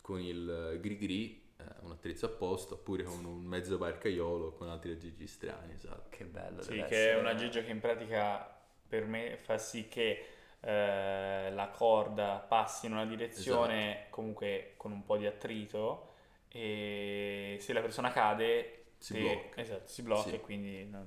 con 0.00 0.20
il 0.20 0.78
grigri, 0.80 1.52
eh, 1.56 1.64
un 1.80 1.92
attrezzo 1.92 2.26
apposta, 2.26 2.74
oppure 2.74 3.02
con 3.04 3.24
un 3.24 3.42
mezzo 3.44 3.78
barcaiolo 3.78 4.52
con 4.52 4.68
altri 4.68 4.92
aggeggi 4.92 5.26
strani, 5.26 5.72
esatto. 5.74 6.08
Che 6.10 6.24
bello. 6.24 6.62
Sì, 6.62 6.72
che 6.84 6.84
è 6.84 6.86
essere. 6.86 7.18
un 7.18 7.26
aggeggio 7.26 7.62
che 7.62 7.70
in 7.70 7.80
pratica 7.80 8.48
per 8.88 9.04
me 9.04 9.36
fa 9.36 9.58
sì 9.58 9.88
che 9.88 10.26
eh, 10.64 11.50
la 11.52 11.68
corda 11.68 12.44
passi 12.46 12.86
in 12.86 12.92
una 12.92 13.04
direzione 13.06 13.92
Esatto. 13.96 14.06
comunque 14.10 14.74
con 14.76 14.92
un 14.92 15.04
po' 15.04 15.16
di 15.16 15.26
attrito 15.26 16.12
e 16.48 17.56
se 17.60 17.72
la 17.72 17.80
persona 17.80 18.10
cade 18.10 18.84
Si 18.98 19.12
te- 19.12 19.20
blocca. 19.20 19.60
esatto, 19.60 19.86
si 19.88 20.02
blocca 20.02 20.28
Sì. 20.30 20.34
e 20.36 20.40
quindi 20.40 20.84
non, 20.84 21.06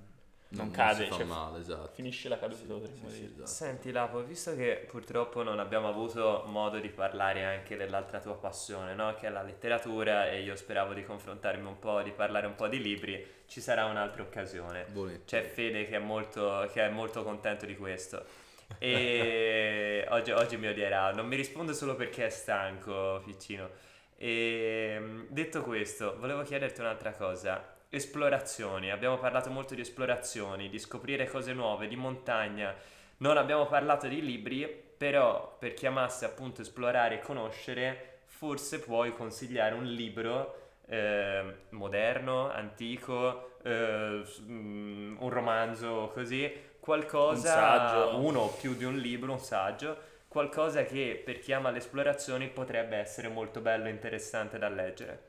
Non, 0.49 0.65
non 0.67 0.71
cade, 0.71 1.03
si 1.05 1.09
fa 1.09 1.15
cioè, 1.15 1.25
male, 1.25 1.59
esatto. 1.59 1.91
finisce 1.93 2.29
la 2.29 2.37
caduta, 2.37 2.85
Sì, 2.85 3.09
sì, 3.09 3.23
esatto. 3.25 3.45
Senti 3.47 3.91
Lapo, 3.91 4.23
visto 4.23 4.55
che 4.55 4.85
purtroppo 4.87 5.41
non 5.43 5.59
abbiamo 5.59 5.87
avuto 5.89 6.43
modo 6.47 6.79
di 6.79 6.89
parlare 6.89 7.43
anche 7.43 7.75
dell'altra 7.75 8.19
tua 8.19 8.35
passione, 8.35 8.93
no? 8.93 9.13
che 9.15 9.27
è 9.27 9.29
la 9.29 9.41
letteratura, 9.41 10.29
e 10.29 10.41
io 10.41 10.55
speravo 10.55 10.93
di 10.93 11.03
confrontarmi 11.03 11.65
un 11.67 11.79
po', 11.79 12.01
di 12.03 12.11
parlare 12.11 12.45
un 12.47 12.55
po' 12.55 12.67
di 12.67 12.79
libri, 12.81 13.25
ci 13.47 13.59
sarà 13.61 13.85
un'altra 13.85 14.21
occasione. 14.21 14.85
Volentieri. 14.91 15.45
C'è 15.45 15.49
Fede 15.51 15.85
che 15.85 15.95
è 15.95 15.99
molto, 15.99 16.69
che 16.71 16.81
è 16.85 16.89
molto 16.89 17.23
contento 17.23 17.65
di 17.65 17.75
questo. 17.75 18.45
E 18.79 20.05
oggi, 20.09 20.31
oggi 20.31 20.57
mi 20.57 20.67
odierà. 20.67 21.11
Non 21.11 21.27
mi 21.27 21.35
risponde 21.35 21.73
solo 21.73 21.95
perché 21.95 22.25
è 22.25 22.29
stanco, 22.29 23.21
piccino. 23.25 23.69
E 24.15 25.25
detto 25.29 25.61
questo, 25.61 26.17
volevo 26.19 26.43
chiederti 26.43 26.81
un'altra 26.81 27.11
cosa. 27.11 27.75
Esplorazioni. 27.89 28.91
Abbiamo 28.91 29.17
parlato 29.17 29.49
molto 29.49 29.75
di 29.75 29.81
esplorazioni, 29.81 30.69
di 30.69 30.79
scoprire 30.79 31.27
cose 31.27 31.53
nuove, 31.53 31.87
di 31.87 31.95
montagna. 31.95 32.75
Non 33.17 33.37
abbiamo 33.37 33.65
parlato 33.65 34.07
di 34.07 34.21
libri, 34.21 34.67
però 34.97 35.55
per 35.57 35.73
chi 35.73 35.85
amasse 35.85 36.25
appunto 36.25 36.61
esplorare 36.61 37.15
e 37.15 37.19
conoscere, 37.19 38.21
forse 38.25 38.79
puoi 38.79 39.13
consigliare 39.13 39.73
un 39.73 39.85
libro 39.85 40.65
eh, 40.87 41.43
moderno, 41.69 42.51
antico, 42.51 43.57
eh, 43.63 44.23
mm, 44.41 45.17
un 45.19 45.29
romanzo 45.29 46.11
così, 46.13 46.51
qualcosa, 46.87 47.49
Un 47.53 47.53
saggio. 47.53 48.17
uno 48.25 48.39
o 48.39 48.47
più 48.53 48.73
di 48.73 48.85
un 48.85 48.95
libro, 48.97 49.33
un 49.33 49.39
saggio, 49.41 49.97
qualcosa 50.29 50.85
che 50.85 51.21
per 51.23 51.39
chi 51.39 51.51
ama 51.51 51.69
le 51.69 51.79
esplorazioni 51.79 52.47
potrebbe 52.47 52.95
essere 52.95 53.27
molto 53.27 53.59
bello 53.59 53.87
e 53.87 53.89
interessante 53.89 54.57
da 54.57 54.69
leggere. 54.69 55.23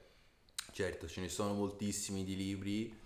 Certo, 0.71 1.09
ce 1.09 1.21
ne 1.21 1.29
sono 1.29 1.55
moltissimi 1.55 2.23
di 2.23 2.37
libri 2.37 2.97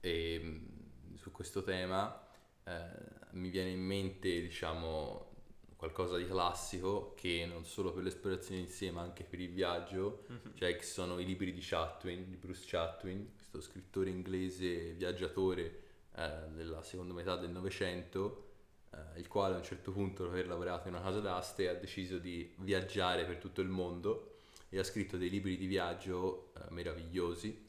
e, 0.00 0.38
mh, 0.38 1.16
su 1.16 1.32
questo 1.32 1.64
tema. 1.64 2.22
eh, 2.62 3.14
mi 3.32 3.48
viene 3.50 3.70
in 3.70 3.80
mente, 3.80 4.40
diciamo, 4.40 5.32
qualcosa 5.76 6.16
di 6.16 6.26
classico 6.28 7.12
che 7.16 7.44
non 7.46 7.64
solo 7.64 7.92
per 7.92 8.04
l'esplorazione 8.04 8.60
in 8.60 8.68
sé, 8.68 8.90
ma 8.92 9.02
anche 9.02 9.24
per 9.24 9.40
il 9.40 9.50
viaggio, 9.50 10.26
cioè 10.54 10.76
che 10.76 10.84
sono 10.84 11.18
i 11.18 11.24
libri 11.24 11.52
di 11.52 11.60
Chatwin, 11.60 12.30
di 12.30 12.36
Bruce 12.36 12.64
Chatwin, 12.66 13.32
questo 13.50 13.60
scrittore 13.60 14.10
inglese 14.10 14.92
viaggiatore 14.92 15.80
eh, 16.16 16.48
della 16.54 16.82
seconda 16.82 17.12
metà 17.12 17.36
del 17.36 17.50
Novecento, 17.50 18.44
eh, 18.92 19.18
il 19.20 19.28
quale 19.28 19.54
a 19.54 19.58
un 19.58 19.64
certo 19.64 19.92
punto, 19.92 20.22
dopo 20.22 20.34
aver 20.34 20.48
lavorato 20.48 20.88
in 20.88 20.94
una 20.94 21.02
casa 21.02 21.20
d'aste, 21.20 21.68
ha 21.68 21.74
deciso 21.74 22.18
di 22.18 22.54
viaggiare 22.58 23.24
per 23.24 23.36
tutto 23.36 23.60
il 23.60 23.68
mondo 23.68 24.36
e 24.68 24.78
ha 24.78 24.84
scritto 24.84 25.16
dei 25.16 25.30
libri 25.30 25.56
di 25.56 25.66
viaggio 25.66 26.52
eh, 26.56 26.70
meravigliosi, 26.70 27.64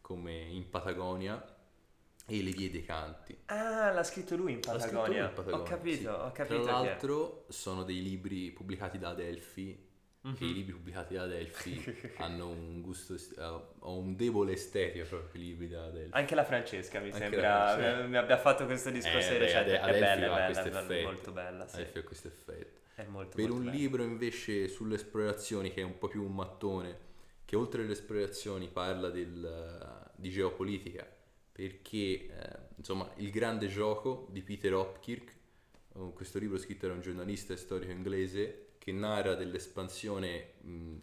come 0.00 0.32
In 0.32 0.70
Patagonia, 0.70 1.56
e 2.30 2.42
le 2.42 2.50
vie 2.50 2.70
dei 2.70 2.84
canti. 2.84 3.36
Ah, 3.46 3.90
l'ha 3.90 4.04
scritto 4.04 4.36
lui 4.36 4.52
in 4.52 4.60
Patagonia. 4.60 5.06
lui 5.06 5.28
in 5.28 5.32
Patagonia, 5.34 5.58
Ho 5.58 5.62
capito, 5.62 6.00
sì. 6.00 6.06
ho 6.06 6.32
capito. 6.32 6.62
Tra 6.62 6.72
l'altro 6.72 7.44
sono 7.48 7.84
dei 7.84 8.02
libri 8.02 8.50
pubblicati 8.50 8.98
da 8.98 9.10
Adelphi 9.10 9.87
Mhm. 10.28 10.36
che 10.36 10.44
i 10.44 10.52
libri 10.52 10.72
pubblicati 10.72 11.14
da 11.14 11.22
Adelphi 11.22 11.82
hanno 12.18 12.48
un 12.48 12.80
gusto, 12.82 13.14
est- 13.14 13.38
eh, 13.38 13.42
ho 13.42 13.96
un 13.98 14.16
debole 14.16 14.52
estetica 14.52 15.04
proprio 15.04 15.40
i 15.42 15.44
libri 15.46 15.68
da 15.68 15.84
Adelphi. 15.84 16.16
Anche 16.16 16.34
la 16.34 16.44
Francesca 16.44 16.98
mi 17.00 17.06
Anche 17.06 17.18
sembra 17.18 17.68
Francesca. 17.74 18.04
eh, 18.04 18.06
mi 18.08 18.16
abbia 18.16 18.38
fatto 18.38 18.64
questo 18.66 18.90
discorso 18.90 19.28
Eh, 19.28 19.32
di 19.32 19.38
beh, 19.38 19.44
recente. 19.44 19.78
È 19.80 19.80
bella, 19.80 20.48
è 20.48 20.52
bella, 20.52 20.86
è 20.86 21.02
molto 21.04 21.32
bella, 21.32 21.66
sì. 21.68 21.76
Adelphi 21.76 21.98
ha 21.98 22.02
questo 22.02 22.28
effetto. 22.28 22.80
È 22.94 23.04
molto, 23.04 23.36
Per 23.36 23.44
molto 23.46 23.54
un 23.56 23.64
bella. 23.66 23.76
libro 23.76 24.02
invece 24.02 24.68
sulle 24.68 24.96
esplorazioni 24.96 25.72
che 25.72 25.80
è 25.80 25.84
un 25.84 25.98
po' 25.98 26.08
più 26.08 26.22
un 26.24 26.34
mattone, 26.34 26.98
che 27.44 27.56
oltre 27.56 27.82
alle 27.82 27.92
esplorazioni 27.92 28.68
parla 28.68 29.08
del, 29.10 30.10
di 30.16 30.30
geopolitica, 30.30 31.06
perché 31.52 31.96
eh, 31.96 32.28
insomma 32.76 33.10
il 33.16 33.30
grande 33.30 33.68
gioco 33.68 34.28
di 34.30 34.42
Peter 34.42 34.74
Hopkirk, 34.74 35.30
eh, 35.96 36.12
questo 36.12 36.38
libro 36.38 36.58
scritto 36.58 36.86
da 36.86 36.92
un 36.92 37.00
giornalista 37.00 37.52
e 37.52 37.56
storico 37.56 37.90
inglese 37.92 38.66
che 38.88 38.92
narra 38.92 39.34
dell'espansione 39.34 40.52
mh, 40.62 40.96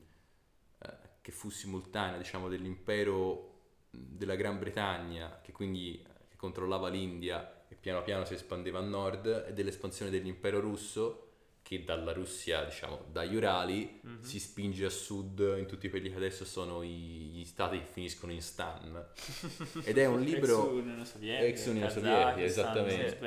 eh, 0.79 0.97
che 1.21 1.31
fu 1.31 1.51
simultanea 1.51 2.17
diciamo 2.17 2.49
dell'impero 2.49 3.51
della 3.91 4.33
Gran 4.33 4.57
Bretagna 4.57 5.39
che 5.43 5.51
quindi 5.51 6.01
eh, 6.01 6.27
che 6.29 6.35
controllava 6.35 6.89
l'India 6.89 7.67
e 7.67 7.75
piano 7.75 8.01
piano 8.01 8.25
si 8.25 8.33
espandeva 8.33 8.79
a 8.79 8.81
nord 8.81 9.45
e 9.47 9.53
dell'espansione 9.53 10.09
dell'impero 10.09 10.59
russo 10.59 11.24
che 11.65 11.83
dalla 11.83 12.13
Russia, 12.13 12.63
diciamo, 12.63 13.05
dagli 13.11 13.35
Urali 13.35 13.99
Mhm. 14.03 14.21
si 14.21 14.39
spinge 14.39 14.85
a 14.85 14.89
sud 14.91 15.55
in 15.57 15.65
tutti 15.65 15.89
quelli 15.89 16.11
che 16.11 16.15
adesso 16.15 16.45
sono 16.45 16.83
i- 16.83 17.31
gli 17.33 17.43
stati 17.43 17.79
che 17.79 17.85
finiscono 17.85 18.31
in 18.31 18.41
stan. 18.43 19.03
Ed 19.83 19.97
è 19.97 20.05
un 20.05 20.21
Ex 20.21 20.27
libro 20.31 20.69
Unione 20.69 21.03
Sovietica, 21.05 21.43
ex 21.47 21.65
Unione 21.65 21.89
Sovietica, 21.89 22.43
esattamente. 22.43 23.17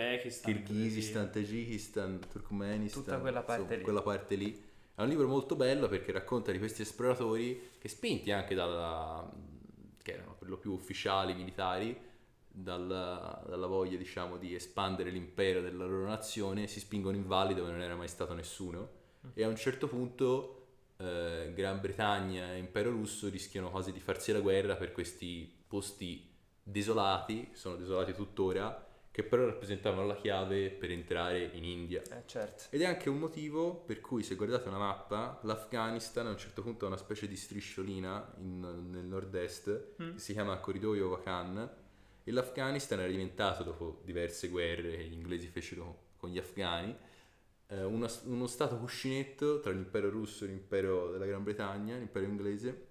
Kirghizistan, 0.44 1.32
Tagikistan, 1.32 2.20
Turkmenistan, 2.30 3.02
Tutta 3.02 3.18
quella 3.18 3.42
parte 3.42 3.60
insomma, 3.62 3.76
lì. 3.78 3.82
quella 3.82 4.02
parte 4.02 4.34
lì. 4.36 4.64
È 4.94 5.02
un 5.02 5.08
libro 5.08 5.26
molto 5.26 5.56
bello 5.56 5.88
perché 5.88 6.12
racconta 6.12 6.52
di 6.52 6.58
questi 6.58 6.82
esploratori 6.82 7.70
che 7.78 7.88
spinti 7.88 8.30
anche 8.30 8.54
dalla 8.54 9.28
che 10.00 10.12
erano 10.12 10.36
per 10.38 10.48
lo 10.48 10.56
più 10.58 10.72
ufficiali 10.72 11.34
militari 11.34 11.96
dalla, 12.62 13.42
dalla 13.48 13.66
voglia 13.66 13.96
diciamo 13.96 14.36
di 14.36 14.54
espandere 14.54 15.10
l'impero 15.10 15.60
della 15.60 15.84
loro 15.84 16.06
nazione 16.06 16.66
si 16.66 16.80
spingono 16.80 17.16
in 17.16 17.26
valli 17.26 17.54
dove 17.54 17.70
non 17.70 17.80
era 17.80 17.94
mai 17.94 18.08
stato 18.08 18.34
nessuno 18.34 18.90
e 19.34 19.44
a 19.44 19.48
un 19.48 19.56
certo 19.56 19.86
punto 19.88 20.54
eh, 20.96 21.52
Gran 21.54 21.80
Bretagna 21.80 22.52
e 22.54 22.58
Impero 22.58 22.90
Russo 22.90 23.28
rischiano 23.28 23.70
quasi 23.70 23.92
di 23.92 24.00
farsi 24.00 24.32
la 24.32 24.40
guerra 24.40 24.74
per 24.76 24.92
questi 24.92 25.52
posti 25.68 26.28
desolati, 26.62 27.50
sono 27.52 27.76
desolati 27.76 28.12
tuttora, 28.14 28.84
che 29.10 29.22
però 29.22 29.46
rappresentavano 29.46 30.06
la 30.06 30.14
chiave 30.16 30.70
per 30.70 30.90
entrare 30.90 31.50
in 31.54 31.64
India. 31.64 32.02
Eh, 32.02 32.22
certo. 32.26 32.64
Ed 32.70 32.82
è 32.82 32.84
anche 32.84 33.08
un 33.08 33.18
motivo 33.18 33.74
per 33.74 34.00
cui, 34.00 34.22
se 34.22 34.34
guardate 34.34 34.68
una 34.68 34.78
mappa, 34.78 35.38
l'Afghanistan 35.42 36.26
a 36.26 36.30
un 36.30 36.38
certo 36.38 36.62
punto 36.62 36.84
ha 36.84 36.88
una 36.88 36.96
specie 36.96 37.26
di 37.26 37.36
strisciolina 37.36 38.34
in- 38.38 38.90
nel 38.90 39.04
nord-est 39.04 39.94
Mm. 40.00 40.12
che 40.14 40.18
si 40.18 40.32
chiama 40.32 40.58
Corridoio 40.58 41.08
Vakan 41.08 41.70
e 42.28 42.32
l'Afghanistan 42.32 43.00
era 43.00 43.08
diventato, 43.08 43.62
dopo 43.62 44.02
diverse 44.04 44.48
guerre 44.48 44.98
che 44.98 45.04
gli 45.04 45.14
inglesi 45.14 45.46
fecero 45.46 46.08
con 46.18 46.28
gli 46.28 46.36
afghani, 46.36 46.94
eh, 47.68 47.84
uno, 47.84 48.06
uno 48.24 48.46
stato 48.46 48.76
cuscinetto 48.76 49.60
tra 49.60 49.72
l'impero 49.72 50.10
russo 50.10 50.44
e 50.44 50.48
l'impero 50.48 51.10
della 51.10 51.24
Gran 51.24 51.42
Bretagna, 51.42 51.96
l'impero 51.96 52.26
inglese, 52.26 52.86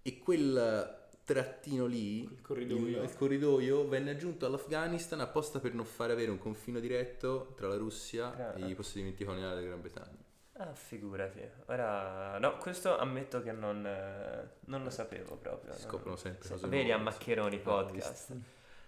e 0.00 0.18
quel 0.18 0.96
trattino 1.22 1.84
lì, 1.84 2.22
Il 2.22 2.40
corridoio. 2.40 3.02
il, 3.02 3.04
il 3.04 3.14
corridoio, 3.14 3.86
venne 3.86 4.12
aggiunto 4.12 4.46
all'Afghanistan 4.46 5.20
apposta 5.20 5.60
per 5.60 5.74
non 5.74 5.84
far 5.84 6.10
avere 6.10 6.30
un 6.30 6.38
confino 6.38 6.80
diretto 6.80 7.52
tra 7.56 7.68
la 7.68 7.76
Russia 7.76 8.30
Grande. 8.30 8.66
e 8.66 8.70
i 8.70 8.74
possedimenti 8.74 9.22
coloniali 9.22 9.56
della 9.56 9.66
Gran 9.66 9.80
Bretagna. 9.82 10.27
Ah, 10.60 10.74
figurati. 10.74 11.40
Ora, 11.66 12.36
no, 12.38 12.56
questo 12.56 12.98
ammetto 12.98 13.40
che 13.42 13.52
non, 13.52 13.86
eh, 13.86 14.48
non 14.66 14.82
lo 14.82 14.90
sapevo 14.90 15.36
proprio. 15.36 15.72
Si 15.72 15.84
no. 15.84 15.88
scoprono 15.88 16.16
sempre 16.16 16.48
cose 16.48 16.66
Vedi 16.66 16.90
a 16.90 16.98
Maccheroni 16.98 17.58
podcast. 17.58 18.36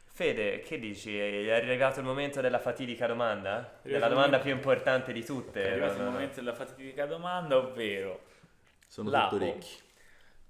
Fede, 0.06 0.60
che 0.60 0.80
dici? 0.80 1.16
È 1.16 1.50
arrivato 1.52 2.00
il 2.00 2.06
momento 2.06 2.40
della 2.40 2.58
fatidica 2.58 3.06
domanda? 3.06 3.78
Della 3.82 4.08
domanda 4.08 4.38
momento- 4.38 4.42
più 4.42 4.52
importante 4.52 5.12
di 5.12 5.24
tutte. 5.24 5.62
È 5.62 5.70
arrivato 5.70 5.92
no, 5.92 5.98
il 5.98 6.04
no, 6.04 6.06
no. 6.06 6.12
momento 6.12 6.34
della 6.40 6.54
fatidica 6.54 7.06
domanda, 7.06 7.56
ovvero 7.56 8.20
Sono 8.88 9.08
Lapo. 9.08 9.36
tutto 9.38 9.44
orecchi. 9.50 9.78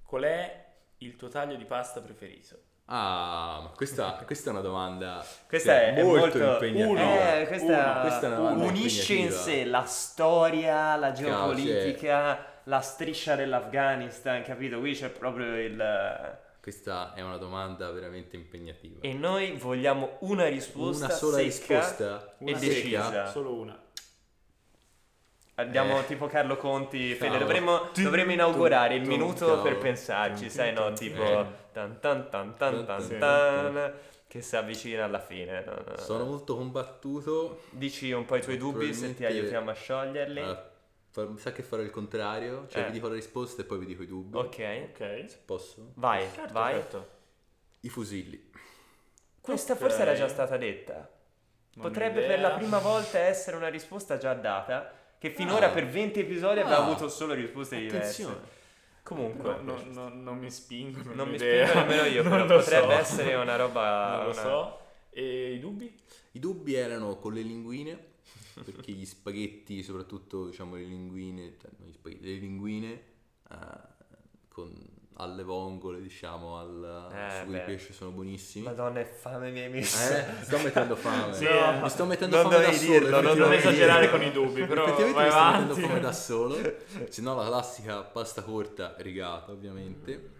qual 0.02 0.22
è 0.22 0.64
il 0.98 1.16
tuo 1.16 1.28
taglio 1.28 1.56
di 1.56 1.66
pasta 1.66 2.00
preferito? 2.00 2.58
Ah, 2.92 3.60
ma 3.62 3.68
questa, 3.76 4.20
questa 4.26 4.50
è 4.50 4.52
una 4.52 4.62
domanda 4.62 5.24
Questa 5.46 5.72
cioè, 5.72 5.94
è, 5.94 6.02
molto, 6.02 6.38
molto 6.38 6.64
impegnativa. 6.64 7.38
Eh, 7.38 7.46
questa, 7.46 7.66
Uno, 7.66 8.00
questa 8.00 8.20
è 8.20 8.26
una 8.26 8.36
domanda 8.36 8.64
unisce 8.64 9.14
in 9.14 9.30
sé 9.30 9.64
la 9.64 9.84
storia, 9.84 10.96
la 10.96 11.14
cioè 11.14 11.26
geopolitica, 11.26 12.46
la 12.64 12.80
striscia 12.80 13.36
dell'Afghanistan, 13.36 14.42
capito? 14.42 14.80
Qui 14.80 14.94
c'è 14.94 15.08
proprio 15.08 15.56
il... 15.56 16.38
Questa 16.60 17.12
è 17.14 17.20
una 17.22 17.36
domanda 17.36 17.90
veramente 17.92 18.34
impegnativa. 18.34 18.98
E 19.02 19.12
noi 19.14 19.52
vogliamo 19.52 20.16
una 20.20 20.48
risposta 20.48 21.04
Una 21.06 21.14
sola 21.14 21.36
secca 21.36 21.74
risposta 21.78 22.34
e 22.38 22.50
Una 22.50 22.58
decisa. 22.58 23.04
secca, 23.04 23.26
Solo 23.26 23.54
una. 23.54 23.80
Andiamo 25.54 26.00
Eh. 26.00 26.06
tipo 26.06 26.26
Carlo 26.26 26.56
Conti, 26.56 27.14
Fede, 27.14 27.38
dovremmo, 27.38 27.88
dovremmo 27.94 28.32
inaugurare 28.32 28.96
il 28.96 29.06
minuto 29.06 29.60
per 29.62 29.78
pensarci, 29.78 30.50
sai 30.50 30.72
no? 30.72 30.92
Tipo 30.92 31.22
eh. 31.22 31.59
Tan 31.72 31.98
tan 32.00 32.28
tan 32.28 32.56
tan 32.56 32.84
tan 32.86 33.18
tan, 33.18 33.92
che 34.26 34.42
si 34.42 34.56
avvicina 34.56 35.04
alla 35.04 35.18
fine. 35.20 35.64
no, 35.64 35.72
no, 35.74 35.84
no. 35.88 35.96
Sono 35.96 36.24
molto 36.24 36.56
combattuto. 36.56 37.62
Dici 37.70 38.12
un 38.12 38.24
po' 38.24 38.36
i 38.36 38.42
tuoi 38.42 38.56
dubbi 38.56 38.92
se 38.94 39.14
ti 39.14 39.24
aiutiamo 39.24 39.70
a 39.70 39.74
scioglierli. 39.74 40.40
Ah, 40.40 40.68
mi 41.26 41.38
sa 41.38 41.52
che 41.52 41.62
farò 41.62 41.82
il 41.82 41.90
contrario, 41.90 42.66
cioè 42.68 42.82
Eh. 42.82 42.86
vi 42.86 42.92
dico 42.92 43.08
la 43.08 43.14
risposta 43.14 43.62
e 43.62 43.64
poi 43.64 43.78
vi 43.78 43.86
dico 43.86 44.02
i 44.02 44.06
dubbi. 44.06 44.36
Ok, 44.36 44.88
Ok. 44.92 45.24
Se 45.28 45.38
posso? 45.44 45.92
vai, 45.94 46.26
Certo, 46.32 46.52
vai. 46.52 46.74
certo. 46.74 47.08
I 47.80 47.88
fusilli. 47.88 48.50
Questa 49.40 49.72
Ok. 49.72 49.78
forse 49.80 50.02
era 50.02 50.14
già 50.14 50.28
stata 50.28 50.56
detta. 50.56 50.94
Non 51.74 51.86
Potrebbe 51.86 52.26
per 52.26 52.40
la 52.40 52.50
prima 52.50 52.78
volta 52.78 53.18
essere 53.18 53.56
una 53.56 53.68
risposta 53.68 54.18
già 54.18 54.34
data, 54.34 54.92
che 55.18 55.30
finora 55.30 55.66
Ah. 55.66 55.70
per 55.70 55.86
20 55.86 56.20
episodi 56.20 56.60
abbiamo 56.60 56.82
Ah. 56.82 56.86
avuto 56.86 57.08
solo 57.08 57.32
risposte 57.34 57.76
diverse. 57.78 58.58
Comunque, 59.14 59.42
No, 59.62 59.76
no, 59.76 59.82
no, 59.92 60.08
non 60.08 60.38
mi 60.38 60.50
spingo. 60.50 61.00
non 61.14 61.28
mi 61.28 61.34
idea. 61.34 61.66
spingo 61.66 61.86
nemmeno 61.86 62.04
io, 62.08 62.22
Non 62.28 62.46
però 62.46 62.60
potrebbe 62.60 62.94
so. 62.94 63.00
essere 63.00 63.34
una 63.34 63.56
roba... 63.56 64.16
Non 64.18 64.24
lo 64.26 64.30
una- 64.30 64.40
so. 64.40 64.78
E 65.10 65.54
i 65.54 65.58
dubbi? 65.58 65.92
I 66.32 66.38
dubbi 66.38 66.74
erano 66.74 67.16
con 67.16 67.32
le 67.34 67.42
linguine, 67.42 67.98
perché 68.64 68.92
gli 68.92 69.04
spaghetti, 69.04 69.82
soprattutto 69.82 70.46
diciamo 70.46 70.76
le 70.76 70.84
linguine, 70.84 71.56
cioè 71.60 71.70
non 71.78 71.88
gli 71.88 71.92
spaghetti, 71.92 72.24
le 72.24 72.38
linguine 72.38 73.02
eh, 73.50 73.56
con 74.48 74.72
alle 75.20 75.42
vongole, 75.42 76.00
diciamo, 76.00 76.58
al 76.58 77.10
Eh, 77.14 77.38
sugo 77.40 77.52
di 77.52 77.58
pesce 77.60 77.92
sono 77.92 78.10
buonissimi. 78.10 78.64
Madonna, 78.64 79.00
è 79.00 79.04
fame 79.04 79.50
mi 79.50 79.60
hai 79.60 79.68
messo. 79.68 80.12
Eh, 80.14 80.24
sto 80.42 80.58
mettendo 80.58 80.96
fame. 80.96 81.32
Sì, 81.34 81.44
No, 81.44 81.80
mi 81.82 81.88
sto 81.88 82.04
mettendo 82.06 82.36
non 82.36 82.44
fame 82.50 82.56
da 82.56 82.62
dovevi 82.70 82.84
solo. 82.86 82.98
dirlo, 82.98 83.20
non 83.20 83.36
dovevi 83.38 83.56
esagerare 83.56 84.10
con 84.10 84.22
i 84.22 84.30
dubbi, 84.32 84.64
però 84.64 84.84
Effettivamente 84.86 85.14
vai 85.18 85.24
mi 85.26 85.30
sto 85.30 85.38
avanti. 85.40 85.66
mettendo 85.68 85.86
fame 85.88 86.00
da 86.00 86.12
solo. 86.12 86.56
Se 87.08 87.22
no 87.22 87.34
la 87.34 87.46
classica 87.46 88.02
pasta 88.02 88.42
corta 88.42 88.94
rigata, 88.98 89.52
ovviamente. 89.52 90.30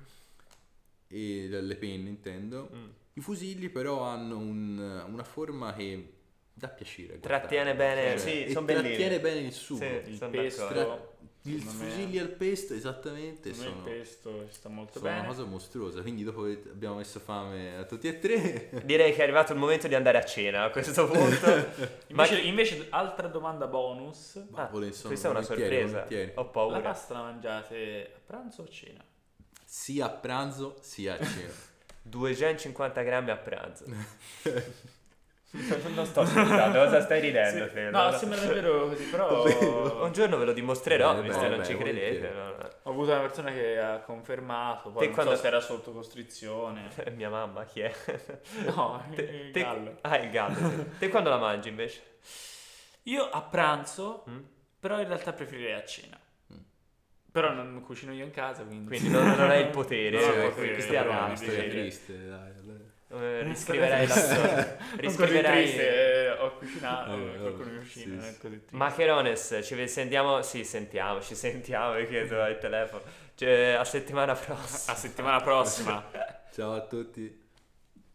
E 1.09 1.49
le 1.49 1.77
penne 1.77 2.09
intendo. 2.09 2.71
Mm. 2.75 2.89
I 3.15 3.21
fusilli 3.21 3.69
però 3.69 4.03
hanno 4.03 4.37
un- 4.39 5.05
una 5.11 5.25
forma 5.25 5.73
che 5.75 6.13
dà 6.55 6.69
piacere. 6.69 7.19
Trattiene 7.19 7.75
guardare. 7.75 8.03
bene, 8.05 8.19
Cioè, 8.19 8.29
sì, 8.29 8.45
e 8.45 8.51
son 8.53 8.65
bellini. 8.65 8.87
trattiene 8.89 9.21
bene 9.21 9.41
il 9.41 9.53
sugo. 9.53 9.81
Sì, 9.85 10.11
Il 10.11 10.17
sono 10.17 10.31
pesto. 10.31 10.69
d'accordo. 10.69 11.10
Il 11.45 11.63
fusilli 11.63 12.19
al 12.19 12.29
pesto, 12.29 12.75
esattamente, 12.75 13.55
sono, 13.55 13.69
il 13.71 13.83
pesto 13.83 14.47
ci 14.49 14.55
sta 14.55 14.69
molto 14.69 14.99
sono 14.99 15.07
una 15.11 15.15
bene. 15.21 15.29
cosa 15.29 15.45
mostruosa. 15.45 16.03
Quindi 16.03 16.23
dopo 16.23 16.43
che 16.43 16.63
abbiamo 16.71 16.97
messo 16.97 17.19
fame 17.19 17.77
a 17.79 17.85
tutti 17.85 18.09
e 18.09 18.19
tre, 18.19 18.69
Direi 18.85 19.13
che 19.15 19.21
è 19.21 19.23
arrivato 19.23 19.53
il 19.55 19.59
momento 19.59 19.89
di 19.89 19.95
andare 19.95 20.19
a 20.19 20.25
cena 20.25 20.65
a 20.65 20.71
questo 20.71 21.09
punto. 21.09 21.47
Ma 22.13 22.27
Invece, 22.27 22.41
invece, 22.41 22.87
altra 22.91 23.29
domanda 23.29 23.67
bonus. 23.67 24.37
Ah, 24.53 24.67
questa 24.67 25.09
è 25.09 25.31
una 25.31 25.41
volentieri, 25.41 25.45
sorpresa. 25.45 25.93
volentieri. 25.93 26.33
Ho 26.35 26.43
La 26.43 26.49
paura. 26.49 26.81
pasta 26.81 27.15
la 27.15 27.23
mangiate 27.23 28.13
a 28.15 28.21
pranzo 28.27 28.61
o 28.63 28.65
a 28.65 28.69
cena? 28.69 29.05
sia 29.65 30.07
a 30.07 30.11
pranzo 30.11 30.77
sia 30.83 31.15
a 31.15 31.25
cena. 31.25 31.53
250 32.03 33.03
grammi 33.03 33.31
a 33.31 33.37
pranzo. 33.37 33.85
non 35.95 36.07
sto 36.07 36.25
scherzando, 36.25 36.79
cosa 36.85 37.01
stai 37.01 37.21
ridendo? 37.21 37.69
Sì. 37.69 37.81
No, 37.91 38.11
No, 38.11 38.13
sembra 38.13 38.39
davvero 38.41 38.87
così, 38.91 39.05
però 39.05 39.43
Davvero? 39.45 40.05
Un 40.05 40.13
giorno 40.13 40.37
ve 40.37 40.45
lo 40.45 40.53
dimostrerò, 40.53 41.19
Eh, 41.19 41.23
visto 41.23 41.39
beh, 41.39 41.45
che 41.45 41.49
non 41.51 41.59
beh, 41.59 41.65
ci 41.65 41.77
credete. 41.77 42.29
no, 42.31 42.45
no. 42.51 42.69
ho 42.85 42.91
avuto 42.91 43.11
una 43.11 43.21
persona 43.21 43.51
che 43.53 43.79
ha 43.79 43.99
confermato, 43.99 44.91
poi 44.91 45.01
Te 45.01 45.05
non 45.07 45.15
quando- 45.15 45.35
so 45.35 45.41
se 45.41 45.47
era 45.49 45.61
sotto 45.61 45.93
costrizione. 45.93 46.89
Mia 47.17 47.31
mamma, 47.31 47.65
chi 47.65 47.81
è? 47.81 47.93
No, 48.67 49.05
Te- 49.15 49.23
il 49.23 49.51
te- 49.51 49.61
gallo. 49.63 49.97
Ah, 50.03 50.17
il 50.19 50.31
gallo. 50.31 50.55
sì. 50.69 50.85
Te 50.99 51.09
quando 51.09 51.31
la 51.31 51.39
mangi 51.39 51.69
invece? 51.69 52.03
Io 53.05 53.29
a 53.29 53.41
pranzo, 53.43 54.25
Mm? 54.31 54.39
però 54.79 55.01
in 55.01 55.07
realtà 55.09 55.33
preferirei 55.33 55.73
a 55.75 55.85
cena. 55.85 56.19
Mm. 56.53 56.57
Però 57.33 57.53
non 57.53 57.83
cucino 57.85 58.13
io 58.13 58.25
in 58.25 58.31
casa, 58.31 58.63
quindi... 58.65 58.87
Quindi 58.87 59.09
non, 59.09 59.25
non 59.37 59.51
hai 59.51 59.63
il 59.63 59.69
potere. 59.71 60.11
No, 60.19 60.23
cioè, 60.23 60.37
no, 60.37 60.43
que- 60.43 60.49
potere, 60.51 60.73
questi 60.75 60.91
però, 60.93 61.11
arrasti, 61.13 61.45
dice- 61.47 61.57
storia 61.57 61.75
vedi. 61.75 62.60
Eh, 63.13 63.43
riscriverai 63.43 64.07
la 64.07 64.15
storia. 64.15 64.77
Riscriverai... 64.97 65.65
triste, 65.65 66.27
eh, 66.27 66.31
ho 66.31 66.57
cucinato, 66.57 67.13
Eh, 67.13 67.39
qualcuno 67.39 67.65
vabbè, 67.65 67.71
mi 67.71 67.79
cucina, 67.79 68.23
sì. 68.23 68.61
Macherones, 68.71 69.61
ci 69.65 69.89
sentiamo, 69.89 70.43
sì, 70.43 70.63
sentiamo, 70.65 71.21
ci 71.21 71.35
sentiamo, 71.35 72.05
chiedo 72.07 72.41
al 72.41 72.59
telefono. 72.59 73.03
Cioè, 73.35 73.73
a 73.73 73.85
settimana 73.85 74.35
prossima. 74.35 74.93
A 74.93 74.97
settimana 74.97 75.41
prossima. 75.41 76.05
Ciao 76.53 76.75
a 76.75 76.81
tutti. 76.83 77.40